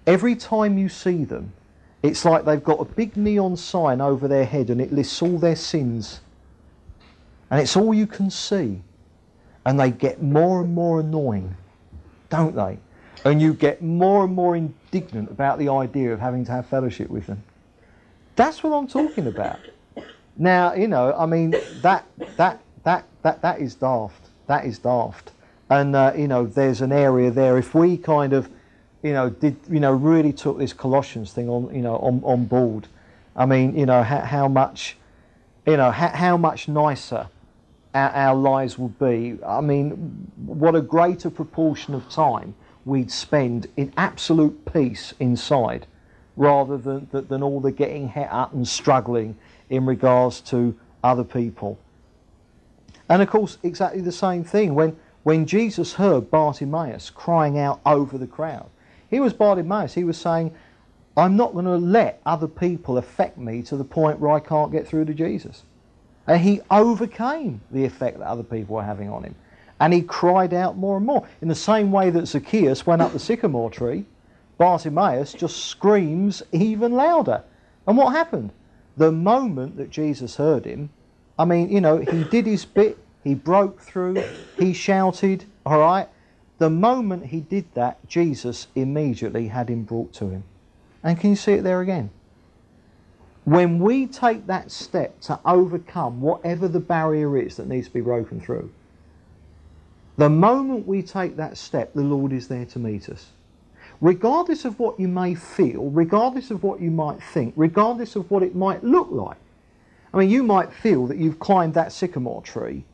every 0.06 0.34
time 0.34 0.78
you 0.78 0.88
see 0.88 1.24
them 1.24 1.52
it's 2.02 2.24
like 2.24 2.44
they've 2.44 2.64
got 2.64 2.80
a 2.80 2.84
big 2.84 3.16
neon 3.16 3.56
sign 3.56 4.00
over 4.00 4.28
their 4.28 4.44
head 4.44 4.70
and 4.70 4.80
it 4.80 4.92
lists 4.92 5.20
all 5.20 5.38
their 5.38 5.56
sins 5.56 6.20
and 7.50 7.60
it's 7.60 7.76
all 7.76 7.92
you 7.94 8.06
can 8.06 8.30
see 8.30 8.80
and 9.66 9.78
they 9.78 9.90
get 9.90 10.22
more 10.22 10.62
and 10.62 10.74
more 10.74 11.00
annoying 11.00 11.54
don't 12.30 12.56
they 12.56 12.78
and 13.24 13.42
you 13.42 13.52
get 13.52 13.82
more 13.82 14.24
and 14.24 14.34
more 14.34 14.56
indignant 14.56 15.30
about 15.30 15.58
the 15.58 15.68
idea 15.68 16.12
of 16.12 16.20
having 16.20 16.44
to 16.44 16.52
have 16.52 16.64
fellowship 16.66 17.10
with 17.10 17.26
them 17.26 17.42
that's 18.34 18.62
what 18.62 18.70
i'm 18.70 18.86
talking 18.86 19.26
about 19.26 19.58
now 20.38 20.72
you 20.72 20.88
know 20.88 21.12
i 21.18 21.26
mean 21.26 21.50
that 21.82 22.06
that 22.38 22.58
that 22.86 23.04
that 23.26 23.42
that 23.42 23.60
is 23.60 23.74
daft. 23.74 24.28
That 24.46 24.64
is 24.64 24.78
daft. 24.78 25.32
And 25.68 25.96
uh, 25.96 26.12
you 26.16 26.28
know, 26.28 26.46
there's 26.46 26.80
an 26.80 26.92
area 26.92 27.30
there. 27.32 27.58
If 27.58 27.74
we 27.74 27.96
kind 27.98 28.32
of, 28.32 28.48
you 29.02 29.12
know, 29.12 29.28
did 29.28 29.56
you 29.68 29.80
know 29.80 29.92
really 29.92 30.32
took 30.32 30.58
this 30.58 30.72
Colossians 30.72 31.32
thing 31.32 31.48
on 31.48 31.74
you 31.74 31.82
know 31.82 31.96
on 31.96 32.22
on 32.24 32.44
board, 32.44 32.86
I 33.34 33.44
mean, 33.44 33.76
you 33.76 33.84
know 33.84 34.04
how, 34.04 34.20
how 34.20 34.46
much, 34.46 34.96
you 35.66 35.76
know 35.76 35.90
how, 35.90 36.08
how 36.08 36.36
much 36.36 36.68
nicer 36.68 37.28
our, 37.96 38.10
our 38.10 38.34
lives 38.34 38.78
would 38.78 38.98
be. 38.98 39.38
I 39.44 39.60
mean, 39.60 39.90
what 40.36 40.74
a 40.74 40.82
greater 40.82 41.30
proportion 41.30 41.94
of 41.94 42.08
time 42.10 42.54
we'd 42.84 43.10
spend 43.10 43.66
in 43.76 43.92
absolute 43.96 44.72
peace 44.72 45.14
inside, 45.18 45.86
rather 46.36 46.76
than 46.76 47.08
than 47.10 47.42
all 47.42 47.60
the 47.60 47.72
getting 47.72 48.08
het 48.08 48.28
up 48.30 48.52
and 48.52 48.68
struggling 48.68 49.36
in 49.70 49.86
regards 49.86 50.40
to 50.40 50.78
other 51.02 51.24
people. 51.24 51.78
And 53.08 53.22
of 53.22 53.28
course, 53.28 53.58
exactly 53.62 54.00
the 54.00 54.12
same 54.12 54.44
thing 54.44 54.74
when, 54.74 54.96
when 55.22 55.46
Jesus 55.46 55.94
heard 55.94 56.30
Bartimaeus 56.30 57.10
crying 57.10 57.58
out 57.58 57.80
over 57.86 58.18
the 58.18 58.26
crowd. 58.26 58.68
He 59.08 59.20
was 59.20 59.32
Bartimaeus, 59.32 59.94
he 59.94 60.04
was 60.04 60.18
saying, 60.18 60.54
I'm 61.16 61.36
not 61.36 61.52
going 61.54 61.64
to 61.64 61.76
let 61.76 62.20
other 62.26 62.48
people 62.48 62.98
affect 62.98 63.38
me 63.38 63.62
to 63.62 63.76
the 63.76 63.84
point 63.84 64.18
where 64.18 64.32
I 64.32 64.40
can't 64.40 64.72
get 64.72 64.86
through 64.86 65.06
to 65.06 65.14
Jesus. 65.14 65.62
And 66.26 66.40
he 66.40 66.60
overcame 66.70 67.60
the 67.70 67.84
effect 67.84 68.18
that 68.18 68.26
other 68.26 68.42
people 68.42 68.76
were 68.76 68.82
having 68.82 69.08
on 69.08 69.22
him. 69.22 69.34
And 69.78 69.92
he 69.92 70.02
cried 70.02 70.54
out 70.54 70.76
more 70.76 70.96
and 70.96 71.06
more. 71.06 71.26
In 71.42 71.48
the 71.48 71.54
same 71.54 71.92
way 71.92 72.10
that 72.10 72.26
Zacchaeus 72.26 72.86
went 72.86 73.02
up 73.02 73.12
the 73.12 73.18
sycamore 73.18 73.70
tree, 73.70 74.04
Bartimaeus 74.58 75.34
just 75.34 75.66
screams 75.66 76.42
even 76.52 76.92
louder. 76.92 77.42
And 77.86 77.96
what 77.96 78.12
happened? 78.12 78.50
The 78.96 79.12
moment 79.12 79.76
that 79.76 79.90
Jesus 79.90 80.36
heard 80.36 80.64
him, 80.64 80.88
I 81.38 81.44
mean, 81.44 81.70
you 81.70 81.80
know, 81.80 81.98
he 81.98 82.24
did 82.24 82.46
his 82.46 82.64
bit, 82.64 82.96
he 83.22 83.34
broke 83.34 83.80
through, 83.80 84.22
he 84.58 84.72
shouted, 84.72 85.44
all 85.66 85.78
right? 85.78 86.08
The 86.58 86.70
moment 86.70 87.26
he 87.26 87.40
did 87.40 87.66
that, 87.74 87.98
Jesus 88.08 88.68
immediately 88.74 89.48
had 89.48 89.68
him 89.68 89.82
brought 89.82 90.14
to 90.14 90.30
him. 90.30 90.44
And 91.02 91.20
can 91.20 91.30
you 91.30 91.36
see 91.36 91.52
it 91.52 91.62
there 91.62 91.82
again? 91.82 92.08
When 93.46 93.78
we 93.78 94.08
take 94.08 94.48
that 94.48 94.72
step 94.72 95.20
to 95.20 95.38
overcome 95.44 96.20
whatever 96.20 96.66
the 96.66 96.80
barrier 96.80 97.38
is 97.38 97.56
that 97.56 97.68
needs 97.68 97.86
to 97.86 97.94
be 97.94 98.00
broken 98.00 98.40
through, 98.40 98.72
the 100.16 100.28
moment 100.28 100.84
we 100.84 101.00
take 101.00 101.36
that 101.36 101.56
step, 101.56 101.94
the 101.94 102.02
Lord 102.02 102.32
is 102.32 102.48
there 102.48 102.64
to 102.64 102.80
meet 102.80 103.08
us. 103.08 103.26
Regardless 104.00 104.64
of 104.64 104.80
what 104.80 104.98
you 104.98 105.06
may 105.06 105.36
feel, 105.36 105.90
regardless 105.90 106.50
of 106.50 106.64
what 106.64 106.80
you 106.80 106.90
might 106.90 107.22
think, 107.22 107.54
regardless 107.54 108.16
of 108.16 108.28
what 108.32 108.42
it 108.42 108.56
might 108.56 108.82
look 108.82 109.12
like, 109.12 109.38
I 110.12 110.18
mean, 110.18 110.28
you 110.28 110.42
might 110.42 110.72
feel 110.72 111.06
that 111.06 111.16
you've 111.16 111.38
climbed 111.38 111.74
that 111.74 111.92
sycamore 111.92 112.42
tree 112.42 112.84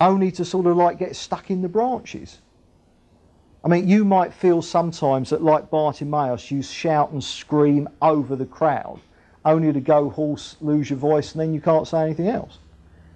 only 0.00 0.30
to 0.30 0.44
sort 0.44 0.66
of 0.66 0.76
like 0.76 1.00
get 1.00 1.16
stuck 1.16 1.50
in 1.50 1.62
the 1.62 1.68
branches. 1.68 2.38
I 3.64 3.68
mean, 3.68 3.88
you 3.88 4.04
might 4.04 4.32
feel 4.32 4.62
sometimes 4.62 5.30
that, 5.30 5.42
like 5.42 5.68
Bartimaeus, 5.68 6.48
you 6.52 6.62
shout 6.62 7.10
and 7.10 7.22
scream 7.24 7.88
over 8.00 8.36
the 8.36 8.46
crowd 8.46 9.00
only 9.44 9.72
to 9.72 9.80
go 9.80 10.10
hoarse, 10.10 10.56
lose 10.60 10.90
your 10.90 10.98
voice, 10.98 11.32
and 11.32 11.40
then 11.40 11.54
you 11.54 11.60
can't 11.60 11.88
say 11.88 12.02
anything 12.02 12.28
else. 12.28 12.58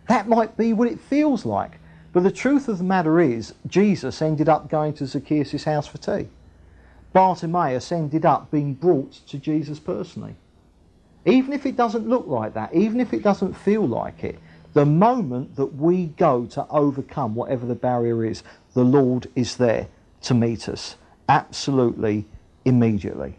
That 0.09 0.29
might 0.29 0.57
be 0.57 0.73
what 0.73 0.89
it 0.89 1.01
feels 1.01 1.45
like. 1.45 1.79
But 2.13 2.23
the 2.23 2.31
truth 2.31 2.69
of 2.69 2.79
the 2.79 2.85
matter 2.85 3.21
is, 3.21 3.55
Jesus 3.67 4.23
ended 4.23 4.49
up 4.49 4.71
going 4.71 4.95
to 4.95 5.07
Zacchaeus' 5.07 5.65
house 5.65 5.87
for 5.87 5.99
tea. 5.99 6.29
Bartimaeus 7.13 7.91
ended 7.93 8.25
up 8.25 8.51
being 8.51 8.75
brought 8.75 9.13
to 9.29 9.39
Jesus 9.39 9.79
personally. 9.79 10.35
Even 11.27 11.53
if 11.53 11.65
it 11.67 11.77
doesn't 11.77 12.09
look 12.09 12.27
like 12.27 12.55
that, 12.55 12.75
even 12.75 13.01
if 13.01 13.13
it 13.13 13.23
doesn't 13.23 13.55
feel 13.55 13.87
like 13.87 14.23
it, 14.25 14.39
the 14.75 14.85
moment 14.85 15.57
that 15.57 15.75
we 15.77 16.07
go 16.07 16.47
to 16.47 16.67
overcome 16.69 17.35
whatever 17.35 17.67
the 17.67 17.75
barrier 17.75 18.25
is, 18.25 18.43
the 18.75 18.85
Lord 18.85 19.29
is 19.35 19.57
there 19.57 19.87
to 20.23 20.35
meet 20.35 20.69
us 20.69 20.97
absolutely 21.29 22.27
immediately. 22.65 23.39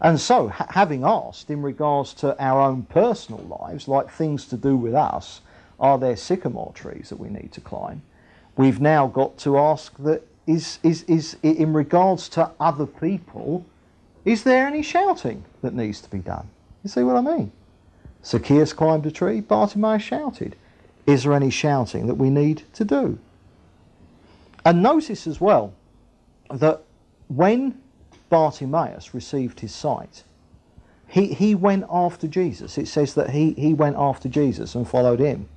And 0.00 0.20
so, 0.20 0.48
ha- 0.48 0.66
having 0.70 1.04
asked 1.04 1.50
in 1.50 1.62
regards 1.62 2.14
to 2.14 2.40
our 2.42 2.60
own 2.60 2.82
personal 2.82 3.42
lives, 3.60 3.88
like 3.88 4.10
things 4.10 4.46
to 4.46 4.56
do 4.56 4.76
with 4.76 4.94
us, 4.94 5.40
are 5.78 5.98
there 5.98 6.16
sycamore 6.16 6.72
trees 6.74 7.08
that 7.08 7.18
we 7.18 7.28
need 7.28 7.52
to 7.52 7.60
climb? 7.60 8.02
We've 8.56 8.80
now 8.80 9.06
got 9.06 9.38
to 9.38 9.58
ask 9.58 9.96
that 9.98 10.26
is, 10.46 10.78
is, 10.82 11.02
is 11.04 11.36
in 11.42 11.72
regards 11.72 12.28
to 12.30 12.50
other 12.60 12.86
people, 12.86 13.64
is 14.24 14.44
there 14.44 14.66
any 14.66 14.82
shouting 14.82 15.44
that 15.62 15.74
needs 15.74 16.00
to 16.02 16.10
be 16.10 16.18
done? 16.18 16.48
You 16.82 16.90
see 16.90 17.02
what 17.02 17.16
I 17.16 17.20
mean? 17.20 17.52
Zacchaeus 18.24 18.72
climbed 18.72 19.06
a 19.06 19.10
tree, 19.10 19.40
Bartimaeus 19.40 20.02
shouted. 20.02 20.56
Is 21.06 21.24
there 21.24 21.34
any 21.34 21.50
shouting 21.50 22.06
that 22.06 22.14
we 22.14 22.30
need 22.30 22.62
to 22.74 22.84
do? 22.84 23.18
And 24.64 24.82
notice 24.82 25.26
as 25.26 25.40
well 25.40 25.74
that 26.50 26.82
when 27.28 27.80
Bartimaeus 28.34 29.14
received 29.14 29.60
his 29.60 29.72
sight, 29.72 30.24
he, 31.06 31.34
he 31.34 31.54
went 31.54 31.84
after 31.88 32.26
Jesus. 32.26 32.76
It 32.78 32.88
says 32.88 33.14
that 33.14 33.30
he, 33.30 33.52
he 33.52 33.74
went 33.74 33.94
after 33.96 34.28
Jesus 34.28 34.74
and 34.74 34.88
followed 34.88 35.20
him. 35.20 35.48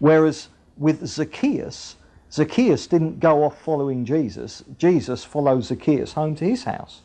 Whereas 0.00 0.48
with 0.76 1.06
Zacchaeus, 1.06 1.94
Zacchaeus 2.32 2.88
didn't 2.88 3.20
go 3.20 3.44
off 3.44 3.62
following 3.62 4.04
Jesus. 4.04 4.64
Jesus 4.76 5.22
followed 5.22 5.62
Zacchaeus 5.62 6.14
home 6.14 6.34
to 6.34 6.44
his 6.44 6.64
house. 6.64 7.02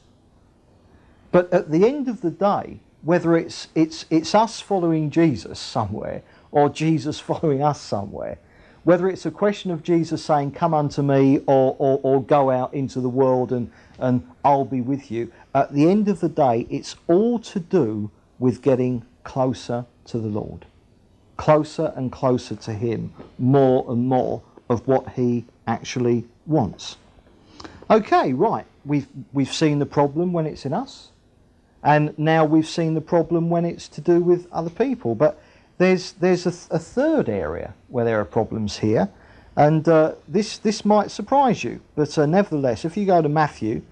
But 1.31 1.53
at 1.53 1.69
the 1.69 1.85
end 1.85 2.07
of 2.07 2.21
the 2.21 2.31
day, 2.31 2.79
whether 3.03 3.37
it's, 3.37 3.67
it's, 3.75 4.05
it's 4.09 4.33
us 4.33 4.59
following 4.59 5.11
Jesus 5.11 5.59
somewhere 5.59 6.23
or 6.49 6.67
Jesus 6.67 7.19
following 7.29 7.61
us 7.61 7.79
somewhere, 7.79 8.39
whether 8.85 9.07
it's 9.07 9.27
a 9.27 9.31
question 9.31 9.69
of 9.69 9.83
Jesus 9.83 10.23
saying, 10.23 10.53
Come 10.53 10.73
unto 10.73 11.03
me, 11.03 11.41
or, 11.45 11.75
or, 11.77 11.99
or 12.01 12.23
go 12.23 12.49
out 12.49 12.73
into 12.73 13.01
the 13.01 13.09
world 13.09 13.51
and, 13.51 13.69
and 13.99 14.27
I'll 14.43 14.65
be 14.65 14.81
with 14.81 15.11
you, 15.11 15.31
at 15.53 15.73
the 15.73 15.89
end 15.89 16.07
of 16.07 16.19
the 16.19 16.29
day, 16.29 16.67
it's 16.69 16.95
all 17.07 17.39
to 17.39 17.59
do 17.59 18.11
with 18.39 18.61
getting 18.61 19.05
closer 19.23 19.85
to 20.05 20.19
the 20.19 20.27
Lord. 20.27 20.65
Closer 21.37 21.93
and 21.95 22.11
closer 22.11 22.55
to 22.55 22.73
Him, 22.73 23.13
more 23.37 23.85
and 23.89 24.07
more 24.07 24.41
of 24.69 24.87
what 24.87 25.09
He 25.13 25.45
actually 25.67 26.25
wants. 26.45 26.97
Okay, 27.89 28.33
right. 28.33 28.65
We've, 28.85 29.07
we've 29.33 29.51
seen 29.51 29.79
the 29.79 29.85
problem 29.85 30.33
when 30.33 30.45
it's 30.45 30.65
in 30.65 30.73
us, 30.73 31.09
and 31.83 32.17
now 32.17 32.45
we've 32.45 32.67
seen 32.67 32.93
the 32.93 33.01
problem 33.01 33.49
when 33.49 33.65
it's 33.65 33.87
to 33.89 34.01
do 34.01 34.19
with 34.19 34.51
other 34.51 34.69
people. 34.69 35.15
But 35.15 35.41
there's, 35.77 36.13
there's 36.13 36.45
a, 36.45 36.51
th- 36.51 36.67
a 36.71 36.79
third 36.79 37.29
area 37.29 37.73
where 37.89 38.05
there 38.05 38.19
are 38.19 38.25
problems 38.25 38.79
here, 38.79 39.09
and 39.55 39.87
uh, 39.87 40.15
this, 40.27 40.57
this 40.57 40.83
might 40.83 41.11
surprise 41.11 41.63
you. 41.63 41.81
But 41.95 42.17
uh, 42.17 42.25
nevertheless, 42.25 42.83
if 42.83 42.97
you 42.97 43.05
go 43.05 43.21
to 43.21 43.29
Matthew 43.29 43.83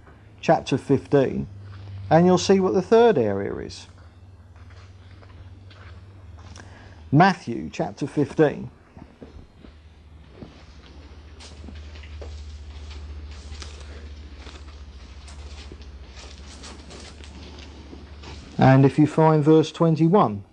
chapter 0.42 0.78
15, 0.78 1.48
and 2.10 2.26
you'll 2.26 2.38
see 2.38 2.60
what 2.60 2.74
the 2.74 2.82
third 2.82 3.18
area 3.18 3.56
is. 3.56 3.88
Matthew 7.12 7.70
chapter 7.72 8.08
15. 8.08 8.70
And 18.58 18.86
if 18.86 18.98
you 18.98 19.08
find 19.08 19.44
verse 19.44 19.72
21, 19.72 20.44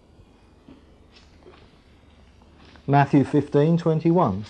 Matthew 2.86 3.24
15 3.24 3.78
21. 3.78 4.44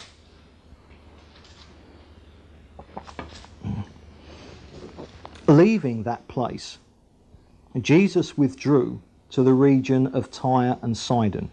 Leaving 5.50 6.04
that 6.04 6.28
place, 6.28 6.78
Jesus 7.80 8.38
withdrew 8.38 9.02
to 9.30 9.42
the 9.42 9.52
region 9.52 10.06
of 10.06 10.30
Tyre 10.30 10.78
and 10.80 10.96
Sidon. 10.96 11.50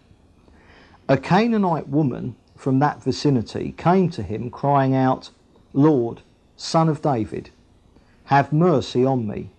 A 1.08 1.16
Canaanite 1.16 1.88
woman 1.88 2.36
from 2.54 2.78
that 2.78 3.02
vicinity 3.02 3.74
came 3.76 4.08
to 4.10 4.22
him, 4.22 4.50
crying 4.50 4.94
out, 4.94 5.30
Lord, 5.72 6.22
Son 6.56 6.88
of 6.88 7.02
David, 7.02 7.50
have 8.26 8.52
mercy 8.52 9.04
on 9.04 9.26
me. 9.26 9.50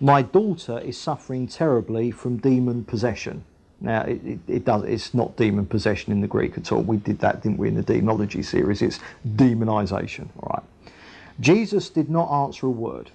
My 0.00 0.20
daughter 0.20 0.78
is 0.80 0.98
suffering 0.98 1.46
terribly 1.46 2.10
from 2.10 2.36
demon 2.36 2.84
possession. 2.84 3.42
Now, 3.80 4.02
it, 4.02 4.22
it, 4.22 4.38
it, 4.48 4.64
does, 4.66 4.82
it's 4.84 5.14
not 5.14 5.38
demon 5.38 5.64
possession 5.64 6.12
in 6.12 6.20
the 6.20 6.28
Greek 6.28 6.58
at 6.58 6.72
all. 6.72 6.82
We 6.82 6.98
did 6.98 7.20
that, 7.20 7.42
didn't 7.42 7.56
we, 7.56 7.68
in 7.68 7.76
the 7.76 7.82
demonology 7.82 8.42
series? 8.42 8.82
It's 8.82 9.00
demonization, 9.26 10.28
all 10.40 10.56
right? 10.58 10.92
Jesus 11.40 11.88
did 11.88 12.10
not 12.10 12.30
answer 12.30 12.66
a 12.66 12.70
word. 12.70 13.10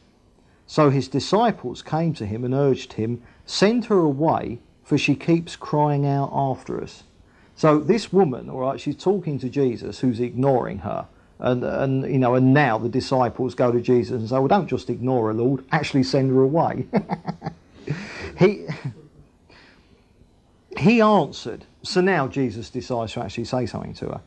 So 0.67 0.89
his 0.89 1.07
disciples 1.07 1.81
came 1.81 2.13
to 2.15 2.25
him 2.25 2.43
and 2.43 2.53
urged 2.53 2.93
him, 2.93 3.23
Send 3.45 3.85
her 3.85 3.99
away, 3.99 4.59
for 4.83 4.97
she 4.97 5.15
keeps 5.15 5.55
crying 5.55 6.05
out 6.05 6.29
after 6.33 6.81
us. 6.81 7.03
So 7.55 7.79
this 7.79 8.11
woman, 8.13 8.49
all 8.49 8.59
right, 8.59 8.79
she's 8.79 8.97
talking 8.97 9.39
to 9.39 9.49
Jesus, 9.49 9.99
who's 9.99 10.19
ignoring 10.19 10.79
her. 10.79 11.07
And, 11.39 11.63
and 11.63 12.03
you 12.11 12.19
know, 12.19 12.35
and 12.35 12.53
now 12.53 12.77
the 12.77 12.89
disciples 12.89 13.55
go 13.55 13.71
to 13.71 13.79
Jesus 13.79 14.19
and 14.19 14.27
say, 14.29 14.35
"Well, 14.35 14.47
don't 14.47 14.67
just 14.67 14.89
ignore 14.89 15.27
her, 15.27 15.33
Lord. 15.33 15.63
Actually, 15.71 16.03
send 16.03 16.31
her 16.31 16.41
away." 16.41 16.87
he 18.39 18.65
he 20.77 20.99
answered. 20.99 21.65
So 21.83 22.01
now 22.01 22.27
Jesus 22.27 22.71
decides 22.71 23.13
to 23.13 23.21
actually 23.21 23.45
say 23.45 23.67
something 23.67 23.93
to 23.95 24.05
her. 24.07 24.21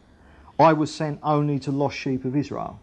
I 0.58 0.72
was 0.72 0.94
sent 0.94 1.18
only 1.22 1.58
to 1.60 1.72
lost 1.72 1.96
sheep 1.96 2.24
of 2.24 2.36
Israel. 2.36 2.78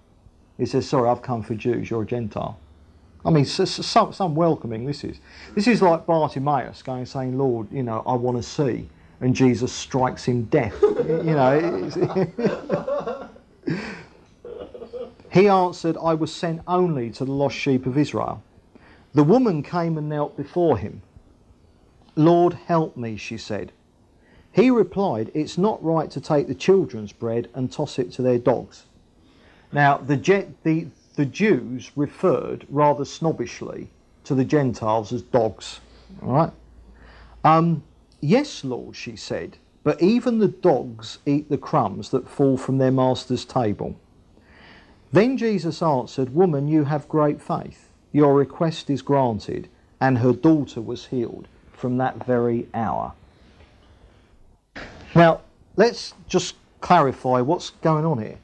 He 0.58 0.66
says, 0.66 0.88
"Sorry, 0.88 1.10
I've 1.10 1.22
come 1.22 1.42
for 1.42 1.56
Jews. 1.56 1.90
You're 1.90 2.04
a 2.04 2.06
Gentile." 2.06 2.60
I 3.26 3.30
mean, 3.30 3.46
some, 3.46 4.14
some 4.14 4.36
welcoming 4.36 4.86
this 4.86 5.04
is. 5.04 5.20
This 5.56 5.68
is 5.68 5.82
like 5.82 6.06
Bartimaeus 6.06 6.82
going 6.82 7.06
saying, 7.06 7.38
Lord, 7.38 7.72
you 7.72 7.84
know, 7.84 8.04
I 8.06 8.14
want 8.14 8.38
to 8.38 8.44
see. 8.44 8.90
And 9.20 9.36
Jesus 9.36 9.74
strikes 9.74 10.26
him 10.26 10.44
deaf. 10.44 10.74
you 10.82 11.24
know. 11.24 13.30
he 15.32 15.48
answered, 15.48 15.98
I 16.02 16.14
was 16.14 16.34
sent 16.34 16.62
only 16.68 17.10
to 17.12 17.26
the 17.26 17.32
lost 17.32 17.56
sheep 17.56 17.86
of 17.86 17.98
Israel. 17.98 18.44
The 19.14 19.24
woman 19.24 19.64
came 19.64 19.98
and 19.98 20.08
knelt 20.08 20.38
before 20.38 20.78
him. 20.78 21.02
Lord, 22.16 22.54
help 22.54 22.98
me, 22.98 23.18
she 23.18 23.38
said. 23.38 23.72
He 24.52 24.70
replied, 24.70 25.32
It's 25.34 25.58
not 25.58 25.84
right 25.84 26.10
to 26.12 26.22
take 26.22 26.48
the 26.48 26.56
children's 26.56 27.12
bread 27.12 27.50
and 27.54 27.72
toss 27.72 28.00
it 28.00 28.12
to 28.14 28.22
their 28.22 28.40
dogs. 28.40 28.86
Now, 29.72 29.98
the, 29.98 30.16
the, 30.64 30.88
the 31.18 31.26
Jews 31.26 31.92
referred 31.96 32.66
rather 32.70 33.04
snobbishly 33.04 33.90
to 34.24 34.36
the 34.36 34.46
Gentiles 34.46 35.12
as 35.12 35.24
dogs. 35.24 35.80
All 36.22 36.32
right? 36.32 36.52
Um, 37.44 37.84
yes, 38.22 38.64
Lord, 38.64 38.96
she 38.96 39.16
said, 39.16 39.58
but 39.84 40.02
even 40.02 40.38
the 40.38 40.48
dogs 40.48 41.18
eat 41.26 41.50
the 41.50 41.58
crumbs 41.58 42.10
that 42.12 42.30
fall 42.30 42.56
from 42.56 42.78
their 42.78 42.92
master's 42.92 43.46
table. 43.46 44.00
Then 45.12 45.38
Jesus 45.38 45.82
answered, 45.82 46.36
Woman, 46.36 46.68
you 46.68 46.84
have 46.84 47.10
great 47.10 47.42
faith. 47.42 47.90
Your 48.12 48.36
request 48.36 48.90
is 48.90 49.02
granted. 49.02 49.70
And 50.00 50.20
her 50.20 50.34
daughter 50.34 50.82
was 50.82 51.08
healed 51.08 51.48
from 51.74 51.98
that 51.98 52.24
very 52.26 52.68
hour. 52.76 53.14
Now, 55.16 55.42
let's 55.76 56.14
just 56.28 56.56
clarify 56.82 57.42
what's 57.42 57.72
going 57.72 58.06
on 58.06 58.20
here. 58.20 58.38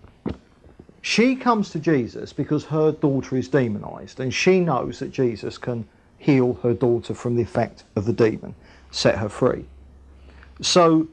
She 1.03 1.35
comes 1.35 1.69
to 1.71 1.79
Jesus 1.79 2.31
because 2.31 2.63
her 2.63 2.93
daughter 2.93 3.35
is 3.35 3.49
demonized, 3.49 4.21
and 4.21 4.33
she 4.33 4.61
knows 4.61 4.99
that 4.99 5.11
Jesus 5.11 5.57
can 5.57 5.85
heal 6.17 6.53
her 6.63 6.73
daughter 6.73 7.13
from 7.13 7.35
the 7.35 7.41
effect 7.41 7.83
of 7.97 8.05
the 8.05 8.13
demon, 8.13 8.55
set 8.89 9.17
her 9.17 9.27
free. 9.27 9.65
So 10.61 11.09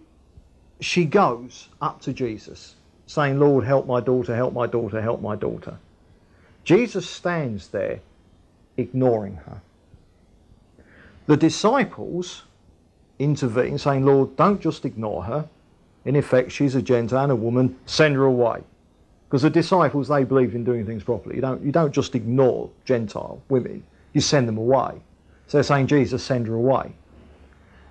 she 0.81 1.05
goes 1.05 1.69
up 1.83 2.01
to 2.03 2.13
Jesus, 2.13 2.77
saying, 3.09 3.41
Lord, 3.41 3.65
help 3.65 3.89
my 3.89 4.01
daughter, 4.01 4.35
help 4.37 4.55
my 4.55 4.69
daughter, 4.69 5.03
help 5.03 5.21
my 5.21 5.35
daughter. 5.35 5.77
Jesus 6.63 7.11
stands 7.11 7.67
there 7.69 7.99
ignoring 8.77 9.37
her. 9.47 9.61
The 11.27 11.37
disciples 11.37 12.45
intervene, 13.19 13.77
saying, 13.77 14.07
Lord, 14.07 14.37
don't 14.37 14.61
just 14.61 14.85
ignore 14.85 15.25
her. 15.25 15.49
In 16.05 16.15
effect, 16.15 16.53
she's 16.53 16.77
a 16.77 16.83
Gentile 16.83 17.25
and 17.25 17.33
a 17.33 17.37
woman, 17.37 17.77
send 17.87 18.15
her 18.15 18.25
away. 18.25 18.63
Because 19.31 19.43
the 19.43 19.51
disciples, 19.51 20.09
they 20.09 20.25
believed 20.25 20.57
in 20.57 20.65
doing 20.65 20.85
things 20.85 21.05
properly. 21.05 21.37
You 21.37 21.41
don't, 21.41 21.63
you 21.63 21.71
don't 21.71 21.93
just 21.93 22.17
ignore 22.17 22.69
Gentile 22.85 23.41
women, 23.49 23.85
you 24.13 24.21
send 24.21 24.49
them 24.49 24.59
away. 24.59 25.01
So 25.47 25.59
they're 25.59 25.63
saying, 25.63 25.87
Jesus, 25.87 26.25
send 26.25 26.49
her 26.49 26.55
away. 26.55 26.93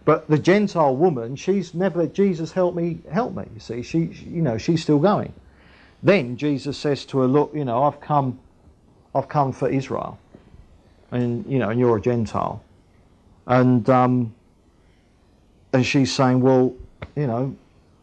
But 0.03 0.27
the 0.27 0.37
Gentile 0.37 0.97
woman, 0.97 1.37
she's 1.37 1.73
never, 1.73 1.99
let 1.99 2.13
Jesus, 2.13 2.51
help 2.51 2.75
me, 2.75 2.99
help 3.09 3.35
me. 3.35 3.45
You 3.53 3.59
see, 3.61 3.83
she, 3.83 3.99
you 3.99 4.41
know, 4.41 4.57
she's 4.57 4.81
still 4.81 4.99
going. 4.99 5.31
Then 6.03 6.35
Jesus 6.35 6.77
says 6.77 7.05
to 7.05 7.19
her, 7.19 7.27
look, 7.27 7.53
you 7.53 7.63
know, 7.63 7.83
I've 7.83 8.01
come, 8.01 8.39
I've 9.15 9.29
come 9.29 9.53
for 9.53 9.69
Israel. 9.69 10.19
And, 11.11 11.45
you 11.45 11.59
know, 11.59 11.69
and 11.69 11.79
you're 11.79 11.95
a 11.95 12.01
Gentile. 12.01 12.61
And, 13.47 13.89
um, 13.89 14.33
and 15.71 15.85
she's 15.85 16.13
saying, 16.13 16.41
well, 16.41 16.73
you 17.15 17.27
know, 17.27 17.55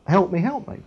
help 0.07 0.33
me, 0.33 0.41
help 0.41 0.67
me. 0.69 0.79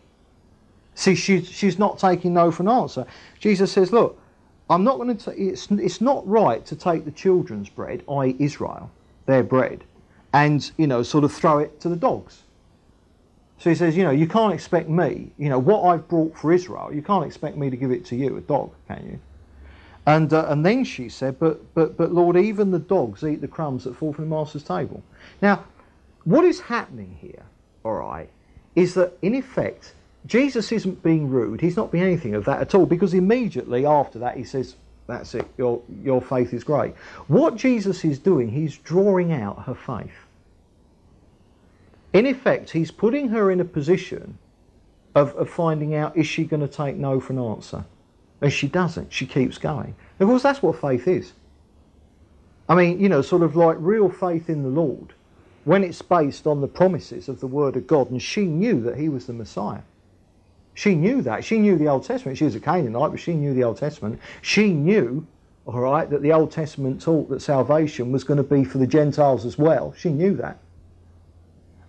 See, 0.99 1.15
she's, 1.15 1.49
she's 1.49 1.79
not 1.79 1.97
taking 1.97 2.33
no 2.33 2.51
for 2.51 2.63
an 2.63 2.67
answer. 2.67 3.05
Jesus 3.39 3.71
says, 3.71 3.93
look, 3.93 4.21
I'm 4.69 4.83
not 4.83 4.97
going 4.97 5.15
to, 5.15 5.41
it's, 5.41 5.71
it's 5.71 6.01
not 6.01 6.27
right 6.27 6.65
to 6.65 6.75
take 6.75 7.05
the 7.05 7.11
children's 7.11 7.69
bread, 7.69 8.03
i.e. 8.09 8.35
Israel, 8.37 8.91
their 9.25 9.41
bread, 9.41 9.85
and, 10.33 10.69
you 10.75 10.87
know, 10.87 11.01
sort 11.01 11.23
of 11.23 11.31
throw 11.31 11.59
it 11.59 11.79
to 11.79 11.87
the 11.87 11.95
dogs. 11.95 12.43
So 13.59 13.69
he 13.69 13.77
says, 13.77 13.95
you 13.95 14.03
know, 14.03 14.11
you 14.11 14.27
can't 14.27 14.53
expect 14.53 14.89
me, 14.89 15.31
you 15.37 15.47
know, 15.47 15.57
what 15.57 15.83
I've 15.83 16.05
brought 16.09 16.37
for 16.37 16.51
Israel, 16.51 16.93
you 16.93 17.01
can't 17.01 17.25
expect 17.25 17.55
me 17.55 17.69
to 17.69 17.77
give 17.77 17.91
it 17.91 18.03
to 18.07 18.17
you, 18.17 18.35
a 18.35 18.41
dog, 18.41 18.73
can 18.89 19.07
you? 19.09 19.19
And, 20.05 20.33
uh, 20.33 20.47
and 20.49 20.65
then 20.65 20.83
she 20.83 21.07
said, 21.07 21.39
but, 21.39 21.73
but, 21.75 21.95
but 21.95 22.11
Lord, 22.11 22.35
even 22.35 22.71
the 22.71 22.79
dogs 22.79 23.23
eat 23.23 23.39
the 23.39 23.47
crumbs 23.47 23.85
that 23.85 23.95
fall 23.95 24.11
from 24.11 24.29
the 24.29 24.35
master's 24.35 24.63
table. 24.63 25.01
Now, 25.41 25.63
what 26.25 26.43
is 26.43 26.59
happening 26.59 27.17
here, 27.21 27.45
all 27.85 27.95
right, 27.95 28.29
is 28.75 28.95
that 28.95 29.17
in 29.21 29.33
effect, 29.33 29.93
Jesus 30.25 30.71
isn't 30.71 31.01
being 31.01 31.29
rude. 31.29 31.61
He's 31.61 31.77
not 31.77 31.91
being 31.91 32.03
anything 32.03 32.35
of 32.35 32.45
that 32.45 32.61
at 32.61 32.75
all 32.75 32.85
because 32.85 33.13
immediately 33.13 33.85
after 33.85 34.19
that 34.19 34.37
he 34.37 34.43
says, 34.43 34.75
That's 35.07 35.33
it, 35.33 35.47
your, 35.57 35.81
your 36.03 36.21
faith 36.21 36.53
is 36.53 36.63
great. 36.63 36.95
What 37.27 37.55
Jesus 37.55 38.03
is 38.03 38.19
doing, 38.19 38.49
he's 38.49 38.77
drawing 38.77 39.31
out 39.31 39.63
her 39.63 39.75
faith. 39.75 40.27
In 42.11 42.25
effect, 42.25 42.71
he's 42.71 42.91
putting 42.91 43.29
her 43.29 43.51
in 43.51 43.59
a 43.59 43.65
position 43.65 44.37
of, 45.15 45.35
of 45.35 45.49
finding 45.49 45.95
out 45.95 46.17
is 46.17 46.27
she 46.27 46.43
going 46.43 46.61
to 46.61 46.67
take 46.67 46.95
no 46.95 47.19
for 47.19 47.33
an 47.33 47.39
answer? 47.39 47.85
And 48.41 48.51
she 48.51 48.67
doesn't. 48.67 49.11
She 49.11 49.25
keeps 49.25 49.57
going. 49.57 49.95
Of 50.19 50.27
course, 50.27 50.43
that's 50.43 50.61
what 50.61 50.79
faith 50.79 51.07
is. 51.07 51.33
I 52.67 52.75
mean, 52.75 52.99
you 52.99 53.09
know, 53.09 53.21
sort 53.21 53.41
of 53.41 53.55
like 53.55 53.77
real 53.79 54.09
faith 54.09 54.49
in 54.49 54.63
the 54.63 54.69
Lord 54.69 55.13
when 55.65 55.83
it's 55.83 56.01
based 56.01 56.47
on 56.47 56.61
the 56.61 56.67
promises 56.67 57.27
of 57.27 57.39
the 57.39 57.47
Word 57.47 57.75
of 57.75 57.87
God. 57.87 58.11
And 58.11 58.21
she 58.21 58.45
knew 58.45 58.81
that 58.81 58.97
he 58.97 59.09
was 59.09 59.25
the 59.25 59.33
Messiah. 59.33 59.81
She 60.79 60.95
knew 60.95 61.21
that. 61.23 61.43
She 61.43 61.59
knew 61.59 61.77
the 61.77 61.89
Old 61.89 62.05
Testament. 62.05 62.37
She 62.37 62.45
was 62.45 62.55
a 62.55 62.59
Canaanite, 62.61 63.11
but 63.11 63.19
she 63.19 63.33
knew 63.33 63.53
the 63.53 63.65
Old 63.65 63.75
Testament. 63.75 64.17
She 64.41 64.71
knew, 64.71 65.27
all 65.65 65.81
right, 65.81 66.09
that 66.09 66.21
the 66.21 66.31
Old 66.31 66.53
Testament 66.53 67.01
taught 67.01 67.27
that 67.31 67.41
salvation 67.41 68.13
was 68.13 68.23
going 68.23 68.37
to 68.37 68.43
be 68.43 68.63
for 68.63 68.77
the 68.77 68.87
Gentiles 68.87 69.45
as 69.45 69.57
well. 69.57 69.93
She 69.97 70.07
knew 70.07 70.35
that. 70.37 70.57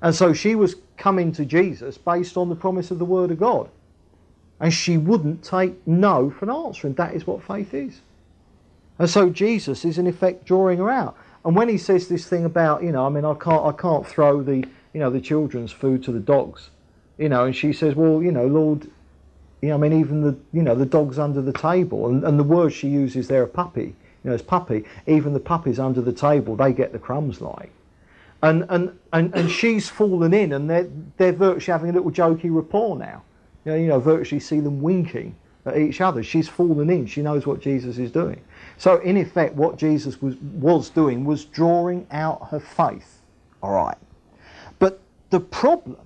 And 0.03 0.12
so 0.12 0.32
she 0.32 0.57
was 0.57 0.74
coming 0.97 1.30
to 1.34 1.45
Jesus 1.45 1.99
based 1.99 2.36
on 2.36 2.49
the 2.49 2.57
promise 2.57 2.91
of 2.91 2.99
the 2.99 3.05
Word 3.05 3.30
of 3.30 3.38
God. 3.38 3.68
And 4.59 4.74
she 4.74 4.99
wouldn't 4.99 5.45
take 5.45 5.86
no 5.86 6.28
for 6.28 6.47
an 6.47 6.51
answer. 6.51 6.88
And 6.88 6.97
that 6.97 7.14
is 7.14 7.28
what 7.28 7.45
faith 7.45 7.72
is. 7.72 8.01
And 8.99 9.09
so 9.09 9.30
Jesus 9.30 9.84
is 9.84 9.99
in 9.99 10.09
effect 10.09 10.47
drawing 10.47 10.78
her 10.78 10.91
out. 10.91 11.16
And 11.45 11.55
when 11.55 11.68
he 11.68 11.78
says 11.78 12.09
this 12.09 12.26
thing 12.26 12.45
about, 12.45 12.82
you 12.82 12.91
know, 12.91 13.07
I 13.07 13.09
mean, 13.09 13.24
I 13.24 13.34
can't, 13.34 13.64
I 13.64 13.70
can't 13.70 14.05
throw 14.05 14.43
the, 14.43 14.57
you 14.57 14.99
know, 14.99 15.11
the 15.11 15.20
children's 15.20 15.70
food 15.70 16.03
to 16.03 16.11
the 16.11 16.18
dogs, 16.18 16.70
you 17.21 17.29
know, 17.29 17.45
and 17.45 17.55
she 17.55 17.73
says, 17.75 17.95
well, 17.95 18.23
you 18.23 18.33
know, 18.33 18.47
Lord, 18.47 18.91
you 19.61 19.68
know, 19.68 19.75
I 19.75 19.79
mean, 19.79 19.93
even 19.93 20.23
the, 20.23 20.37
you 20.55 20.62
know, 20.62 20.75
the 20.75 20.87
dogs 20.87 21.18
under 21.18 21.43
the 21.43 21.53
table, 21.53 22.09
and, 22.09 22.25
and 22.25 22.39
the 22.39 22.45
word 22.45 22.73
she 22.73 22.89
uses 22.89 23.29
there, 23.29 23.43
a 23.43 23.47
puppy, 23.47 23.95
you 24.25 24.31
know, 24.31 24.33
it's 24.33 24.43
puppy. 24.43 24.87
Even 25.07 25.35
the 25.35 25.41
puppies 25.41 25.79
under 25.79 26.01
the 26.01 26.14
table, 26.14 26.57
they 26.57 26.73
get 26.73 26.93
the 26.93 26.99
crumbs 26.99 27.43
like. 27.43 27.71
And, 28.43 28.64
and, 28.71 28.99
and, 29.12 29.35
and 29.35 29.51
she's 29.51 29.91
fallen 29.91 30.33
in, 30.33 30.55
and 30.55 30.68
they're, 30.68 30.89
they're 31.18 31.33
virtually 31.33 31.73
having 31.73 31.91
a 31.91 31.93
little 31.93 32.11
jokey 32.11 32.55
rapport 32.55 32.99
now. 32.99 33.23
You 33.66 33.73
know, 33.73 33.79
you 33.79 33.87
know, 33.89 34.01
virtually 34.01 34.41
see 34.41 34.61
them 34.61 34.81
winking 34.81 35.35
at 35.66 35.77
each 35.77 36.01
other. 36.01 36.23
She's 36.23 36.49
fallen 36.49 36.89
in. 36.89 37.05
She 37.05 37.21
knows 37.21 37.47
what 37.47 37.61
Jesus 37.61 37.99
is 37.99 38.11
doing. 38.11 38.41
So 38.79 38.97
in 39.01 39.18
effect, 39.18 39.55
what 39.57 39.77
Jesus 39.77 40.23
was, 40.23 40.37
was 40.37 40.89
doing 40.89 41.27
was 41.27 41.45
drawing 41.45 42.07
out 42.11 42.49
her 42.49 42.61
faith. 42.61 43.21
All 43.62 43.73
right. 43.73 43.99
But 44.79 45.01
the 45.29 45.41
problem, 45.41 45.99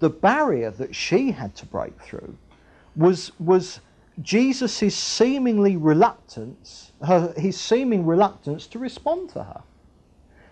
the 0.00 0.10
barrier 0.10 0.70
that 0.72 0.94
she 0.94 1.30
had 1.30 1.54
to 1.56 1.66
break 1.66 1.98
through 2.00 2.36
was, 2.96 3.32
was 3.38 3.80
Jesus' 4.20 4.94
seemingly 4.96 5.76
reluctance, 5.76 6.92
her, 7.06 7.32
his 7.36 7.58
seeming 7.58 8.04
reluctance 8.04 8.66
to 8.68 8.78
respond 8.78 9.30
to 9.30 9.44
her. 9.44 9.62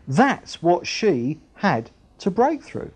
That's 0.07 0.63
what 0.63 0.87
she 0.87 1.41
had 1.55 1.91
to 2.19 2.31
break 2.31 2.63
through. 2.63 2.93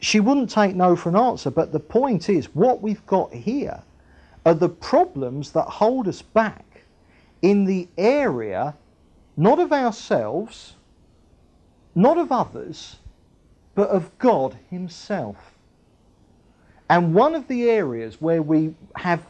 She 0.00 0.20
wouldn't 0.20 0.50
take 0.50 0.76
no 0.76 0.96
for 0.96 1.08
an 1.08 1.16
answer, 1.16 1.50
but 1.50 1.72
the 1.72 1.80
point 1.80 2.28
is, 2.28 2.54
what 2.54 2.82
we've 2.82 3.06
got 3.06 3.32
here 3.32 3.82
are 4.44 4.54
the 4.54 4.68
problems 4.68 5.52
that 5.52 5.64
hold 5.64 6.08
us 6.08 6.22
back 6.22 6.82
in 7.42 7.64
the 7.64 7.88
area 7.96 8.74
not 9.38 9.60
of 9.60 9.72
ourselves, 9.72 10.74
not 11.94 12.18
of 12.18 12.32
others, 12.32 12.96
but 13.76 13.88
of 13.88 14.18
God 14.18 14.58
Himself. 14.68 15.57
And 16.88 17.14
one 17.14 17.34
of 17.34 17.48
the 17.48 17.68
areas 17.68 18.20
where 18.20 18.42
we 18.42 18.74
have 18.96 19.24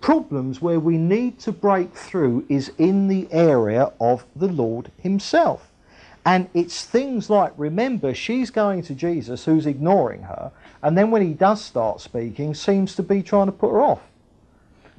problems, 0.00 0.60
where 0.60 0.80
we 0.80 0.96
need 0.98 1.38
to 1.40 1.52
break 1.52 1.94
through, 1.94 2.46
is 2.48 2.72
in 2.78 3.08
the 3.08 3.28
area 3.30 3.92
of 4.00 4.24
the 4.36 4.48
Lord 4.48 4.90
Himself. 4.98 5.70
And 6.24 6.48
it's 6.52 6.84
things 6.84 7.30
like, 7.30 7.52
remember, 7.56 8.12
she's 8.12 8.50
going 8.50 8.82
to 8.82 8.94
Jesus 8.94 9.46
who's 9.46 9.66
ignoring 9.66 10.22
her, 10.22 10.52
and 10.82 10.96
then 10.96 11.10
when 11.10 11.22
he 11.22 11.32
does 11.32 11.62
start 11.62 12.00
speaking, 12.00 12.54
seems 12.54 12.94
to 12.96 13.02
be 13.02 13.22
trying 13.22 13.46
to 13.46 13.52
put 13.52 13.70
her 13.70 13.80
off. 13.80 14.02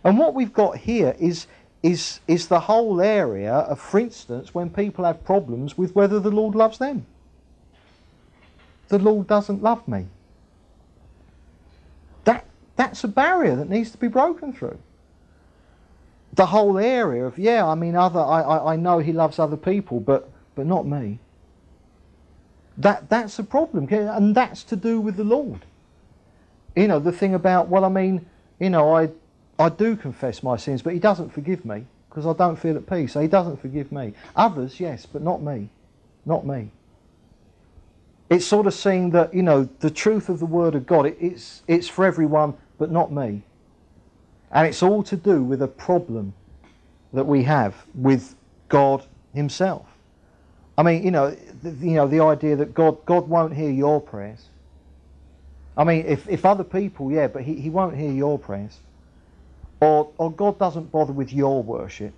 And 0.04 0.18
what 0.18 0.34
we've 0.34 0.54
got 0.54 0.78
here 0.78 1.16
is, 1.20 1.46
is, 1.84 2.20
is 2.28 2.48
the 2.48 2.62
whole 2.62 3.02
area 3.02 3.54
of, 3.54 3.80
for 3.80 4.00
instance, 4.00 4.54
when 4.54 4.70
people 4.70 5.06
have 5.06 5.24
problems 5.24 5.78
with 5.78 5.96
whether 5.96 6.20
the 6.20 6.32
Lord 6.32 6.56
loves 6.56 6.80
them. 6.80 7.06
The 8.88 9.00
Lord 9.00 9.28
doesn't 9.28 9.62
love 9.62 9.88
me. 9.88 10.08
That, 12.82 12.88
that's 12.88 13.04
a 13.04 13.08
barrier 13.08 13.56
that 13.58 13.70
needs 13.70 13.92
to 13.92 13.98
be 14.00 14.08
broken 14.08 14.54
through. 14.54 14.80
The 16.34 16.48
whole 16.48 16.80
area 16.80 17.26
of, 17.26 17.38
yeah, 17.38 17.68
I 17.68 17.76
mean, 17.76 17.96
other, 17.96 18.20
I, 18.20 18.42
I, 18.42 18.74
I 18.74 18.76
know 18.76 18.98
he 18.98 19.14
loves 19.14 19.38
other 19.38 19.58
people, 19.58 20.00
but, 20.00 20.32
but 20.56 20.66
not 20.66 20.88
me. 20.88 21.20
That, 22.78 23.08
that's 23.08 23.38
a 23.38 23.44
problem, 23.44 23.88
and 23.92 24.34
that's 24.34 24.64
to 24.64 24.76
do 24.76 25.00
with 25.00 25.16
the 25.16 25.24
Lord. 25.24 25.62
You 26.76 26.88
know, 26.88 26.98
the 26.98 27.12
thing 27.12 27.36
about, 27.36 27.68
well, 27.68 27.86
I 27.86 27.90
mean, 27.90 28.26
you 28.60 28.70
know, 28.72 28.96
I 28.96 29.10
I 29.60 29.70
do 29.70 29.96
confess 29.96 30.42
my 30.42 30.58
sins, 30.58 30.82
but 30.82 30.94
he 30.94 31.00
doesn't 31.00 31.30
forgive 31.30 31.64
me 31.66 31.86
because 32.10 32.26
I 32.26 32.34
don't 32.34 32.56
feel 32.56 32.78
at 32.78 32.90
peace. 32.90 33.14
So 33.14 33.22
he 33.22 33.28
doesn't 33.28 33.58
forgive 33.58 33.92
me. 33.92 34.14
Others, 34.36 34.80
yes, 34.80 35.06
but 35.06 35.22
not 35.22 35.44
me. 35.44 35.70
Not 36.26 36.48
me. 36.48 36.72
It's 38.32 38.46
sort 38.46 38.66
of 38.66 38.74
seeing 38.74 39.10
that, 39.10 39.34
you 39.34 39.44
know, 39.44 39.68
the 39.82 39.90
truth 39.90 40.30
of 40.30 40.40
the 40.40 40.46
Word 40.46 40.74
of 40.74 40.88
God, 40.88 41.06
it, 41.06 41.18
it's, 41.20 41.64
it's 41.68 41.90
for 41.90 42.06
everyone, 42.06 42.54
but 42.78 42.90
not 42.90 43.12
me. 43.12 43.44
And 44.54 44.66
it's 44.66 44.82
all 44.82 45.04
to 45.04 45.18
do 45.18 45.44
with 45.44 45.62
a 45.62 45.68
problem 45.68 46.34
that 47.12 47.26
we 47.26 47.44
have 47.44 47.86
with 47.94 48.36
God 48.70 49.04
Himself. 49.34 49.86
I 50.78 50.84
mean, 50.84 51.04
you 51.04 51.12
know, 51.12 51.32
the, 51.62 51.72
you 51.72 51.96
know, 51.96 52.08
the 52.08 52.22
idea 52.22 52.56
that 52.56 52.74
God, 52.74 53.06
God 53.06 53.28
won't 53.28 53.54
hear 53.54 53.70
your 53.70 54.00
prayers. 54.00 54.46
I 55.76 55.84
mean, 55.84 56.06
if, 56.06 56.26
if 56.30 56.46
other 56.46 56.64
people, 56.64 57.12
yeah, 57.12 57.28
but 57.28 57.42
he, 57.44 57.56
he 57.56 57.70
won't 57.70 57.98
hear 57.98 58.12
your 58.14 58.40
prayers. 58.40 58.80
Or, 59.82 60.10
or 60.18 60.32
God 60.32 60.58
doesn't 60.58 60.90
bother 60.90 61.12
with 61.12 61.34
your 61.34 61.62
worship. 61.62 62.14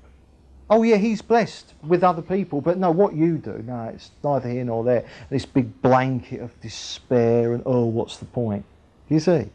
Oh, 0.69 0.83
yeah, 0.83 0.95
He's 0.95 1.21
blessed 1.21 1.73
with 1.83 2.03
other 2.03 2.21
people, 2.21 2.61
but 2.61 2.77
no, 2.77 2.91
what 2.91 3.13
you 3.13 3.37
do, 3.37 3.63
no, 3.65 3.91
it's 3.93 4.11
neither 4.23 4.49
here 4.49 4.63
nor 4.63 4.83
there. 4.83 5.05
This 5.29 5.45
big 5.45 5.81
blanket 5.81 6.41
of 6.41 6.59
despair 6.61 7.53
and, 7.53 7.63
oh, 7.65 7.85
what's 7.85 8.17
the 8.17 8.25
point? 8.25 8.65
You 9.09 9.19
see? 9.19 9.49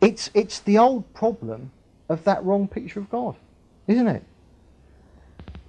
It's, 0.00 0.30
it's 0.34 0.60
the 0.60 0.78
old 0.78 1.12
problem 1.14 1.70
of 2.08 2.24
that 2.24 2.44
wrong 2.44 2.68
picture 2.68 3.00
of 3.00 3.08
God, 3.10 3.36
isn't 3.86 4.06
it? 4.06 4.22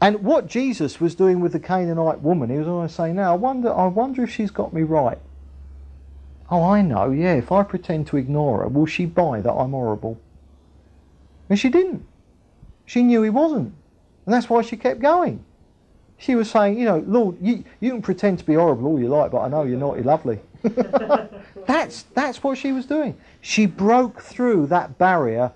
And 0.01 0.23
what 0.23 0.47
Jesus 0.47 0.99
was 0.99 1.15
doing 1.15 1.39
with 1.39 1.53
the 1.53 1.59
Canaanite 1.59 2.21
woman, 2.21 2.49
he 2.49 2.57
was 2.57 2.67
always 2.67 2.91
saying, 2.91 3.15
now, 3.15 3.31
I 3.31 3.36
wonder, 3.36 3.73
I 3.73 3.88
wonder 3.88 4.23
if 4.23 4.31
she's 4.31 4.51
got 4.51 4.73
me 4.73 4.83
right. 4.83 5.17
Oh, 6.51 6.63
I 6.63 6.81
know, 6.81 7.11
yeah, 7.11 7.33
if 7.33 7.51
I 7.51 7.63
pretend 7.63 8.07
to 8.07 8.17
ignore 8.17 8.59
her, 8.59 8.67
will 8.67 8.86
she 8.86 9.05
buy 9.05 9.41
that 9.41 9.51
I'm 9.51 9.71
horrible? 9.71 10.19
And 11.49 11.57
she 11.57 11.69
didn't. 11.69 12.05
She 12.86 13.01
knew 13.01 13.23
he 13.23 13.29
wasn't. 13.29 13.73
And 14.26 14.34
that's 14.34 14.49
why 14.49 14.61
she 14.61 14.78
kept 14.78 14.99
going. 14.99 15.43
She 16.17 16.36
was 16.36 16.49
saying, 16.49 16.80
you 16.80 16.86
know, 16.86 17.03
Lord, 17.05 17.38
you, 17.41 17.63
you 17.80 17.91
can 17.91 18.01
pretend 18.01 18.39
to 18.39 18.45
be 18.45 18.53
horrible 18.53 18.88
all 18.88 18.99
you 18.99 19.09
like, 19.09 19.32
but 19.32 19.41
I 19.41 19.49
know 19.49 19.63
you're 19.63 19.80
you're 19.80 20.03
lovely. 20.03 20.39
that's, 21.67 22.03
that's 22.13 22.41
what 22.41 22.57
she 22.57 22.71
was 22.71 22.86
doing. 22.86 23.17
She 23.41 23.65
broke 23.65 24.21
through 24.21 24.67
that 24.67 24.97
barrier 24.97 25.51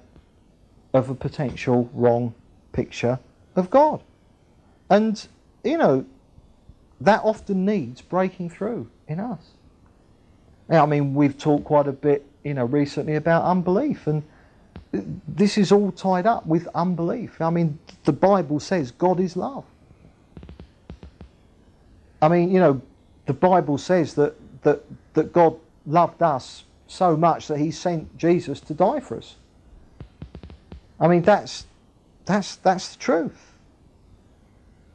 of 0.93 1.09
a 1.09 1.15
potential 1.15 1.89
wrong 1.93 2.33
picture 2.73 3.19
of 3.55 3.69
God. 3.69 4.01
And, 4.89 5.25
you 5.63 5.77
know, 5.77 6.05
that 7.01 7.21
often 7.23 7.65
needs 7.65 8.01
breaking 8.01 8.49
through 8.49 8.89
in 9.07 9.19
us. 9.19 9.41
Now, 10.67 10.83
I 10.83 10.85
mean, 10.85 11.13
we've 11.13 11.37
talked 11.37 11.65
quite 11.65 11.87
a 11.87 11.91
bit, 11.91 12.25
you 12.43 12.53
know, 12.53 12.65
recently 12.65 13.15
about 13.15 13.43
unbelief 13.45 14.07
and 14.07 14.23
this 14.91 15.57
is 15.57 15.71
all 15.71 15.91
tied 15.91 16.25
up 16.25 16.45
with 16.45 16.67
unbelief. 16.73 17.39
I 17.41 17.49
mean, 17.49 17.77
the 18.05 18.13
Bible 18.13 18.59
says 18.59 18.91
God 18.91 19.19
is 19.19 19.35
love. 19.37 19.65
I 22.21 22.27
mean, 22.27 22.51
you 22.51 22.59
know, 22.59 22.81
the 23.25 23.33
Bible 23.33 23.77
says 23.77 24.15
that, 24.15 24.35
that, 24.63 24.83
that 25.13 25.31
God 25.31 25.57
loved 25.85 26.21
us 26.21 26.63
so 26.87 27.15
much 27.15 27.47
that 27.47 27.59
he 27.59 27.71
sent 27.71 28.17
Jesus 28.17 28.59
to 28.61 28.73
die 28.73 28.99
for 28.99 29.17
us. 29.17 29.35
I 30.99 31.07
mean, 31.07 31.21
that's, 31.21 31.65
that's, 32.25 32.55
that's 32.57 32.95
the 32.95 32.99
truth. 32.99 33.53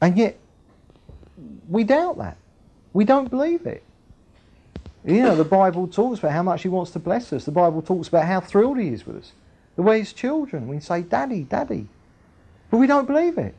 And 0.01 0.17
yet, 0.17 0.37
we 1.69 1.83
doubt 1.83 2.17
that. 2.17 2.37
We 2.93 3.05
don't 3.05 3.29
believe 3.29 3.65
it. 3.65 3.83
You 5.05 5.23
know, 5.23 5.35
the 5.35 5.45
Bible 5.45 5.87
talks 5.87 6.19
about 6.19 6.31
how 6.31 6.43
much 6.43 6.63
he 6.63 6.67
wants 6.69 6.91
to 6.91 6.99
bless 6.99 7.31
us. 7.31 7.45
The 7.45 7.51
Bible 7.51 7.81
talks 7.81 8.07
about 8.07 8.25
how 8.25 8.41
thrilled 8.41 8.77
he 8.77 8.89
is 8.89 9.05
with 9.05 9.17
us 9.17 9.31
the 9.75 9.81
way 9.81 10.01
as 10.01 10.13
children. 10.13 10.67
We 10.67 10.79
say, 10.79 11.01
Daddy, 11.01 11.43
Daddy. 11.43 11.87
But 12.69 12.77
we 12.77 12.87
don't 12.87 13.05
believe 13.05 13.37
it. 13.37 13.55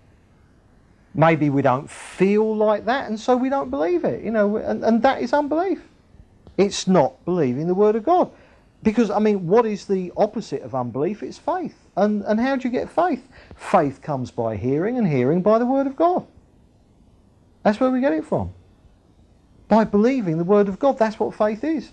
Maybe 1.15 1.49
we 1.49 1.63
don't 1.63 1.89
feel 1.89 2.55
like 2.55 2.85
that, 2.85 3.09
and 3.09 3.19
so 3.19 3.37
we 3.37 3.49
don't 3.49 3.71
believe 3.71 4.05
it. 4.05 4.23
You 4.23 4.31
know, 4.31 4.57
and, 4.57 4.85
and 4.85 5.03
that 5.03 5.23
is 5.23 5.33
unbelief. 5.33 5.81
It's 6.59 6.87
not 6.87 7.25
believing 7.25 7.67
the 7.67 7.75
Word 7.75 7.97
of 7.97 8.05
God. 8.05 8.31
Because, 8.83 9.11
I 9.11 9.19
mean, 9.19 9.47
what 9.47 9.67
is 9.67 9.87
the 9.87 10.13
opposite 10.17 10.63
of 10.63 10.75
unbelief? 10.75 11.23
It's 11.23 11.39
faith. 11.39 11.77
And, 11.97 12.23
and 12.25 12.39
how 12.39 12.57
do 12.57 12.69
you 12.69 12.73
get 12.73 12.91
faith? 12.91 13.27
Faith 13.57 14.03
comes 14.03 14.31
by 14.31 14.57
hearing, 14.57 14.99
and 14.99 15.07
hearing 15.07 15.43
by 15.43 15.59
the 15.59 15.67
Word 15.67 15.87
of 15.87 15.97
God. 15.97 16.27
That's 17.63 17.81
where 17.81 17.91
we 17.91 18.01
get 18.01 18.13
it 18.13 18.25
from. 18.25 18.53
By 19.69 19.85
believing 19.85 20.39
the 20.39 20.45
Word 20.45 20.69
of 20.69 20.79
God, 20.79 20.99
that's 20.99 21.19
what 21.19 21.35
faith 21.35 21.65
is. 21.65 21.91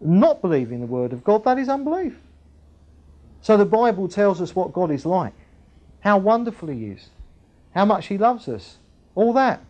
Not 0.00 0.40
believing 0.42 0.80
the 0.80 0.86
Word 0.86 1.12
of 1.12 1.24
God, 1.24 1.44
that 1.44 1.58
is 1.58 1.68
unbelief. 1.68 2.16
So 3.46 3.56
the 3.56 3.64
Bible 3.64 4.08
tells 4.08 4.42
us 4.42 4.56
what 4.56 4.72
God 4.72 4.90
is 4.90 5.06
like, 5.06 5.32
how 6.00 6.18
wonderful 6.18 6.66
He 6.66 6.86
is, 6.86 7.10
how 7.76 7.84
much 7.84 8.08
He 8.08 8.18
loves 8.18 8.48
us, 8.48 8.78
all 9.14 9.32
that. 9.34 9.60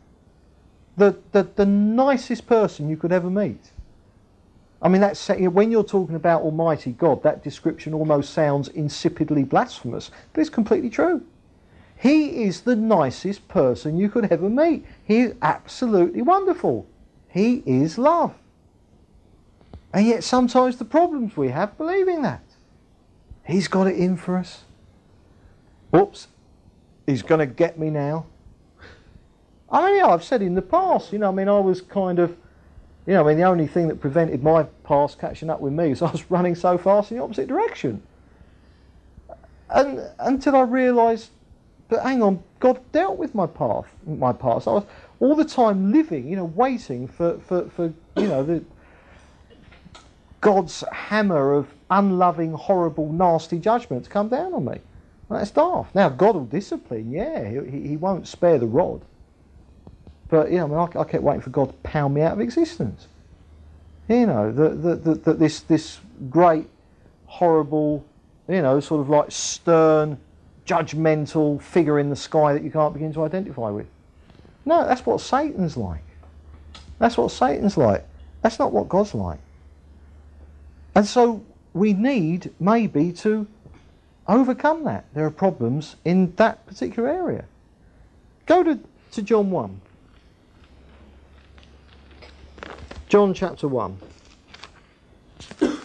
The, 0.96 1.18
the, 1.32 1.42
the 1.42 1.66
nicest 1.66 2.46
person 2.46 2.88
you 2.88 2.96
could 2.96 3.12
ever 3.12 3.28
meet. 3.28 3.60
I 4.80 4.88
mean, 4.88 5.02
that's 5.02 5.28
when 5.28 5.70
you're 5.70 5.84
talking 5.84 6.14
about 6.16 6.40
Almighty 6.40 6.92
God, 6.92 7.22
that 7.24 7.44
description 7.44 7.92
almost 7.92 8.32
sounds 8.32 8.70
insipidly 8.70 9.46
blasphemous, 9.46 10.10
but 10.32 10.40
it's 10.40 10.48
completely 10.48 10.88
true. 10.88 11.22
He 11.98 12.44
is 12.44 12.62
the 12.62 12.76
nicest 12.76 13.46
person 13.46 13.98
you 13.98 14.08
could 14.08 14.32
ever 14.32 14.48
meet. 14.48 14.86
He 15.04 15.20
is 15.20 15.34
absolutely 15.42 16.22
wonderful. 16.22 16.86
He 17.28 17.62
is 17.66 17.98
love. 17.98 18.32
And 19.92 20.06
yet 20.06 20.24
sometimes 20.24 20.78
the 20.78 20.86
problems 20.86 21.36
we 21.36 21.50
have 21.50 21.76
believing 21.76 22.22
that. 22.22 22.40
He's 23.46 23.68
got 23.68 23.86
it 23.86 23.96
in 23.96 24.16
for 24.16 24.36
us. 24.36 24.64
Whoops. 25.90 26.28
He's 27.06 27.22
going 27.22 27.38
to 27.38 27.46
get 27.46 27.78
me 27.78 27.90
now. 27.90 28.26
I 29.70 29.86
mean, 29.86 29.96
yeah, 29.98 30.08
I've 30.08 30.24
said 30.24 30.42
in 30.42 30.54
the 30.54 30.62
past, 30.62 31.12
you 31.12 31.18
know, 31.18 31.28
I 31.28 31.32
mean, 31.32 31.48
I 31.48 31.58
was 31.58 31.80
kind 31.80 32.18
of, 32.18 32.30
you 33.06 33.14
know, 33.14 33.24
I 33.24 33.28
mean, 33.28 33.38
the 33.38 33.44
only 33.44 33.66
thing 33.66 33.88
that 33.88 34.00
prevented 34.00 34.42
my 34.42 34.64
past 34.84 35.18
catching 35.18 35.50
up 35.50 35.60
with 35.60 35.72
me 35.72 35.92
is 35.92 36.02
I 36.02 36.10
was 36.10 36.28
running 36.30 36.54
so 36.54 36.76
fast 36.76 37.10
in 37.10 37.18
the 37.18 37.22
opposite 37.22 37.48
direction. 37.48 38.02
And 39.70 40.02
until 40.18 40.56
I 40.56 40.62
realised, 40.62 41.30
but 41.88 42.02
hang 42.02 42.22
on, 42.22 42.42
God 42.58 42.80
dealt 42.92 43.16
with 43.16 43.34
my 43.34 43.46
path, 43.46 43.86
my 44.06 44.32
past. 44.32 44.66
I 44.66 44.72
was 44.72 44.86
all 45.20 45.36
the 45.36 45.44
time 45.44 45.92
living, 45.92 46.28
you 46.28 46.36
know, 46.36 46.44
waiting 46.44 47.06
for, 47.06 47.38
for, 47.40 47.68
for 47.70 47.92
you 48.16 48.28
know, 48.28 48.42
the, 48.42 48.64
God's 50.40 50.84
hammer 50.92 51.52
of 51.52 51.68
unloving, 51.90 52.52
horrible, 52.52 53.12
nasty 53.12 53.58
judgment 53.58 54.04
to 54.04 54.10
come 54.10 54.28
down 54.28 54.54
on 54.54 54.64
me. 54.64 54.78
That's 55.28 55.50
daft. 55.50 55.94
Now, 55.94 56.08
God 56.08 56.34
will 56.36 56.44
discipline, 56.44 57.10
yeah, 57.10 57.48
he, 57.48 57.88
he 57.88 57.96
won't 57.96 58.28
spare 58.28 58.58
the 58.58 58.66
rod. 58.66 59.02
But, 60.28 60.50
you 60.50 60.58
know, 60.58 60.64
I, 60.64 60.68
mean, 60.68 60.92
I, 60.96 61.00
I, 61.00 61.04
kept 61.04 61.22
waiting 61.22 61.40
for 61.40 61.50
God 61.50 61.68
to 61.68 61.74
pound 61.82 62.14
me 62.14 62.22
out 62.22 62.32
of 62.32 62.40
existence. 62.40 63.08
You 64.08 64.26
know, 64.26 64.52
that 64.52 65.36
this, 65.38 65.60
this 65.60 65.98
great, 66.30 66.68
horrible, 67.26 68.04
you 68.48 68.62
know, 68.62 68.78
sort 68.78 69.00
of 69.00 69.08
like 69.08 69.30
stern, 69.30 70.18
judgmental 70.64 71.60
figure 71.60 71.98
in 71.98 72.10
the 72.10 72.16
sky 72.16 72.52
that 72.52 72.62
you 72.62 72.70
can't 72.70 72.92
begin 72.92 73.12
to 73.14 73.24
identify 73.24 73.70
with. 73.70 73.86
No, 74.64 74.86
that's 74.86 75.04
what 75.04 75.20
Satan's 75.20 75.76
like. 75.76 76.02
That's 76.98 77.16
what 77.16 77.30
Satan's 77.30 77.76
like. 77.76 78.06
That's 78.42 78.58
not 78.58 78.72
what 78.72 78.88
God's 78.88 79.14
like. 79.14 79.38
And 80.96 81.06
so 81.06 81.44
we 81.74 81.92
need 81.92 82.50
maybe 82.58 83.12
to 83.12 83.46
overcome 84.26 84.84
that. 84.84 85.04
There 85.12 85.26
are 85.26 85.30
problems 85.30 85.96
in 86.06 86.34
that 86.36 86.66
particular 86.66 87.06
area. 87.06 87.44
Go 88.46 88.62
to, 88.62 88.80
to 89.10 89.20
John 89.20 89.50
1. 89.50 89.82
John 93.10 93.34
chapter 93.34 93.68
1. 93.68 93.98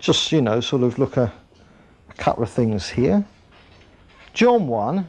Just, 0.00 0.32
you 0.32 0.42
know, 0.42 0.60
sort 0.60 0.82
of 0.82 0.98
look 0.98 1.16
a, 1.16 1.32
a 2.08 2.14
couple 2.14 2.42
of 2.42 2.50
things 2.50 2.88
here. 2.90 3.24
John 4.34 4.66
1 4.66 5.08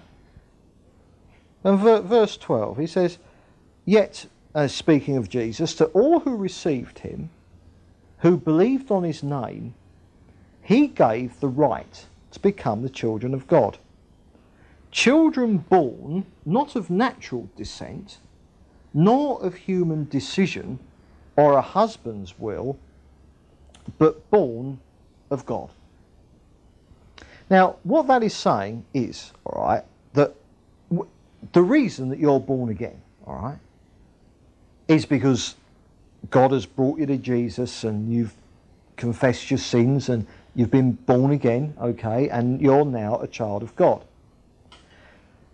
and 1.64 1.80
ver- 1.80 2.01
verse 2.01 2.38
12, 2.38 2.78
he 2.78 2.86
says, 2.86 3.18
Yet 3.84 4.28
as 4.54 4.74
speaking 4.74 5.18
of 5.18 5.30
Jesus, 5.30 5.74
to 5.76 5.86
all 5.88 6.22
who 6.22 6.36
received 6.36 6.99
him, 6.99 7.30
who 8.20 8.38
believed 8.38 8.91
on 8.91 9.04
his 9.04 9.24
name, 9.24 9.74
he 10.62 10.88
gave 10.88 11.39
the 11.39 11.47
right 11.47 12.06
to 12.32 12.39
become 12.39 12.82
the 12.82 12.89
children 12.89 13.34
of 13.34 13.47
God. 13.47 13.78
Children 14.91 15.58
born 15.58 16.26
not 16.45 16.76
of 16.76 16.89
natural 16.89 17.49
descent, 17.56 18.18
nor 18.93 19.41
of 19.41 19.56
human 19.56 20.08
decision 20.10 20.80
or 21.38 21.54
a 21.54 21.62
husband's 21.62 22.38
will, 22.38 22.78
but 23.97 24.30
born 24.30 24.80
of 25.30 25.45
God. 25.45 25.70
Now, 27.49 27.78
what 27.84 28.08
that 28.08 28.24
is 28.24 28.34
saying 28.34 28.86
is, 28.93 29.32
all 29.45 29.64
right, 29.66 29.84
that 30.14 30.34
w- 30.89 31.10
the 31.54 31.64
reason 31.64 32.10
that 32.10 32.20
you're 32.20 32.39
born 32.39 32.70
again, 32.70 33.02
all 33.26 33.36
right, 33.36 33.58
is 34.92 35.06
because 35.06 35.56
God 36.30 36.52
has 36.52 36.66
brought 36.66 37.00
you 37.00 37.06
to 37.08 37.18
Jesus 37.18 37.84
and 37.84 38.14
you've 38.14 38.34
confessed 38.98 39.50
your 39.50 39.58
sins 39.58 40.10
and 40.10 40.28
you've 40.54 40.72
been 40.72 40.92
born 40.92 41.32
again, 41.32 41.74
okay, 41.82 42.30
and 42.30 42.62
you're 42.62 42.86
now 42.86 43.18
a 43.20 43.28
child 43.28 43.64
of 43.64 43.76
God. 43.76 44.04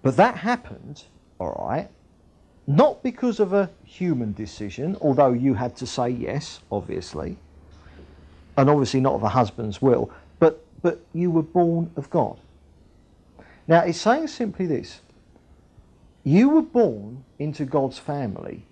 But 0.01 0.17
that 0.17 0.37
happened, 0.37 1.03
all 1.39 1.67
right, 1.67 1.87
not 2.65 3.01
because 3.03 3.39
of 3.39 3.53
a 3.53 3.69
human 3.85 4.33
decision, 4.33 4.97
although 5.01 5.31
you 5.31 5.53
had 5.53 5.75
to 5.77 5.87
say 5.87 6.09
yes, 6.09 6.59
obviously, 6.71 7.37
and 8.57 8.69
obviously 8.69 8.99
not 8.99 9.13
of 9.13 9.23
a 9.23 9.29
husband's 9.29 9.81
will, 9.81 10.11
but, 10.39 10.65
but 10.81 10.99
you 11.13 11.31
were 11.31 11.43
born 11.43 11.91
of 11.95 12.09
God. 12.09 12.37
Now, 13.67 13.81
it's 13.81 13.99
saying 13.99 14.27
simply 14.27 14.65
this 14.65 15.01
you 16.23 16.49
were 16.49 16.61
born 16.61 17.23
into 17.39 17.63
God's 17.63 17.97
family 17.97 18.66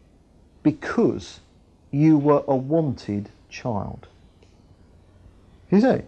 because 0.66 1.42
you 1.92 2.18
were 2.18 2.44
a 2.48 2.56
wanted 2.56 3.30
child. 3.50 4.08
You 5.70 5.80
see? 5.80 6.02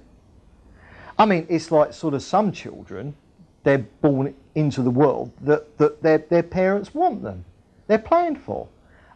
I 1.19 1.25
mean, 1.27 1.45
it's 1.47 1.71
like 1.71 1.93
sort 1.93 2.15
of 2.15 2.23
some 2.23 2.51
children, 2.51 3.15
they're 3.63 3.85
born 4.01 4.33
into 4.55 4.81
the 4.81 4.89
world 4.89 5.31
that, 5.41 5.77
that 5.77 6.01
their, 6.01 6.17
their 6.17 6.41
parents 6.41 6.95
want 6.95 7.21
them. 7.21 7.45
They're 7.85 7.99
planned 7.99 8.41
for. 8.41 8.67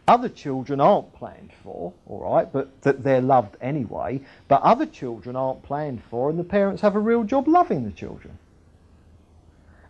Other 0.06 0.28
children 0.28 0.80
aren't 0.80 1.12
planned 1.12 1.50
for, 1.64 1.92
all 2.06 2.20
right, 2.20 2.50
but 2.52 2.80
that 2.82 3.02
they're 3.02 3.20
loved 3.20 3.56
anyway. 3.60 4.20
But 4.46 4.62
other 4.62 4.86
children 4.86 5.34
aren't 5.34 5.64
planned 5.64 6.04
for, 6.04 6.30
and 6.30 6.38
the 6.38 6.44
parents 6.44 6.82
have 6.82 6.94
a 6.94 7.00
real 7.00 7.24
job 7.24 7.48
loving 7.48 7.82
the 7.82 7.90
children. 7.90 8.38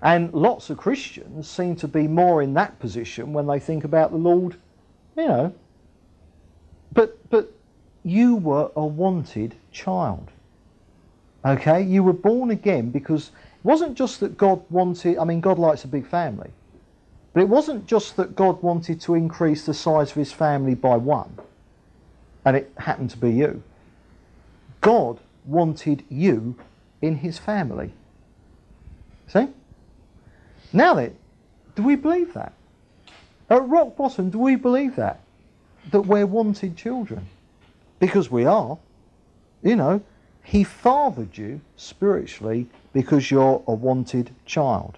And 0.01 0.33
lots 0.33 0.71
of 0.71 0.79
Christians 0.79 1.47
seem 1.47 1.77
to 1.77 1.89
be 1.89 2.09
more 2.09 2.41
in 2.41 2.55
that 2.55 2.79
position 2.79 3.35
when 3.35 3.47
they 3.47 3.61
think 3.61 3.85
about 3.85 4.13
the 4.13 4.17
Lord 4.17 4.57
you 5.17 5.29
know. 5.29 5.55
But 6.93 7.19
but 7.31 7.53
you 8.05 8.37
were 8.37 8.71
a 8.77 8.85
wanted 8.85 9.55
child. 9.73 10.31
Okay? 11.45 11.83
You 11.83 12.03
were 12.03 12.13
born 12.13 12.51
again 12.51 12.91
because 12.91 13.29
it 13.29 13.65
wasn't 13.65 13.97
just 13.97 14.21
that 14.21 14.37
God 14.37 14.63
wanted 14.71 15.19
I 15.19 15.25
mean 15.25 15.41
God 15.41 15.59
likes 15.59 15.85
a 15.85 15.89
big 15.89 16.07
family. 16.07 16.51
But 17.33 17.43
it 17.43 17.49
wasn't 17.49 17.87
just 17.87 18.17
that 18.17 18.37
God 18.37 18.63
wanted 18.63 19.01
to 19.03 19.15
increase 19.15 19.65
the 19.65 19.73
size 19.73 20.11
of 20.11 20.17
his 20.17 20.33
family 20.33 20.75
by 20.75 20.97
one, 20.97 21.39
and 22.45 22.57
it 22.57 22.71
happened 22.77 23.11
to 23.11 23.17
be 23.17 23.33
you. 23.33 23.63
God 24.83 25.19
wanted 25.47 26.05
you 26.11 26.57
in 27.01 27.17
his 27.17 27.39
family. 27.39 27.93
See? 29.29 29.49
Now 30.75 30.95
then, 30.95 31.17
do 31.75 31.83
we 31.83 31.97
believe 31.97 32.35
that? 32.35 32.53
At 33.53 33.69
rock 33.69 33.97
bottom, 33.97 34.31
do 34.31 34.39
we 34.39 34.57
believe 34.57 34.97
that? 34.97 35.21
That 35.91 36.07
we're 36.07 36.25
wanted 36.25 36.75
children? 36.75 37.27
Because 37.99 38.31
we 38.31 38.47
are. 38.47 38.79
You 39.63 39.77
know, 39.77 40.01
he 40.43 40.65
fathered 40.65 41.37
you 41.37 41.61
spiritually 41.77 42.67
because 42.95 43.31
you're 43.31 43.63
a 43.67 43.75
wanted 43.75 44.31
child. 44.47 44.97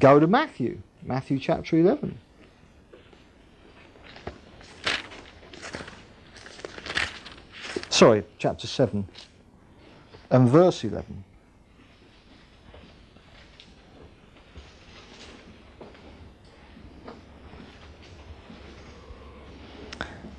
Go 0.00 0.18
to 0.18 0.26
Matthew, 0.26 0.78
Matthew 1.02 1.38
chapter 1.38 1.76
11. 1.76 2.16
Sorry, 7.90 8.24
chapter 8.38 8.66
7 8.66 9.06
and 10.30 10.48
verse 10.48 10.84
11. 10.84 11.22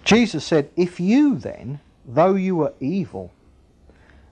Jesus 0.10 0.44
said, 0.44 0.72
If 0.76 1.00
you 1.00 1.36
then, 1.36 1.82
though 2.04 2.34
you 2.34 2.64
are 2.64 2.74
evil, 2.80 3.32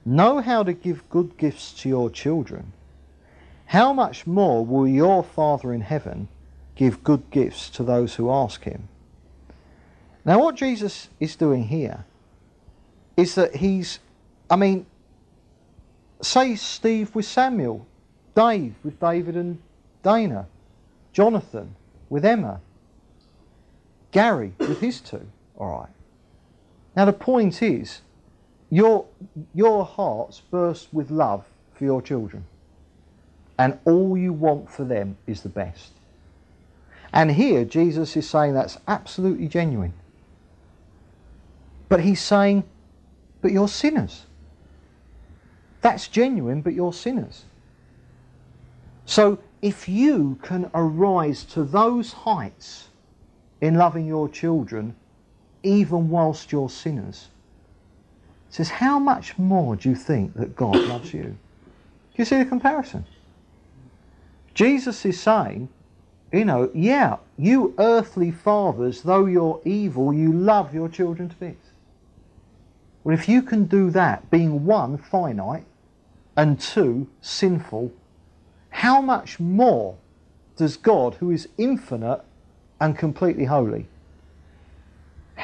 know 0.03 0.41
how 0.41 0.63
to 0.63 0.73
give 0.73 1.07
good 1.11 1.37
gifts 1.37 1.71
to 1.73 1.87
your 1.87 2.09
children, 2.09 2.73
how 3.67 3.93
much 3.93 4.25
more 4.25 4.65
will 4.65 4.87
your 4.87 5.23
Father 5.23 5.71
in 5.71 5.81
heaven 5.81 6.29
give 6.73 7.03
good 7.03 7.29
gifts 7.29 7.69
to 7.69 7.83
those 7.83 8.15
who 8.15 8.31
ask 8.31 8.63
him? 8.63 8.87
Now, 10.25 10.39
what 10.39 10.55
Jesus 10.55 11.09
is 11.19 11.35
doing 11.35 11.65
here 11.65 12.05
is 13.15 13.35
that 13.35 13.57
he's, 13.57 13.99
I 14.49 14.55
mean, 14.55 14.87
say 16.23 16.55
Steve 16.55 17.13
with 17.13 17.25
Samuel, 17.25 17.85
Dave 18.33 18.73
with 18.83 18.99
David 18.99 19.35
and 19.35 19.61
Dana, 20.01 20.47
Jonathan 21.13 21.75
with 22.09 22.25
Emma, 22.25 22.61
Gary 24.11 24.53
with 24.57 24.79
his 24.79 24.99
two. 24.99 25.27
All 25.57 25.79
right. 25.79 25.89
Now 26.95 27.05
the 27.05 27.13
point 27.13 27.61
is, 27.63 28.01
your 28.69 29.05
your 29.53 29.85
hearts 29.85 30.41
burst 30.51 30.93
with 30.93 31.11
love 31.11 31.45
for 31.75 31.85
your 31.85 32.01
children. 32.01 32.45
and 33.57 33.79
all 33.85 34.17
you 34.17 34.33
want 34.33 34.69
for 34.69 34.83
them 34.83 35.17
is 35.27 35.41
the 35.41 35.49
best. 35.49 35.91
And 37.13 37.31
here 37.31 37.65
Jesus 37.65 38.15
is 38.17 38.29
saying 38.29 38.53
that's 38.53 38.77
absolutely 38.87 39.47
genuine. 39.47 39.93
But 41.89 42.01
he's 42.01 42.21
saying, 42.21 42.63
but 43.41 43.51
you're 43.51 43.67
sinners. 43.69 44.25
That's 45.81 46.07
genuine, 46.07 46.61
but 46.61 46.73
you're 46.73 46.93
sinners. 46.93 47.45
So 49.05 49.39
if 49.61 49.89
you 49.89 50.39
can 50.43 50.69
arise 50.73 51.43
to 51.45 51.63
those 51.63 52.13
heights 52.13 52.89
in 53.61 53.75
loving 53.75 54.05
your 54.05 54.29
children, 54.29 54.95
even 55.63 56.09
whilst 56.09 56.51
you're 56.51 56.69
sinners, 56.69 57.27
says, 58.49 58.69
how 58.69 58.97
much 58.99 59.37
more 59.37 59.75
do 59.75 59.89
you 59.89 59.95
think 59.95 60.33
that 60.35 60.55
God 60.55 60.75
loves 60.87 61.13
you? 61.13 61.23
Do 61.23 61.37
you 62.15 62.25
see 62.25 62.37
the 62.37 62.45
comparison? 62.45 63.05
Jesus 64.53 65.05
is 65.05 65.19
saying, 65.19 65.69
you 66.31 66.43
know, 66.43 66.71
yeah, 66.73 67.17
you 67.37 67.73
earthly 67.77 68.31
fathers, 68.31 69.03
though 69.03 69.25
you're 69.25 69.61
evil, 69.63 70.13
you 70.13 70.33
love 70.33 70.73
your 70.73 70.89
children 70.89 71.29
to 71.29 71.35
bits. 71.35 71.69
Well, 73.03 73.13
if 73.13 73.29
you 73.29 73.41
can 73.41 73.65
do 73.65 73.89
that, 73.91 74.29
being 74.29 74.65
one, 74.65 74.97
finite, 74.97 75.63
and 76.35 76.59
two, 76.59 77.07
sinful, 77.21 77.91
how 78.69 79.01
much 79.01 79.39
more 79.39 79.95
does 80.57 80.75
God, 80.75 81.15
who 81.15 81.31
is 81.31 81.47
infinite 81.57 82.21
and 82.81 82.97
completely 82.97 83.45
holy, 83.45 83.87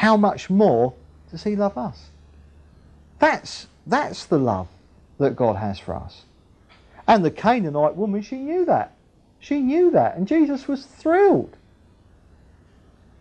how 0.03 0.17
much 0.17 0.49
more 0.49 0.93
does 1.31 1.45
he 1.45 1.55
love 1.55 1.77
us? 1.77 2.09
That's, 3.19 3.67
that's 3.87 4.25
the 4.25 4.37
love 4.37 4.67
that 5.17 5.33
God 5.33 5.55
has 5.55 5.79
for 5.79 5.95
us. 5.95 6.23
And 7.07 7.23
the 7.23 7.31
Canaanite 7.31 7.95
woman, 7.95 8.21
she 8.21 8.35
knew 8.35 8.65
that. 8.65 8.95
She 9.39 9.61
knew 9.61 9.91
that. 9.91 10.17
And 10.17 10.27
Jesus 10.27 10.67
was 10.67 10.85
thrilled. 10.85 11.55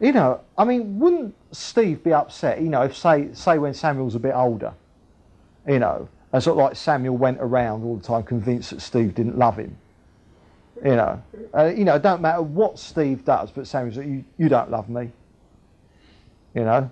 You 0.01 0.11
know, 0.11 0.41
I 0.59 0.65
mean, 0.65 0.99
wouldn't 0.99 1.37
Steve 1.53 2.03
be 2.03 2.13
upset, 2.13 2.61
you 2.61 2.69
know, 2.69 2.83
if, 2.83 2.97
say, 2.97 3.29
say 3.33 3.59
when 3.59 3.75
Samuel's 3.75 4.17
a 4.17 4.19
bit 4.19 4.35
older, 4.35 4.75
you 5.69 5.79
know, 5.79 6.09
and 6.33 6.43
sort 6.43 6.59
of 6.59 6.65
like 6.65 6.75
Samuel 6.75 7.17
went 7.17 7.39
around 7.41 7.85
all 7.85 7.97
the 7.97 8.03
time 8.03 8.25
convinced 8.25 8.71
that 8.71 8.81
Steve 8.81 9.15
didn't 9.15 9.39
love 9.39 9.57
him. 9.57 9.77
You 10.85 10.97
know, 10.97 11.23
uh, 11.57 11.67
you 11.67 11.85
know, 11.85 11.95
it 11.95 12.03
don't 12.03 12.21
matter 12.21 12.43
what 12.43 12.81
Steve 12.81 13.25
does, 13.25 13.53
but 13.53 13.69
Samuel's 13.69 13.99
like, 13.99 14.07
you, 14.09 14.25
you 14.37 14.49
don't 14.49 14.69
love 14.69 14.89
me. 14.89 15.13
You 16.55 16.65
know, 16.65 16.91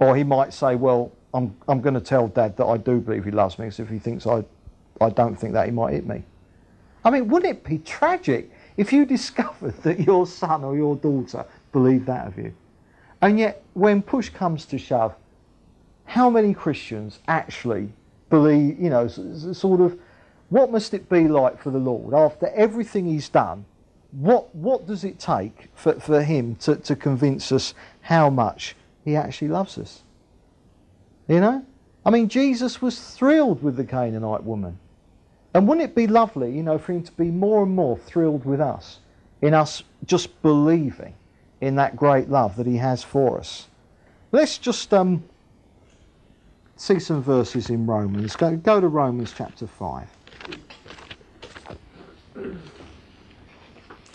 or 0.00 0.16
he 0.16 0.24
might 0.24 0.52
say, 0.52 0.74
well, 0.74 1.12
I'm, 1.32 1.54
I'm 1.68 1.80
going 1.80 1.94
to 1.94 2.00
tell 2.00 2.26
Dad 2.28 2.56
that 2.56 2.64
I 2.64 2.76
do 2.76 3.00
believe 3.00 3.24
he 3.24 3.30
loves 3.30 3.58
me, 3.58 3.66
because 3.66 3.80
if 3.80 3.88
he 3.88 3.98
thinks 3.98 4.26
I, 4.26 4.44
I 5.00 5.10
don't 5.10 5.36
think 5.36 5.52
that, 5.52 5.66
he 5.66 5.72
might 5.72 5.92
hit 5.92 6.06
me. 6.06 6.24
I 7.04 7.10
mean, 7.10 7.28
wouldn't 7.28 7.58
it 7.58 7.64
be 7.64 7.78
tragic 7.78 8.50
if 8.76 8.92
you 8.92 9.04
discovered 9.06 9.76
that 9.82 10.00
your 10.00 10.26
son 10.26 10.64
or 10.64 10.76
your 10.76 10.96
daughter 10.96 11.44
believed 11.72 12.06
that 12.06 12.26
of 12.26 12.38
you? 12.38 12.52
And 13.22 13.38
yet, 13.38 13.62
when 13.74 14.02
push 14.02 14.30
comes 14.30 14.64
to 14.66 14.78
shove, 14.78 15.14
how 16.06 16.30
many 16.30 16.54
Christians 16.54 17.20
actually 17.28 17.90
believe, 18.30 18.80
you 18.80 18.90
know, 18.90 19.06
sort 19.06 19.80
of, 19.80 19.98
what 20.48 20.72
must 20.72 20.94
it 20.94 21.08
be 21.08 21.28
like 21.28 21.62
for 21.62 21.70
the 21.70 21.78
Lord 21.78 22.14
after 22.14 22.48
everything 22.48 23.06
he's 23.06 23.28
done? 23.28 23.64
What, 24.12 24.52
what 24.54 24.86
does 24.86 25.04
it 25.04 25.20
take 25.20 25.68
for, 25.74 26.00
for 26.00 26.22
him 26.22 26.56
to, 26.56 26.76
to 26.76 26.96
convince 26.96 27.52
us 27.52 27.74
how 28.02 28.30
much 28.30 28.76
he 29.04 29.16
actually 29.16 29.48
loves 29.48 29.78
us? 29.78 30.02
You 31.28 31.40
know? 31.40 31.64
I 32.04 32.10
mean, 32.10 32.28
Jesus 32.28 32.80
was 32.80 32.98
thrilled 32.98 33.62
with 33.62 33.76
the 33.76 33.84
Canaanite 33.84 34.44
woman. 34.44 34.78
And 35.52 35.66
wouldn't 35.66 35.84
it 35.84 35.94
be 35.94 36.06
lovely, 36.06 36.54
you 36.54 36.62
know, 36.62 36.78
for 36.78 36.92
him 36.92 37.02
to 37.02 37.12
be 37.12 37.30
more 37.30 37.62
and 37.62 37.74
more 37.74 37.98
thrilled 37.98 38.44
with 38.44 38.60
us, 38.60 39.00
in 39.42 39.52
us 39.52 39.82
just 40.06 40.40
believing 40.42 41.14
in 41.60 41.74
that 41.76 41.96
great 41.96 42.28
love 42.28 42.56
that 42.56 42.66
he 42.66 42.76
has 42.76 43.02
for 43.02 43.38
us? 43.38 43.66
Let's 44.32 44.58
just 44.58 44.94
um, 44.94 45.24
see 46.76 47.00
some 47.00 47.22
verses 47.22 47.68
in 47.68 47.86
Romans. 47.86 48.36
Go, 48.36 48.56
go 48.56 48.80
to 48.80 48.88
Romans 48.88 49.34
chapter 49.36 49.66
5. 49.66 50.06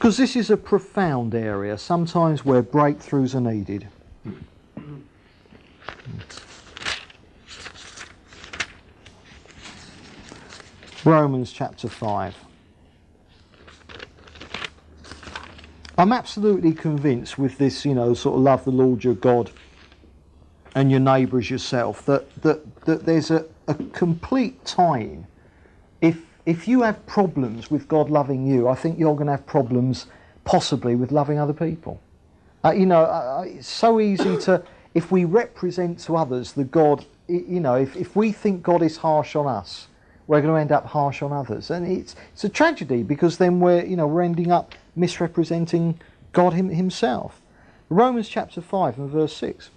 Because 0.06 0.18
this 0.18 0.36
is 0.36 0.52
a 0.52 0.58
profound 0.58 1.34
area, 1.34 1.80
sometimes 1.80 2.46
where 2.46 2.62
breakthroughs 2.62 3.34
are 3.34 3.42
needed. 3.42 3.88
Romans 11.04 11.52
chapter 11.52 11.90
5. 11.90 12.36
I'm 15.98 16.14
absolutely 16.14 16.74
convinced 16.74 17.40
with 17.40 17.58
this, 17.58 17.84
you 17.84 17.96
know, 17.96 18.14
sort 18.14 18.36
of 18.36 18.42
love 18.42 18.64
the 18.64 18.70
Lord 18.70 19.04
your 19.04 19.16
God 19.16 19.50
and 20.76 20.92
your 20.92 21.00
neighbour 21.00 21.40
as 21.40 21.50
yourself, 21.50 22.06
that, 22.06 22.44
that, 22.44 22.82
that 22.82 23.08
there's 23.08 23.32
a, 23.32 23.48
a 23.68 23.74
complete 23.74 24.64
time. 24.66 25.26
If, 25.26 25.35
if 26.46 26.68
you 26.68 26.84
have 26.84 27.06
problems 27.06 27.72
with 27.72 27.88
God 27.88 28.10
loving 28.10 28.46
you, 28.46 28.68
I 28.68 28.76
think 28.76 29.00
you're 29.00 29.16
going 29.16 29.28
to 29.28 29.34
have 29.34 29.46
problems 29.46 30.06
possibly 30.44 30.96
with 30.96 31.12
loving 31.12 31.40
other 31.40 31.54
people. 31.54 32.00
Uh, 32.64 32.72
you 32.72 32.86
know, 32.86 33.02
uh, 33.02 33.40
uh 33.40 33.44
it's 33.46 33.68
so 33.68 34.00
easy 34.00 34.38
to, 34.38 34.64
if 34.94 35.12
we 35.12 35.26
represent 35.26 36.00
to 36.00 36.16
others 36.16 36.54
the 36.54 36.64
God, 36.64 37.06
you 37.28 37.60
know, 37.60 37.76
if, 37.76 37.96
if 37.96 38.16
we 38.16 38.32
think 38.32 38.62
God 38.62 38.84
is 38.84 38.98
harsh 38.98 39.36
on 39.36 39.48
us, 39.48 39.88
we're 40.28 40.42
going 40.42 40.54
to 40.54 40.60
end 40.60 40.72
up 40.72 40.86
harsh 40.88 41.22
on 41.22 41.32
others. 41.32 41.70
And 41.70 41.88
it's, 41.88 42.16
it's 42.34 42.44
a 42.44 42.50
tragedy 42.50 43.04
because 43.04 43.38
then 43.38 43.60
we're, 43.60 43.84
you 43.84 43.96
know, 43.96 44.08
we're 44.08 44.24
ending 44.24 44.52
up 44.52 44.74
misrepresenting 44.96 46.00
God 46.32 46.54
him, 46.54 46.70
himself. 46.70 47.42
Romans 47.90 48.28
chapter 48.28 48.62
5 48.62 48.98
and 48.98 49.10
verse 49.10 49.36
6. 49.38 49.70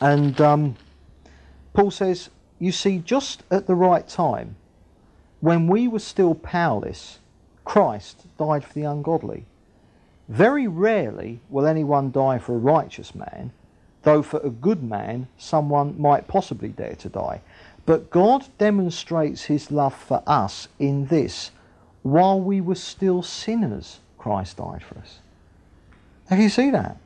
And 0.00 0.40
um, 0.40 0.76
Paul 1.72 1.90
says, 1.90 2.30
You 2.58 2.72
see, 2.72 2.98
just 2.98 3.42
at 3.50 3.66
the 3.66 3.74
right 3.74 4.06
time, 4.06 4.56
when 5.40 5.66
we 5.66 5.88
were 5.88 5.98
still 5.98 6.34
powerless, 6.34 7.18
Christ 7.64 8.26
died 8.38 8.64
for 8.64 8.72
the 8.72 8.84
ungodly. 8.84 9.44
Very 10.28 10.66
rarely 10.66 11.40
will 11.48 11.66
anyone 11.66 12.10
die 12.10 12.38
for 12.38 12.54
a 12.54 12.58
righteous 12.58 13.14
man, 13.14 13.52
though 14.02 14.22
for 14.22 14.40
a 14.40 14.50
good 14.50 14.82
man 14.82 15.28
someone 15.36 16.00
might 16.00 16.28
possibly 16.28 16.68
dare 16.68 16.96
to 16.96 17.08
die. 17.08 17.40
But 17.86 18.10
God 18.10 18.46
demonstrates 18.58 19.44
his 19.44 19.70
love 19.70 19.94
for 19.94 20.22
us 20.26 20.68
in 20.78 21.06
this 21.06 21.50
while 22.02 22.40
we 22.40 22.60
were 22.60 22.74
still 22.74 23.22
sinners, 23.22 24.00
Christ 24.18 24.58
died 24.58 24.82
for 24.82 24.98
us. 24.98 25.18
Have 26.28 26.38
you 26.38 26.48
see 26.48 26.70
that? 26.70 26.98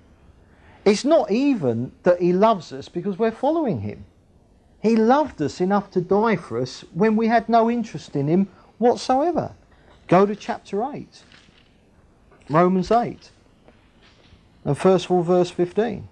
It's 0.85 1.05
not 1.05 1.31
even 1.31 1.93
that 2.03 2.21
he 2.21 2.33
loves 2.33 2.73
us 2.73 2.89
because 2.89 3.19
we're 3.19 3.31
following 3.31 3.81
him. 3.81 4.05
He 4.83 4.97
loved 4.97 5.41
us 5.41 5.61
enough 5.61 5.93
to 5.93 6.01
die 6.01 6.35
for 6.35 6.61
us 6.61 6.85
when 6.93 7.15
we 7.15 7.29
had 7.29 7.49
no 7.49 7.71
interest 7.71 8.17
in 8.17 8.27
him 8.27 8.49
whatsoever. 8.79 9.53
Go 10.09 10.27
to 10.27 10.35
chapter 10.35 10.83
8, 10.83 11.23
Romans 12.51 12.91
8, 12.91 13.31
and 14.65 14.77
first 14.77 15.05
of 15.05 15.13
all, 15.13 15.23
verse 15.23 15.51
15. 15.51 16.09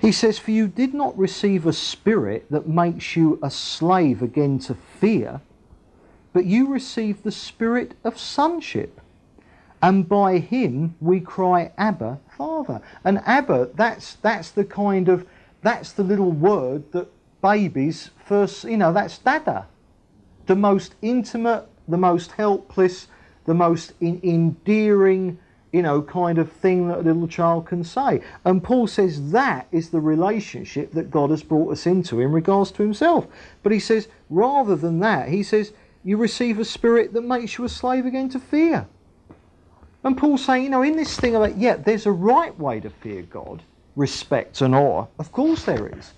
He 0.00 0.12
says, 0.12 0.38
For 0.38 0.52
you 0.52 0.68
did 0.68 0.94
not 0.94 1.18
receive 1.18 1.66
a 1.66 1.72
spirit 1.72 2.46
that 2.50 2.68
makes 2.68 3.16
you 3.16 3.38
a 3.42 3.50
slave 3.50 4.22
again 4.22 4.60
to 4.60 4.74
fear, 4.74 5.40
but 6.32 6.46
you 6.46 6.68
received 6.68 7.24
the 7.24 7.32
spirit 7.32 7.94
of 8.04 8.16
sonship. 8.16 9.00
And 9.82 10.08
by 10.08 10.38
him 10.38 10.94
we 11.00 11.20
cry, 11.20 11.72
Abba, 11.78 12.20
Father. 12.36 12.82
And 13.04 13.18
Abba, 13.24 13.70
that's, 13.74 14.14
that's 14.16 14.50
the 14.50 14.64
kind 14.64 15.08
of, 15.08 15.26
that's 15.62 15.92
the 15.92 16.04
little 16.04 16.32
word 16.32 16.92
that 16.92 17.08
babies 17.42 18.10
first, 18.24 18.64
you 18.64 18.76
know, 18.76 18.92
that's 18.92 19.18
dada. 19.18 19.66
The 20.46 20.56
most 20.56 20.94
intimate, 21.02 21.66
the 21.88 21.96
most 21.96 22.32
helpless, 22.32 23.08
the 23.46 23.54
most 23.54 23.94
in, 24.00 24.20
endearing, 24.22 25.38
you 25.72 25.82
know, 25.82 26.02
kind 26.02 26.38
of 26.38 26.50
thing 26.50 26.88
that 26.88 26.98
a 26.98 27.02
little 27.02 27.28
child 27.28 27.66
can 27.66 27.82
say. 27.84 28.20
And 28.44 28.62
Paul 28.62 28.86
says 28.86 29.30
that 29.32 29.66
is 29.72 29.90
the 29.90 30.00
relationship 30.00 30.92
that 30.92 31.10
God 31.10 31.30
has 31.30 31.42
brought 31.42 31.72
us 31.72 31.86
into 31.86 32.20
in 32.20 32.32
regards 32.32 32.70
to 32.72 32.82
himself. 32.82 33.26
But 33.62 33.72
he 33.72 33.78
says, 33.78 34.08
rather 34.28 34.76
than 34.76 35.00
that, 35.00 35.28
he 35.28 35.42
says, 35.42 35.72
you 36.04 36.16
receive 36.16 36.58
a 36.58 36.64
spirit 36.64 37.12
that 37.12 37.22
makes 37.22 37.56
you 37.58 37.64
a 37.64 37.68
slave 37.68 38.06
again 38.06 38.28
to 38.30 38.40
fear. 38.40 38.86
And 40.02 40.16
Paul's 40.16 40.44
saying, 40.44 40.64
you 40.64 40.70
know, 40.70 40.82
in 40.82 40.96
this 40.96 41.18
thing 41.18 41.36
about, 41.36 41.58
yeah, 41.58 41.76
there's 41.76 42.06
a 42.06 42.12
right 42.12 42.58
way 42.58 42.80
to 42.80 42.88
fear 42.88 43.22
God, 43.22 43.62
respect 43.96 44.60
and 44.62 44.74
awe. 44.74 45.06
Of 45.18 45.30
course 45.30 45.64
there 45.64 45.88
is. 45.88 46.12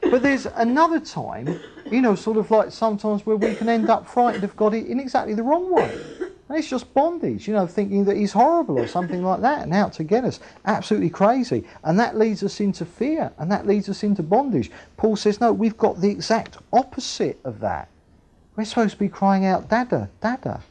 But 0.00 0.22
there's 0.22 0.46
another 0.46 0.98
time, 0.98 1.60
you 1.90 2.00
know, 2.00 2.14
sort 2.14 2.38
of 2.38 2.50
like 2.50 2.72
sometimes 2.72 3.26
where 3.26 3.36
we 3.36 3.54
can 3.54 3.68
end 3.68 3.88
up 3.90 4.08
frightened 4.08 4.44
of 4.44 4.56
God 4.56 4.74
in 4.74 4.98
exactly 4.98 5.34
the 5.34 5.42
wrong 5.42 5.72
way. 5.72 6.00
And 6.48 6.58
it's 6.58 6.68
just 6.68 6.92
bondage, 6.94 7.46
you 7.46 7.54
know, 7.54 7.66
thinking 7.68 8.04
that 8.06 8.16
he's 8.16 8.32
horrible 8.32 8.80
or 8.80 8.88
something 8.88 9.22
like 9.22 9.40
that 9.42 9.62
and 9.62 9.72
out 9.72 9.92
to 9.94 10.04
get 10.04 10.24
us. 10.24 10.40
Absolutely 10.64 11.10
crazy. 11.10 11.64
And 11.84 12.00
that 12.00 12.18
leads 12.18 12.42
us 12.42 12.58
into 12.58 12.84
fear 12.84 13.30
and 13.38 13.52
that 13.52 13.68
leads 13.68 13.88
us 13.88 14.02
into 14.02 14.24
bondage. 14.24 14.72
Paul 14.96 15.14
says, 15.14 15.40
no, 15.40 15.52
we've 15.52 15.76
got 15.76 16.00
the 16.00 16.10
exact 16.10 16.56
opposite 16.72 17.38
of 17.44 17.60
that. 17.60 17.88
We're 18.56 18.64
supposed 18.64 18.94
to 18.94 18.98
be 18.98 19.08
crying 19.08 19.46
out, 19.46 19.68
Dada, 19.68 20.10
Dada. 20.20 20.62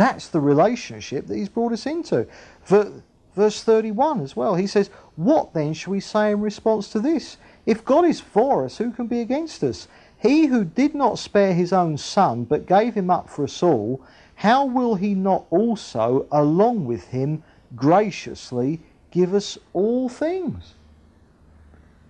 That's 0.00 0.28
the 0.28 0.40
relationship 0.40 1.26
that 1.26 1.36
he's 1.36 1.50
brought 1.50 1.74
us 1.74 1.84
into. 1.84 2.26
Verse 2.64 3.62
31 3.62 4.22
as 4.22 4.34
well, 4.34 4.54
he 4.54 4.66
says, 4.66 4.88
What 5.16 5.52
then 5.52 5.74
shall 5.74 5.90
we 5.90 6.00
say 6.00 6.30
in 6.30 6.40
response 6.40 6.88
to 6.92 7.00
this? 7.00 7.36
If 7.66 7.84
God 7.84 8.06
is 8.06 8.18
for 8.18 8.64
us, 8.64 8.78
who 8.78 8.92
can 8.92 9.08
be 9.08 9.20
against 9.20 9.62
us? 9.62 9.88
He 10.16 10.46
who 10.46 10.64
did 10.64 10.94
not 10.94 11.18
spare 11.18 11.52
his 11.52 11.74
own 11.74 11.98
son, 11.98 12.44
but 12.44 12.64
gave 12.64 12.94
him 12.94 13.10
up 13.10 13.28
for 13.28 13.44
us 13.44 13.62
all, 13.62 14.00
how 14.36 14.64
will 14.64 14.94
he 14.94 15.14
not 15.14 15.44
also, 15.50 16.26
along 16.32 16.86
with 16.86 17.08
him, 17.08 17.42
graciously 17.76 18.80
give 19.10 19.34
us 19.34 19.58
all 19.74 20.08
things? 20.08 20.76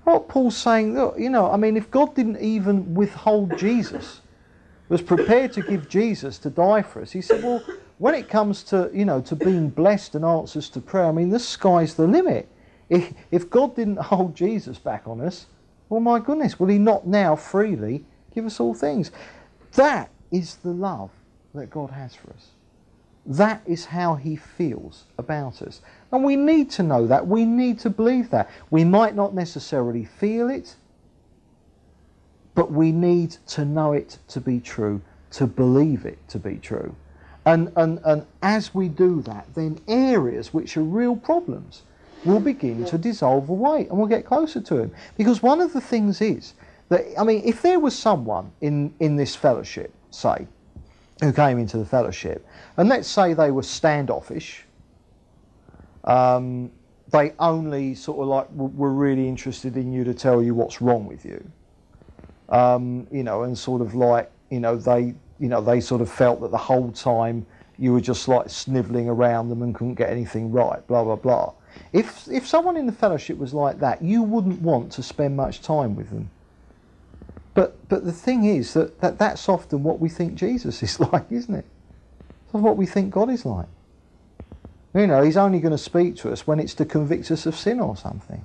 What 0.04 0.28
Paul's 0.28 0.56
saying, 0.56 0.94
you 1.18 1.28
know, 1.28 1.50
I 1.50 1.56
mean, 1.56 1.76
if 1.76 1.90
God 1.90 2.14
didn't 2.14 2.38
even 2.38 2.94
withhold 2.94 3.58
Jesus, 3.58 4.19
was 4.90 5.00
prepared 5.00 5.52
to 5.52 5.62
give 5.62 5.88
Jesus 5.88 6.36
to 6.38 6.50
die 6.50 6.82
for 6.82 7.00
us, 7.00 7.12
he 7.12 7.22
said, 7.22 7.42
well, 7.42 7.62
when 7.98 8.14
it 8.14 8.28
comes 8.28 8.62
to, 8.64 8.90
you 8.92 9.04
know, 9.04 9.20
to 9.22 9.36
being 9.36 9.70
blessed 9.70 10.16
and 10.16 10.24
answers 10.24 10.68
to 10.70 10.80
prayer, 10.80 11.06
I 11.06 11.12
mean, 11.12 11.30
the 11.30 11.38
sky's 11.38 11.94
the 11.94 12.06
limit. 12.06 12.48
If, 12.88 13.14
if 13.30 13.48
God 13.48 13.76
didn't 13.76 13.98
hold 14.00 14.34
Jesus 14.34 14.78
back 14.78 15.06
on 15.06 15.20
us, 15.20 15.46
well, 15.88 16.00
my 16.00 16.18
goodness, 16.18 16.58
will 16.58 16.68
he 16.68 16.78
not 16.78 17.06
now 17.06 17.36
freely 17.36 18.04
give 18.34 18.44
us 18.44 18.60
all 18.60 18.74
things? 18.74 19.10
That 19.74 20.10
is 20.30 20.56
the 20.56 20.70
love 20.70 21.10
that 21.54 21.70
God 21.70 21.90
has 21.90 22.14
for 22.14 22.30
us. 22.30 22.48
That 23.26 23.62
is 23.66 23.84
how 23.84 24.16
he 24.16 24.34
feels 24.34 25.04
about 25.18 25.62
us. 25.62 25.82
And 26.10 26.24
we 26.24 26.34
need 26.34 26.70
to 26.72 26.82
know 26.82 27.06
that. 27.06 27.26
We 27.26 27.44
need 27.44 27.78
to 27.80 27.90
believe 27.90 28.30
that. 28.30 28.50
We 28.70 28.84
might 28.84 29.14
not 29.14 29.34
necessarily 29.34 30.04
feel 30.04 30.50
it, 30.50 30.74
but 32.54 32.70
we 32.72 32.92
need 32.92 33.36
to 33.48 33.64
know 33.64 33.92
it 33.92 34.18
to 34.28 34.40
be 34.40 34.60
true, 34.60 35.00
to 35.32 35.46
believe 35.46 36.04
it 36.04 36.18
to 36.28 36.38
be 36.38 36.56
true. 36.56 36.94
And, 37.46 37.72
and, 37.76 38.00
and 38.04 38.26
as 38.42 38.74
we 38.74 38.88
do 38.88 39.22
that, 39.22 39.46
then 39.54 39.80
areas 39.88 40.52
which 40.52 40.76
are 40.76 40.82
real 40.82 41.16
problems 41.16 41.82
will 42.24 42.40
begin 42.40 42.84
to 42.84 42.98
dissolve 42.98 43.48
away 43.48 43.86
and 43.88 43.96
we'll 43.96 44.06
get 44.06 44.26
closer 44.26 44.60
to 44.60 44.76
Him. 44.78 44.92
Because 45.16 45.42
one 45.42 45.60
of 45.60 45.72
the 45.72 45.80
things 45.80 46.20
is 46.20 46.54
that, 46.90 47.06
I 47.18 47.24
mean, 47.24 47.42
if 47.44 47.62
there 47.62 47.80
was 47.80 47.98
someone 47.98 48.52
in, 48.60 48.92
in 49.00 49.16
this 49.16 49.34
fellowship, 49.34 49.92
say, 50.10 50.46
who 51.22 51.32
came 51.32 51.58
into 51.58 51.78
the 51.78 51.84
fellowship, 51.84 52.46
and 52.76 52.88
let's 52.88 53.08
say 53.08 53.32
they 53.32 53.50
were 53.50 53.62
standoffish, 53.62 54.64
um, 56.04 56.70
they 57.10 57.32
only 57.38 57.94
sort 57.94 58.20
of 58.20 58.28
like 58.28 58.50
were 58.52 58.92
really 58.92 59.28
interested 59.28 59.76
in 59.76 59.92
you 59.92 60.04
to 60.04 60.14
tell 60.14 60.42
you 60.42 60.54
what's 60.54 60.80
wrong 60.80 61.06
with 61.06 61.24
you, 61.24 61.44
um, 62.50 63.06
you 63.10 63.22
know, 63.22 63.42
and 63.42 63.56
sort 63.56 63.80
of 63.80 63.94
like, 63.94 64.30
you 64.50 64.60
know, 64.60 64.76
they, 64.76 65.14
you 65.38 65.48
know, 65.48 65.60
they 65.60 65.80
sort 65.80 66.00
of 66.00 66.10
felt 66.10 66.40
that 66.40 66.50
the 66.50 66.58
whole 66.58 66.90
time 66.92 67.46
you 67.78 67.92
were 67.92 68.00
just 68.00 68.28
like 68.28 68.50
snivelling 68.50 69.08
around 69.08 69.48
them 69.48 69.62
and 69.62 69.74
couldn't 69.74 69.94
get 69.94 70.10
anything 70.10 70.52
right, 70.52 70.86
blah 70.86 71.02
blah 71.02 71.16
blah. 71.16 71.52
If 71.92 72.28
if 72.28 72.46
someone 72.46 72.76
in 72.76 72.86
the 72.86 72.92
fellowship 72.92 73.38
was 73.38 73.54
like 73.54 73.80
that, 73.80 74.02
you 74.02 74.22
wouldn't 74.22 74.60
want 74.60 74.92
to 74.92 75.02
spend 75.02 75.36
much 75.36 75.62
time 75.62 75.96
with 75.96 76.10
them. 76.10 76.30
But 77.54 77.88
but 77.88 78.04
the 78.04 78.12
thing 78.12 78.44
is 78.44 78.74
that, 78.74 79.00
that 79.00 79.18
that's 79.18 79.48
often 79.48 79.82
what 79.82 79.98
we 79.98 80.08
think 80.08 80.34
Jesus 80.34 80.82
is 80.82 81.00
like, 81.12 81.30
isn't 81.30 81.54
it? 81.54 81.64
That's 82.52 82.62
what 82.62 82.76
we 82.76 82.86
think 82.86 83.12
God 83.12 83.30
is 83.30 83.46
like. 83.46 83.66
You 84.94 85.06
know, 85.06 85.22
He's 85.22 85.36
only 85.36 85.60
going 85.60 85.72
to 85.72 85.78
speak 85.78 86.16
to 86.16 86.32
us 86.32 86.46
when 86.46 86.58
it's 86.60 86.74
to 86.74 86.84
convict 86.84 87.30
us 87.30 87.46
of 87.46 87.56
sin 87.56 87.80
or 87.80 87.96
something. 87.96 88.44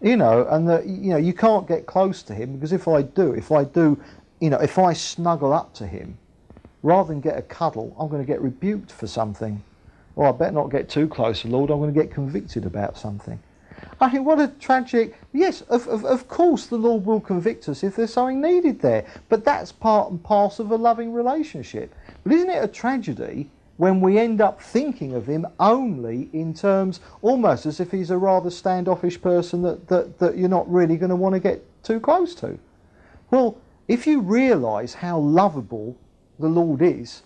You 0.00 0.16
know, 0.16 0.46
and 0.48 0.68
that 0.68 0.86
you 0.86 1.10
know 1.10 1.16
you 1.16 1.32
can't 1.32 1.66
get 1.66 1.86
close 1.86 2.22
to 2.24 2.34
Him 2.34 2.54
because 2.54 2.72
if 2.72 2.86
I 2.86 3.02
do, 3.02 3.32
if 3.32 3.50
I 3.50 3.64
do, 3.64 4.00
you 4.40 4.50
know, 4.50 4.58
if 4.58 4.78
I 4.78 4.92
snuggle 4.92 5.52
up 5.52 5.74
to 5.74 5.86
Him, 5.86 6.16
rather 6.82 7.08
than 7.08 7.20
get 7.20 7.36
a 7.36 7.42
cuddle, 7.42 7.94
I'm 7.98 8.08
going 8.08 8.22
to 8.22 8.26
get 8.26 8.40
rebuked 8.40 8.92
for 8.92 9.06
something. 9.06 9.62
Well, 10.14 10.32
I 10.32 10.36
better 10.36 10.52
not 10.52 10.70
get 10.70 10.88
too 10.88 11.08
close, 11.08 11.44
Lord. 11.44 11.70
I'm 11.70 11.78
going 11.78 11.92
to 11.92 12.00
get 12.00 12.12
convicted 12.12 12.64
about 12.64 12.98
something. 12.98 13.40
I 14.00 14.10
think 14.10 14.26
what 14.26 14.40
a 14.40 14.48
tragic. 14.48 15.16
Yes, 15.32 15.62
of, 15.62 15.86
of, 15.88 16.04
of 16.04 16.28
course 16.28 16.66
the 16.66 16.76
Lord 16.76 17.04
will 17.04 17.20
convict 17.20 17.68
us 17.68 17.82
if 17.82 17.96
there's 17.96 18.12
something 18.12 18.40
needed 18.40 18.80
there, 18.80 19.04
but 19.28 19.44
that's 19.44 19.72
part 19.72 20.10
and 20.10 20.22
parcel 20.22 20.64
of 20.64 20.70
a 20.72 20.76
loving 20.76 21.12
relationship. 21.12 21.94
But 22.24 22.32
isn't 22.32 22.50
it 22.50 22.62
a 22.62 22.68
tragedy 22.68 23.50
when 23.78 24.00
we 24.00 24.18
end 24.18 24.40
up 24.40 24.60
thinking 24.60 25.14
of 25.14 25.26
him 25.26 25.46
only 25.58 26.28
in 26.32 26.52
terms 26.52 27.00
almost 27.22 27.64
as 27.64 27.80
if 27.80 27.90
he's 27.92 28.10
a 28.10 28.18
rather 28.18 28.50
standoffish 28.50 29.20
person 29.22 29.62
that, 29.62 29.86
that, 29.86 30.18
that 30.18 30.36
you're 30.36 30.48
not 30.48 30.70
really 30.70 30.96
going 30.96 31.10
to 31.10 31.16
want 31.16 31.32
to 31.32 31.40
get 31.40 31.64
too 31.84 32.00
close 32.00 32.34
to? 32.34 32.58
Well, 33.30 33.56
if 33.86 34.06
you 34.06 34.20
realise 34.20 34.94
how 34.94 35.18
lovable 35.18 35.96
the 36.40 36.48
Lord 36.48 36.82
is, 36.82 37.22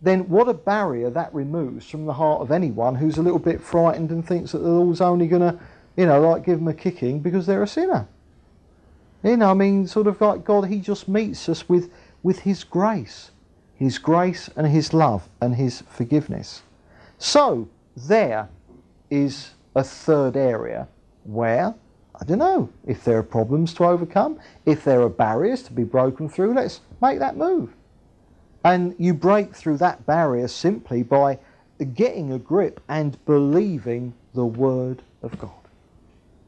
then 0.00 0.28
what 0.28 0.48
a 0.48 0.54
barrier 0.54 1.10
that 1.10 1.34
removes 1.34 1.90
from 1.90 2.06
the 2.06 2.14
heart 2.14 2.40
of 2.40 2.52
anyone 2.52 2.94
who's 2.94 3.18
a 3.18 3.22
little 3.22 3.38
bit 3.38 3.60
frightened 3.60 4.10
and 4.10 4.26
thinks 4.26 4.52
that 4.52 4.58
the 4.58 4.68
Lord's 4.68 5.00
only 5.00 5.26
going 5.26 5.42
to, 5.42 5.58
you 5.96 6.06
know, 6.06 6.20
like 6.20 6.44
give 6.44 6.58
them 6.58 6.68
a 6.68 6.74
kicking 6.74 7.18
because 7.18 7.46
they're 7.46 7.62
a 7.62 7.68
sinner. 7.68 8.06
You 9.24 9.36
know, 9.36 9.50
I 9.50 9.54
mean, 9.54 9.86
sort 9.86 10.06
of 10.06 10.20
like 10.20 10.44
God, 10.44 10.68
He 10.68 10.78
just 10.78 11.08
meets 11.08 11.48
us 11.48 11.68
with, 11.68 11.92
with 12.22 12.38
His 12.38 12.64
grace. 12.64 13.32
His 13.80 13.96
grace 13.96 14.50
and 14.56 14.66
His 14.66 14.92
love 14.92 15.26
and 15.40 15.54
His 15.54 15.82
forgiveness. 15.88 16.62
So, 17.18 17.66
there 17.96 18.48
is 19.10 19.52
a 19.74 19.82
third 19.82 20.36
area 20.36 20.86
where, 21.24 21.74
I 22.14 22.24
don't 22.24 22.38
know, 22.38 22.68
if 22.86 23.04
there 23.04 23.16
are 23.16 23.22
problems 23.22 23.72
to 23.74 23.86
overcome, 23.86 24.38
if 24.66 24.84
there 24.84 25.00
are 25.00 25.08
barriers 25.08 25.62
to 25.62 25.72
be 25.72 25.82
broken 25.82 26.28
through, 26.28 26.52
let's 26.54 26.80
make 27.00 27.18
that 27.20 27.38
move. 27.38 27.72
And 28.64 28.94
you 28.98 29.14
break 29.14 29.54
through 29.54 29.78
that 29.78 30.04
barrier 30.04 30.46
simply 30.46 31.02
by 31.02 31.38
getting 31.94 32.34
a 32.34 32.38
grip 32.38 32.82
and 32.86 33.22
believing 33.24 34.12
the 34.34 34.44
Word 34.44 35.02
of 35.22 35.38
God. 35.38 35.52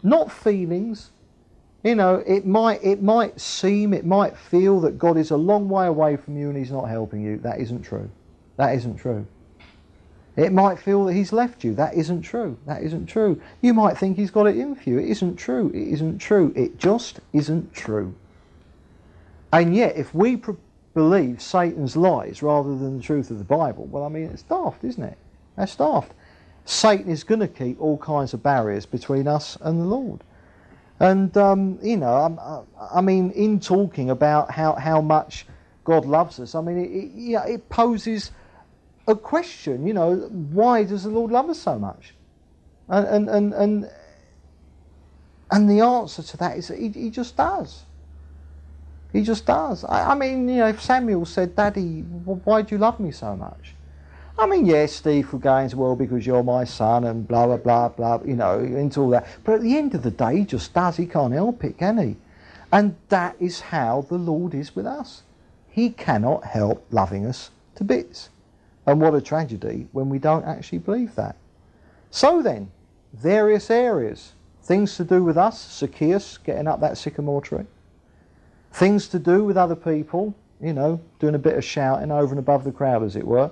Not 0.03 0.31
feelings. 0.31 1.13
You 1.83 1.97
know, 1.97 2.23
it 2.27 2.47
might, 2.47 2.83
it 2.85 3.03
might 3.03 3.41
seem, 3.41 3.93
it 3.93 4.07
might 4.07 4.37
feel 4.37 4.81
that 4.81 4.99
God 4.99 5.17
is 5.17 5.33
a 5.33 5.37
long 5.37 5.69
way 5.69 5.87
away 5.87 6.17
from 6.17 6.37
you 6.37 6.49
and 6.49 6.57
He's 6.57 6.71
not 6.71 6.89
helping 6.89 7.23
you. 7.23 7.39
That 7.39 7.59
isn't 7.61 7.83
true. 7.83 8.09
That 8.57 8.75
isn't 8.77 8.97
true. 8.97 9.27
It 10.37 10.53
might 10.53 10.79
feel 10.79 11.05
that 11.07 11.15
He's 11.15 11.33
left 11.33 11.65
you. 11.65 11.75
That 11.75 11.95
isn't 11.95 12.23
true. 12.23 12.57
That 12.67 12.83
isn't 12.83 13.07
true. 13.07 13.41
You 13.61 13.75
might 13.75 13.99
think 13.99 14.17
He's 14.17 14.31
got 14.31 14.47
it 14.47 14.57
in 14.57 14.77
for 14.77 14.89
you. 14.89 14.99
It 14.99 15.09
isn't 15.09 15.37
true. 15.37 15.71
It 15.75 15.89
isn't 15.89 16.19
true. 16.19 16.53
It 16.55 16.79
just 16.79 17.19
isn't 17.33 17.75
true. 17.75 18.15
And 19.53 19.75
yet, 19.75 19.97
if 19.97 20.15
we 20.15 20.41
believe 20.95 21.43
Satan's 21.43 21.97
lies 21.97 22.43
rather 22.43 22.71
than 22.71 22.99
the 22.99 23.03
truth 23.03 23.31
of 23.31 23.39
the 23.39 23.45
Bible, 23.45 23.87
well, 23.87 24.05
I 24.05 24.09
mean, 24.09 24.25
it's 24.25 24.43
daft, 24.43 24.85
isn't 24.85 25.03
it? 25.03 25.19
That's 25.57 25.75
daft. 25.77 26.13
Satan 26.65 27.11
is 27.11 27.25
going 27.25 27.41
to 27.41 27.49
keep 27.49 27.81
all 27.81 27.99
kinds 27.99 28.33
of 28.35 28.43
barriers 28.43 28.87
between 28.87 29.27
us 29.27 29.59
and 29.61 29.81
the 29.81 29.85
Lord. 29.85 30.21
And, 31.03 31.37
um, 31.37 31.81
you 31.83 31.99
know, 31.99 32.39
I, 32.81 32.99
I 32.99 33.03
mean, 33.03 33.33
in 33.33 33.61
talking 33.61 34.11
about 34.11 34.53
how, 34.53 34.75
how 34.77 35.03
much 35.03 35.47
God 35.85 36.07
loves 36.07 36.41
us, 36.41 36.55
I 36.55 36.63
mean, 36.63 36.79
it, 36.79 36.91
it, 36.91 37.55
it 37.55 37.71
poses 37.71 38.31
a 39.09 39.17
question, 39.17 39.87
you 39.87 39.95
know, 39.95 40.17
why 40.31 40.85
does 40.85 41.05
the 41.05 41.11
Lord 41.11 41.33
love 41.33 41.51
us 41.51 41.61
so 41.61 41.77
much? 41.79 42.15
And, 42.89 43.09
and, 43.09 43.31
and, 43.31 43.55
and, 43.55 43.91
and 45.51 45.71
the 45.71 45.81
answer 45.81 46.23
to 46.23 46.39
that 46.39 46.59
is 46.59 46.69
that 46.69 46.79
he, 46.79 46.91
he 46.91 47.11
just 47.11 47.37
does. 47.37 47.85
He 49.13 49.23
just 49.23 49.47
does. 49.47 49.85
I, 49.85 50.13
I 50.13 50.15
mean, 50.15 50.49
you 50.49 50.59
know, 50.59 50.69
if 50.69 50.83
Samuel 50.83 51.27
said, 51.27 51.57
Daddy, 51.57 52.03
why 52.03 52.63
do 52.63 52.77
you 52.77 52.79
love 52.81 53.01
me 53.01 53.11
so 53.13 53.37
much? 53.37 53.77
I 54.43 54.47
mean, 54.47 54.67
yes, 54.67 54.93
Steve 54.93 55.29
into, 55.29 55.75
well, 55.75 55.95
because 55.95 56.27
you're 56.27 56.43
my 56.43 56.65
son 56.65 57.05
and 57.05 57.29
blah, 57.29 57.47
blah, 57.47 57.59
blah, 57.59 57.89
blah, 57.91 58.21
you 58.25 58.35
know, 58.35 58.59
into 58.59 59.01
all 59.01 59.11
that. 59.11 59.29
But 59.45 59.55
at 59.55 59.61
the 59.61 59.77
end 59.77 59.95
of 59.95 60.03
the 60.03 60.11
day, 60.11 60.39
he 60.39 60.45
just 60.45 60.75
does. 60.75 60.97
He 60.97 61.07
can't 61.07 61.33
help 61.33 61.63
it, 61.63 61.79
can 61.79 61.97
he? 61.97 62.17
And 62.73 62.97
that 63.09 63.37
is 63.39 63.61
how 63.61 64.05
the 64.09 64.19
Lord 64.19 64.53
is 64.53 64.75
with 64.75 64.85
us. 64.85 65.23
He 65.69 65.91
cannot 65.91 66.45
help 66.45 66.85
loving 66.91 67.25
us 67.25 67.51
to 67.77 67.85
bits. 67.85 68.31
And 68.85 69.01
what 69.01 69.15
a 69.15 69.21
tragedy 69.21 69.87
when 69.93 70.09
we 70.09 70.19
don't 70.19 70.45
actually 70.45 70.79
believe 70.79 71.15
that. 71.15 71.37
So 72.11 72.43
then, 72.43 72.73
various 73.13 73.71
areas. 73.71 74.33
Things 74.65 74.97
to 74.97 75.05
do 75.05 75.23
with 75.23 75.37
us, 75.37 75.79
Zacchaeus 75.79 76.37
getting 76.39 76.67
up 76.67 76.81
that 76.81 76.99
sycamore 76.99 77.43
tree 77.43 77.67
things 78.73 79.09
to 79.09 79.19
do 79.19 79.45
with 79.45 79.57
other 79.57 79.77
people, 79.77 80.35
you 80.61 80.73
know, 80.73 81.01
doing 81.19 81.35
a 81.35 81.39
bit 81.39 81.57
of 81.57 81.65
shouting 81.65 82.11
over 82.11 82.33
and 82.33 82.39
above 82.39 82.65
the 82.65 82.73
crowd, 82.73 83.03
as 83.03 83.17
it 83.17 83.27
were. 83.27 83.51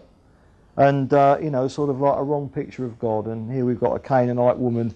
And, 0.76 1.12
uh, 1.12 1.38
you 1.42 1.50
know, 1.50 1.68
sort 1.68 1.90
of 1.90 2.00
like 2.00 2.18
a 2.18 2.22
wrong 2.22 2.48
picture 2.48 2.84
of 2.84 2.98
God. 2.98 3.26
And 3.26 3.52
here 3.52 3.64
we've 3.64 3.80
got 3.80 3.94
a 3.94 3.98
Canaanite 3.98 4.58
woman 4.58 4.94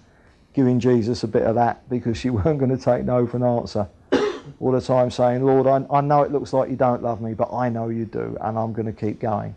giving 0.53 0.79
Jesus 0.79 1.23
a 1.23 1.27
bit 1.27 1.43
of 1.43 1.55
that 1.55 1.87
because 1.89 2.17
she 2.17 2.29
weren't 2.31 2.59
going 2.59 2.75
to 2.75 2.83
take 2.83 3.03
no 3.03 3.27
for 3.27 3.37
an 3.37 3.43
answer. 3.43 3.87
All 4.59 4.71
the 4.71 4.81
time 4.81 5.11
saying, 5.11 5.43
Lord, 5.43 5.67
I, 5.67 5.85
I 5.95 6.01
know 6.01 6.23
it 6.23 6.31
looks 6.31 6.53
like 6.53 6.69
you 6.69 6.75
don't 6.75 7.03
love 7.03 7.21
me, 7.21 7.33
but 7.33 7.51
I 7.53 7.69
know 7.69 7.89
you 7.89 8.05
do, 8.05 8.37
and 8.41 8.57
I'm 8.57 8.73
going 8.73 8.85
to 8.85 8.93
keep 8.93 9.19
going 9.19 9.55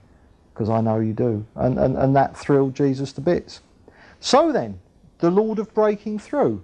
because 0.53 0.69
I 0.69 0.81
know 0.81 0.99
you 0.99 1.13
do. 1.13 1.47
And, 1.55 1.79
and, 1.79 1.97
and 1.97 2.17
that 2.17 2.37
thrilled 2.37 2.75
Jesus 2.75 3.13
to 3.13 3.21
bits. 3.21 3.61
So 4.19 4.51
then, 4.51 4.81
the 5.19 5.31
Lord 5.31 5.61
of 5.61 5.73
breaking 5.73 6.19
through 6.19 6.63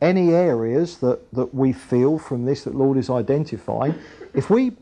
any 0.00 0.30
areas 0.30 0.98
that, 0.98 1.30
that 1.32 1.54
we 1.54 1.72
feel 1.72 2.18
from 2.18 2.44
this 2.44 2.64
that 2.64 2.74
Lord 2.74 2.98
is 2.98 3.10
identifying, 3.10 3.94
if 4.34 4.50
we 4.50 4.72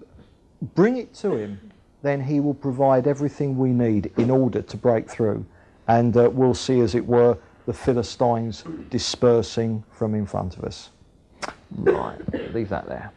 bring 0.75 0.97
it 0.97 1.14
to 1.17 1.37
Him, 1.37 1.61
then 2.07 2.21
He 2.23 2.41
will 2.41 2.55
provide 2.55 3.07
everything 3.07 3.59
we 3.59 3.71
need 3.71 4.13
in 4.17 4.31
order 4.31 4.63
to 4.63 4.77
break 4.77 5.09
through. 5.11 5.45
And 5.89 6.17
uh, 6.17 6.31
we'll 6.33 6.55
see, 6.55 6.81
as 6.81 6.95
it 6.95 7.07
were, 7.07 7.39
the 7.67 7.73
Philistines 7.73 8.65
dispersing 8.91 9.83
from 9.91 10.15
in 10.15 10.27
front 10.27 10.57
of 10.57 10.65
us. 10.65 10.91
Right, 11.77 12.19
leave 12.55 12.69
that 12.69 12.87
there. 12.87 13.13